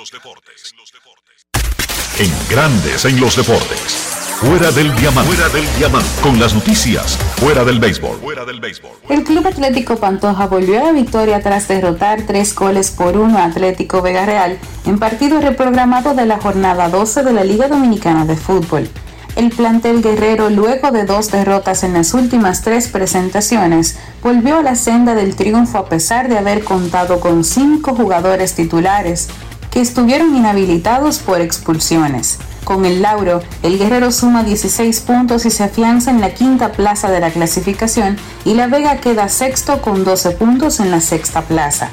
[2.18, 4.17] En Grandes en los deportes.
[4.40, 5.34] Fuera del diamante.
[5.34, 6.08] Fuera del diamante.
[6.22, 7.18] Con las noticias.
[7.40, 8.18] Fuera del béisbol.
[8.20, 8.92] Fuera del béisbol.
[9.08, 13.46] El Club Atlético Pantoja volvió a la victoria tras derrotar tres goles por uno a
[13.46, 14.56] Atlético Vega Real
[14.86, 18.88] en partido reprogramado de la jornada 12 de la Liga Dominicana de Fútbol.
[19.34, 24.76] El plantel guerrero, luego de dos derrotas en las últimas tres presentaciones, volvió a la
[24.76, 29.30] senda del triunfo a pesar de haber contado con cinco jugadores titulares
[29.70, 32.38] que estuvieron inhabilitados por expulsiones.
[32.64, 37.10] Con el Lauro, el Guerrero suma 16 puntos y se afianza en la quinta plaza
[37.10, 41.90] de la clasificación y la Vega queda sexto con 12 puntos en la sexta plaza.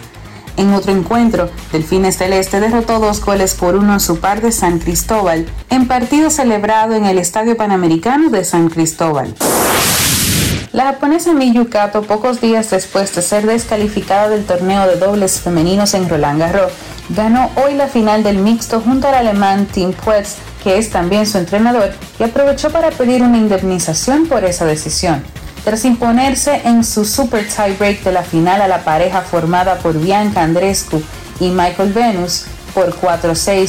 [0.58, 4.52] En otro encuentro, Delfines del Este derrotó dos goles por uno a su par de
[4.52, 9.36] San Cristóbal en partido celebrado en el Estadio Panamericano de San Cristóbal.
[10.72, 15.94] La japonesa Miyu Kato, pocos días después de ser descalificada del torneo de dobles femeninos
[15.94, 16.72] en Roland Garros,
[17.10, 21.38] ganó hoy la final del mixto junto al alemán Tim Puetz, que es también su
[21.38, 25.24] entrenador, y aprovechó para pedir una indemnización por esa decisión.
[25.64, 30.44] Tras imponerse en su super tiebreak de la final a la pareja formada por Bianca
[30.44, 31.02] Andrescu
[31.40, 33.64] y Michael Venus por 4-6,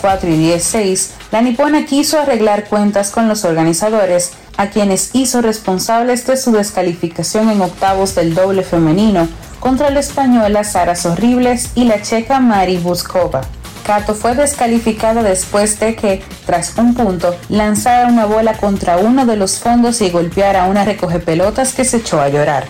[0.00, 6.26] 6-4 y 10-6, la nipona quiso arreglar cuentas con los organizadores, a quienes hizo responsables
[6.26, 9.28] de su descalificación en octavos del doble femenino
[9.60, 13.42] contra la española Sara Sorribles y la checa Mari Buskova.
[13.86, 19.36] Kato fue descalificada después de que, tras un punto, lanzara una bola contra uno de
[19.36, 22.66] los fondos y golpeara a una recogepelotas que se echó a llorar.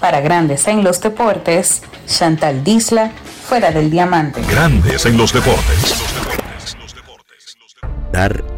[0.00, 3.12] Para Grandes en los Deportes, Chantal Disla,
[3.48, 4.40] fuera del diamante.
[4.48, 6.02] Grandes en los deportes.
[8.12, 8.57] Dar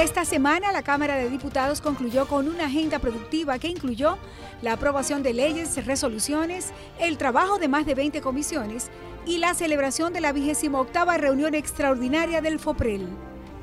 [0.00, 4.16] Esta semana la Cámara de Diputados concluyó con una agenda productiva que incluyó
[4.62, 8.88] la aprobación de leyes, resoluciones, el trabajo de más de 20 comisiones
[9.26, 13.10] y la celebración de la 28 reunión extraordinaria del FOPREL.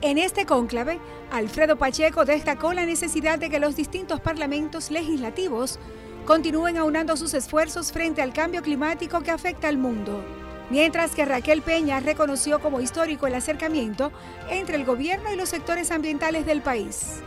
[0.01, 0.99] En este cónclave,
[1.31, 5.79] Alfredo Pacheco destacó la necesidad de que los distintos parlamentos legislativos
[6.27, 10.23] continúen aunando sus esfuerzos frente al cambio climático que afecta al mundo
[10.69, 14.11] mientras que Raquel Peña reconoció como histórico el acercamiento
[14.49, 17.21] entre el gobierno y los sectores ambientales del país.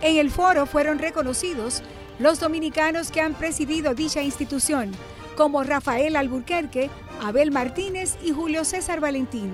[0.00, 1.82] En el foro fueron reconocidos
[2.18, 4.92] los dominicanos que han presidido dicha institución,
[5.36, 6.90] como Rafael Alburquerque,
[7.22, 9.52] Abel Martínez y Julio César Valentín.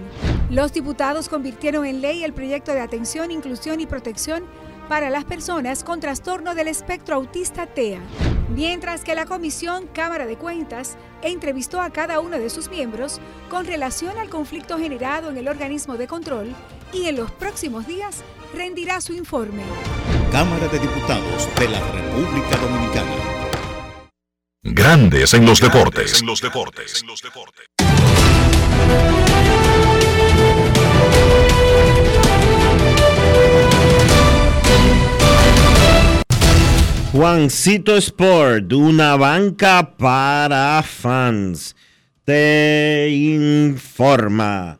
[0.50, 4.44] Los diputados convirtieron en ley el proyecto de atención, inclusión y protección
[4.88, 8.00] para las personas con trastorno del espectro autista TEA,
[8.50, 13.66] mientras que la Comisión Cámara de Cuentas entrevistó a cada uno de sus miembros con
[13.66, 16.54] relación al conflicto generado en el organismo de control
[16.92, 18.22] y en los próximos días
[18.54, 19.62] rendirá su informe.
[20.30, 23.32] Cámara de Diputados de la República Dominicana.
[24.64, 26.20] Grandes en los deportes.
[26.20, 27.04] En los deportes.
[37.12, 41.76] Juancito Sport, una banca para fans,
[42.24, 44.78] te informa,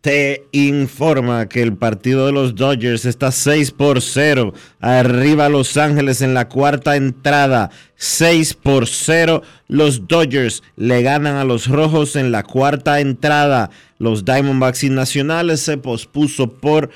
[0.00, 6.22] te informa que el partido de los Dodgers está 6 por 0, arriba Los Ángeles
[6.22, 12.30] en la cuarta entrada, 6 por 0, los Dodgers le ganan a los Rojos en
[12.30, 16.90] la cuarta entrada, los Diamondbacks y Nacionales se pospuso por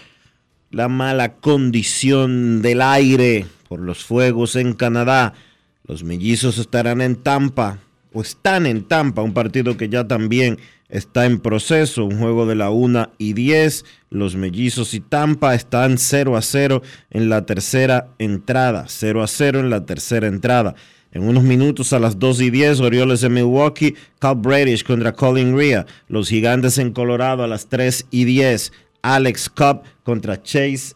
[0.70, 5.34] la mala condición del aire por los fuegos en Canadá.
[5.86, 7.78] Los mellizos estarán en Tampa,
[8.12, 10.58] o están en Tampa, un partido que ya también
[10.88, 13.84] está en proceso, un juego de la 1 y 10.
[14.10, 19.60] Los mellizos y Tampa están 0 a 0 en la tercera entrada, 0 a 0
[19.60, 20.74] en la tercera entrada.
[21.10, 25.56] En unos minutos a las 2 y 10, Orioles de Milwaukee, Cal Bradish contra Colin
[25.56, 25.86] Ria.
[26.08, 28.72] Los Gigantes en Colorado a las 3 y 10,
[29.02, 30.94] Alex Cobb contra Chase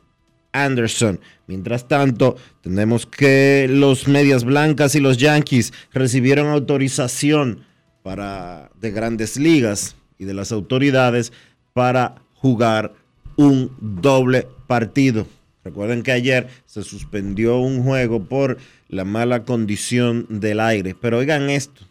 [0.65, 1.21] Anderson.
[1.47, 7.65] Mientras tanto, tenemos que los Medias Blancas y los Yankees recibieron autorización
[8.03, 11.33] para, de grandes ligas y de las autoridades
[11.73, 12.95] para jugar
[13.37, 15.27] un doble partido.
[15.65, 18.59] Recuerden que ayer se suspendió un juego por
[18.89, 20.95] la mala condición del aire.
[21.01, 21.83] Pero oigan esto.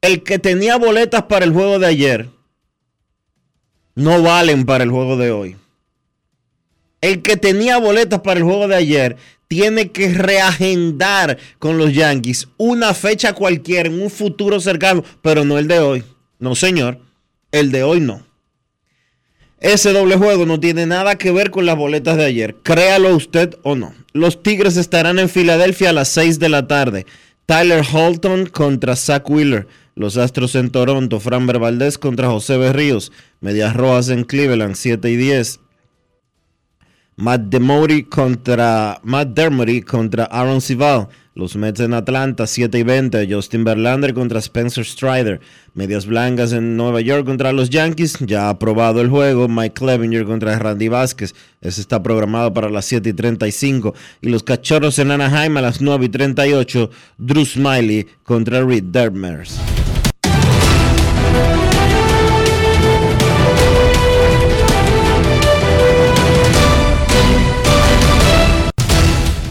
[0.00, 2.30] El que tenía boletas para el juego de ayer
[3.94, 5.56] no valen para el juego de hoy
[7.02, 9.16] el que tenía boletas para el juego de ayer
[9.48, 15.58] tiene que reagendar con los Yankees una fecha cualquiera en un futuro cercano, pero no
[15.58, 16.04] el de hoy.
[16.38, 17.00] No, señor,
[17.50, 18.22] el de hoy no.
[19.60, 22.56] Ese doble juego no tiene nada que ver con las boletas de ayer.
[22.62, 23.94] Créalo usted o no.
[24.12, 27.06] Los Tigres estarán en Filadelfia a las 6 de la tarde.
[27.46, 29.68] Tyler Holton contra Zach Wheeler.
[29.94, 31.20] Los Astros en Toronto.
[31.20, 33.12] Framber Valdez contra José Berríos.
[33.40, 35.60] Medias Rojas en Cleveland, 7 y 10.
[37.22, 39.38] Matt Demory contra Matt
[39.86, 41.06] contra Aaron Sival.
[41.36, 43.32] Los Mets en Atlanta, 7 y 20.
[43.32, 45.40] Justin Verlander contra Spencer Strider.
[45.72, 48.18] Medias Blancas en Nueva York contra los Yankees.
[48.26, 49.46] Ya aprobado el juego.
[49.46, 51.32] Mike Clevinger contra Randy Vázquez.
[51.60, 53.94] Ese está programado para las 7 y 35.
[54.20, 56.90] Y los Cachorros en Anaheim a las 9 y 38.
[57.18, 59.60] Drew Smiley contra Reed Dermers.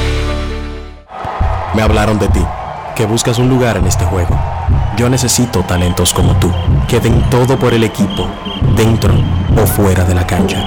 [1.73, 2.45] Me hablaron de ti,
[2.95, 4.37] que buscas un lugar en este juego.
[4.97, 6.51] Yo necesito talentos como tú,
[6.89, 8.27] que den todo por el equipo,
[8.75, 9.13] dentro
[9.55, 10.57] o fuera de la cancha.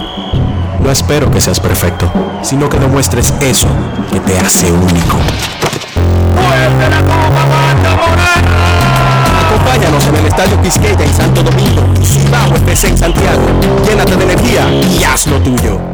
[0.81, 2.11] No espero que seas perfecto,
[2.43, 3.69] sino que demuestres eso
[4.11, 5.19] que te hace único.
[9.47, 13.43] Acompáñanos en el Estadio Quisqueya en Santo Domingo, Cibao FC en Santiago.
[13.87, 15.94] Llénate de energía y haz lo tuyo.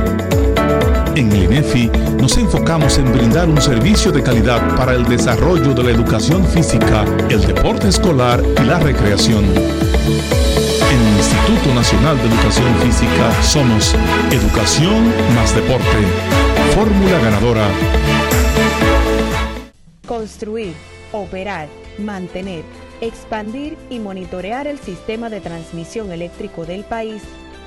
[1.15, 5.83] En el INEFI nos enfocamos en brindar un servicio de calidad para el desarrollo de
[5.83, 9.43] la educación física, el deporte escolar y la recreación.
[9.43, 13.93] En el Instituto Nacional de Educación Física somos
[14.31, 15.85] Educación más Deporte.
[16.75, 17.67] Fórmula ganadora.
[20.07, 20.73] Construir,
[21.11, 21.67] operar,
[21.97, 22.63] mantener,
[23.01, 27.21] expandir y monitorear el sistema de transmisión eléctrico del país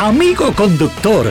[0.00, 1.30] Amigo conductor,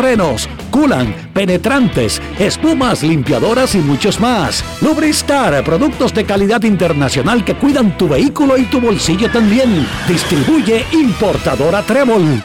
[0.01, 4.63] frenos, culan, penetrantes, espumas, limpiadoras y muchos más.
[4.81, 9.87] Lubristar, productos de calidad internacional que cuidan tu vehículo y tu bolsillo también.
[10.07, 12.43] Distribuye importadora Trébol.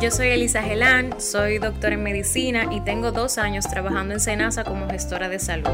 [0.00, 4.64] Yo soy Elisa Gelán, soy doctora en medicina y tengo dos años trabajando en Senasa
[4.64, 5.68] como gestora de salud.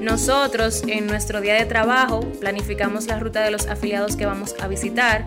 [0.00, 4.66] Nosotros en nuestro día de trabajo planificamos la ruta de los afiliados que vamos a
[4.66, 5.26] visitar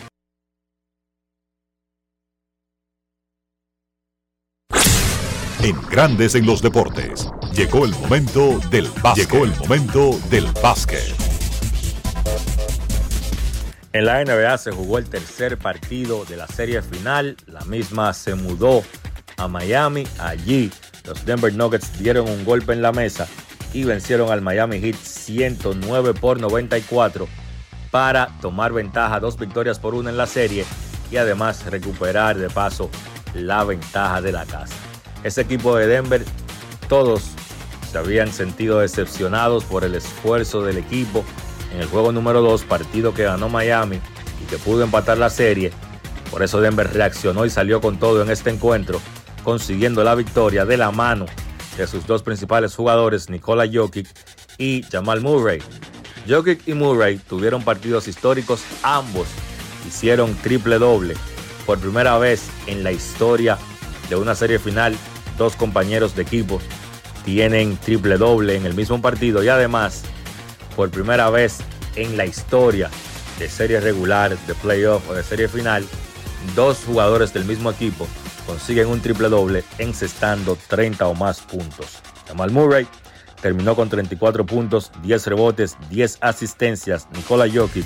[5.63, 7.29] En Grandes en los Deportes.
[7.53, 9.29] Llegó el momento del básquet.
[9.29, 11.13] Llegó el momento del básquet.
[13.93, 17.37] En la NBA se jugó el tercer partido de la serie final.
[17.45, 18.83] La misma se mudó
[19.37, 20.07] a Miami.
[20.17, 20.71] Allí
[21.05, 23.27] los Denver Nuggets dieron un golpe en la mesa
[23.71, 27.27] y vencieron al Miami Heat 109 por 94
[27.91, 30.65] para tomar ventaja, dos victorias por una en la serie
[31.11, 32.89] y además recuperar de paso
[33.35, 34.90] la ventaja de la casa.
[35.23, 36.25] Ese equipo de Denver,
[36.89, 37.23] todos
[37.91, 41.23] se habían sentido decepcionados por el esfuerzo del equipo
[41.73, 43.99] en el juego número 2, partido que ganó Miami
[44.41, 45.71] y que pudo empatar la serie.
[46.31, 48.99] Por eso Denver reaccionó y salió con todo en este encuentro,
[49.43, 51.25] consiguiendo la victoria de la mano
[51.77, 54.07] de sus dos principales jugadores, Nikola Jokic
[54.57, 55.61] y Jamal Murray.
[56.27, 59.27] Jokic y Murray tuvieron partidos históricos, ambos
[59.87, 61.15] hicieron triple doble.
[61.65, 63.57] Por primera vez en la historia
[64.15, 64.95] de una serie final,
[65.37, 66.59] dos compañeros de equipo
[67.23, 70.03] tienen triple doble en el mismo partido y además,
[70.75, 71.59] por primera vez
[71.95, 72.89] en la historia
[73.39, 75.85] de serie regular, de playoff o de serie final,
[76.55, 78.05] dos jugadores del mismo equipo
[78.45, 82.01] consiguen un triple doble encestando 30 o más puntos.
[82.27, 82.87] Jamal Murray
[83.41, 87.07] terminó con 34 puntos, 10 rebotes, 10 asistencias.
[87.13, 87.85] Nikola Jokic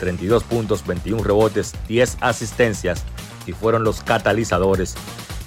[0.00, 3.04] 32 puntos, 21 rebotes, 10 asistencias
[3.46, 4.96] y fueron los catalizadores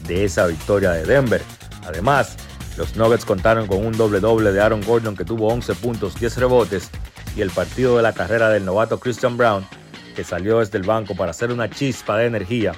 [0.08, 1.42] de esa victoria de Denver.
[1.86, 2.36] Además,
[2.78, 6.38] los Nuggets contaron con un doble doble de Aaron Gordon que tuvo 11 puntos, 10
[6.38, 6.90] rebotes
[7.36, 9.66] y el partido de la carrera del novato Christian Brown
[10.14, 12.74] que salió desde el banco para hacer una chispa de energía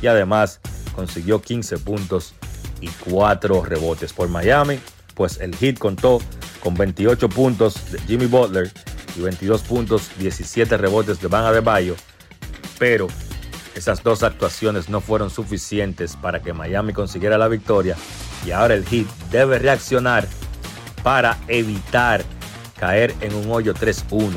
[0.00, 0.60] y además
[0.94, 2.34] consiguió 15 puntos
[2.80, 4.78] y 4 rebotes por Miami,
[5.14, 6.20] pues el Heat contó
[6.62, 8.70] con 28 puntos de Jimmy Butler
[9.16, 11.96] y 22 puntos, 17 rebotes de Van Adebayo,
[12.78, 13.08] pero
[13.78, 17.96] esas dos actuaciones no fueron suficientes para que Miami consiguiera la victoria
[18.44, 20.26] y ahora el Heat debe reaccionar
[21.04, 22.24] para evitar
[22.78, 24.32] caer en un hoyo 3-1.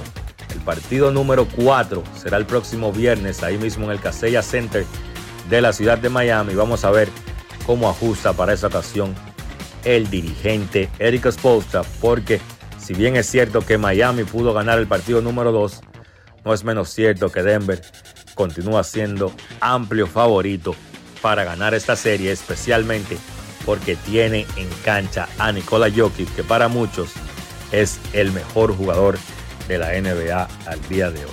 [0.53, 4.85] El partido número 4 será el próximo viernes ahí mismo en el Casella Center
[5.49, 6.53] de la ciudad de Miami.
[6.53, 7.09] Vamos a ver
[7.65, 9.15] cómo ajusta para esa ocasión
[9.83, 12.39] el dirigente Eric Spoelstra, porque
[12.77, 15.81] si bien es cierto que Miami pudo ganar el partido número 2,
[16.45, 17.81] no es menos cierto que Denver
[18.41, 20.75] continúa siendo amplio favorito
[21.21, 23.19] para ganar esta serie, especialmente
[23.67, 27.11] porque tiene en cancha a Nikola Jokic, que para muchos
[27.71, 29.19] es el mejor jugador
[29.67, 31.31] de la NBA al día de hoy.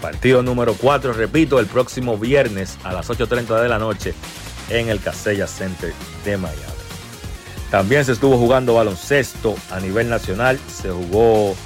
[0.00, 4.14] Partido número 4, repito, el próximo viernes a las 8.30 de la noche
[4.70, 5.92] en el Casella Center
[6.24, 6.62] de Miami.
[7.72, 11.56] También se estuvo jugando baloncesto a nivel nacional, se jugó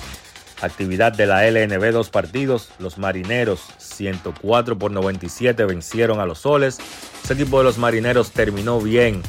[0.63, 6.79] actividad de la LNB dos partidos, los marineros 104 por 97 vencieron a los soles,
[7.23, 9.23] ese equipo de los marineros terminó bien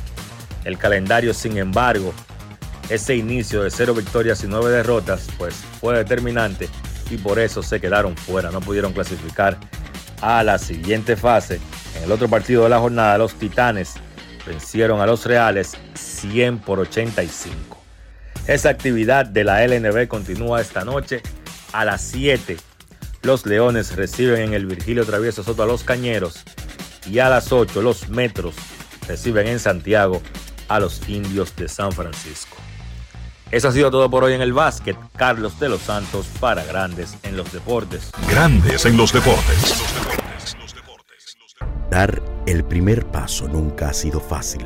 [0.63, 2.13] el calendario, sin embargo,
[2.89, 6.69] ese inicio de cero victorias y nueve derrotas, pues fue determinante
[7.09, 9.57] y por eso se quedaron fuera, no pudieron clasificar
[10.21, 11.59] a la siguiente fase.
[11.97, 13.95] En el otro partido de la jornada, los Titanes
[14.45, 17.72] vencieron a los Reales 100 por 85.
[18.47, 21.21] Esa actividad de la LNB continúa esta noche
[21.71, 22.57] a las 7.
[23.21, 26.43] Los Leones reciben en el Virgilio Travieso Soto a los Cañeros
[27.09, 28.55] y a las 8 los Metros
[29.07, 30.21] reciben en Santiago
[30.67, 32.57] a los indios de San Francisco.
[33.49, 34.97] Eso ha sido todo por hoy en el básquet.
[35.15, 38.11] Carlos de los Santos para Grandes en los Deportes.
[38.29, 39.83] Grandes en los Deportes.
[41.89, 44.65] Dar el primer paso nunca ha sido fácil,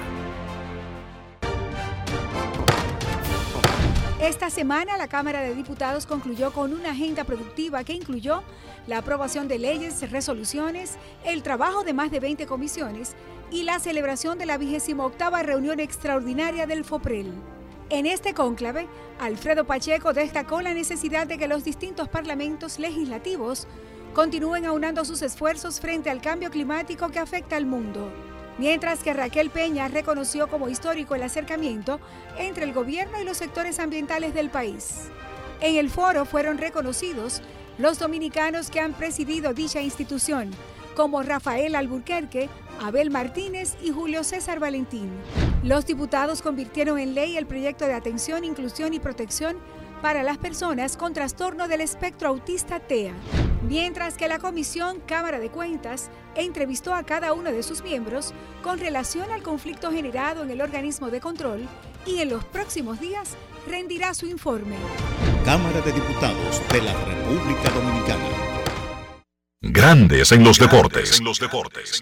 [4.21, 8.43] Esta semana la Cámara de Diputados concluyó con una agenda productiva que incluyó
[8.85, 13.15] la aprobación de leyes, resoluciones, el trabajo de más de 20 comisiones
[13.49, 14.95] y la celebración de la 28
[15.41, 17.33] reunión extraordinaria del FOPREL.
[17.89, 18.87] En este cónclave,
[19.19, 23.65] Alfredo Pacheco destacó la necesidad de que los distintos parlamentos legislativos
[24.13, 28.13] continúen aunando sus esfuerzos frente al cambio climático que afecta al mundo,
[28.61, 31.99] mientras que Raquel Peña reconoció como histórico el acercamiento
[32.37, 35.09] entre el gobierno y los sectores ambientales del país.
[35.61, 37.41] En el foro fueron reconocidos
[37.79, 40.51] los dominicanos que han presidido dicha institución,
[40.95, 45.09] como Rafael Alburquerque, Abel Martínez y Julio César Valentín.
[45.63, 49.57] Los diputados convirtieron en ley el proyecto de atención, inclusión y protección
[50.01, 53.13] para las personas con trastorno del espectro autista TEA,
[53.67, 58.33] mientras que la Comisión Cámara de Cuentas entrevistó a cada uno de sus miembros
[58.63, 61.67] con relación al conflicto generado en el organismo de control
[62.05, 63.37] y en los próximos días
[63.67, 64.75] rendirá su informe.
[65.45, 68.25] Cámara de Diputados de la República Dominicana.
[69.61, 71.19] Grandes en los deportes.
[71.19, 72.01] En los deportes.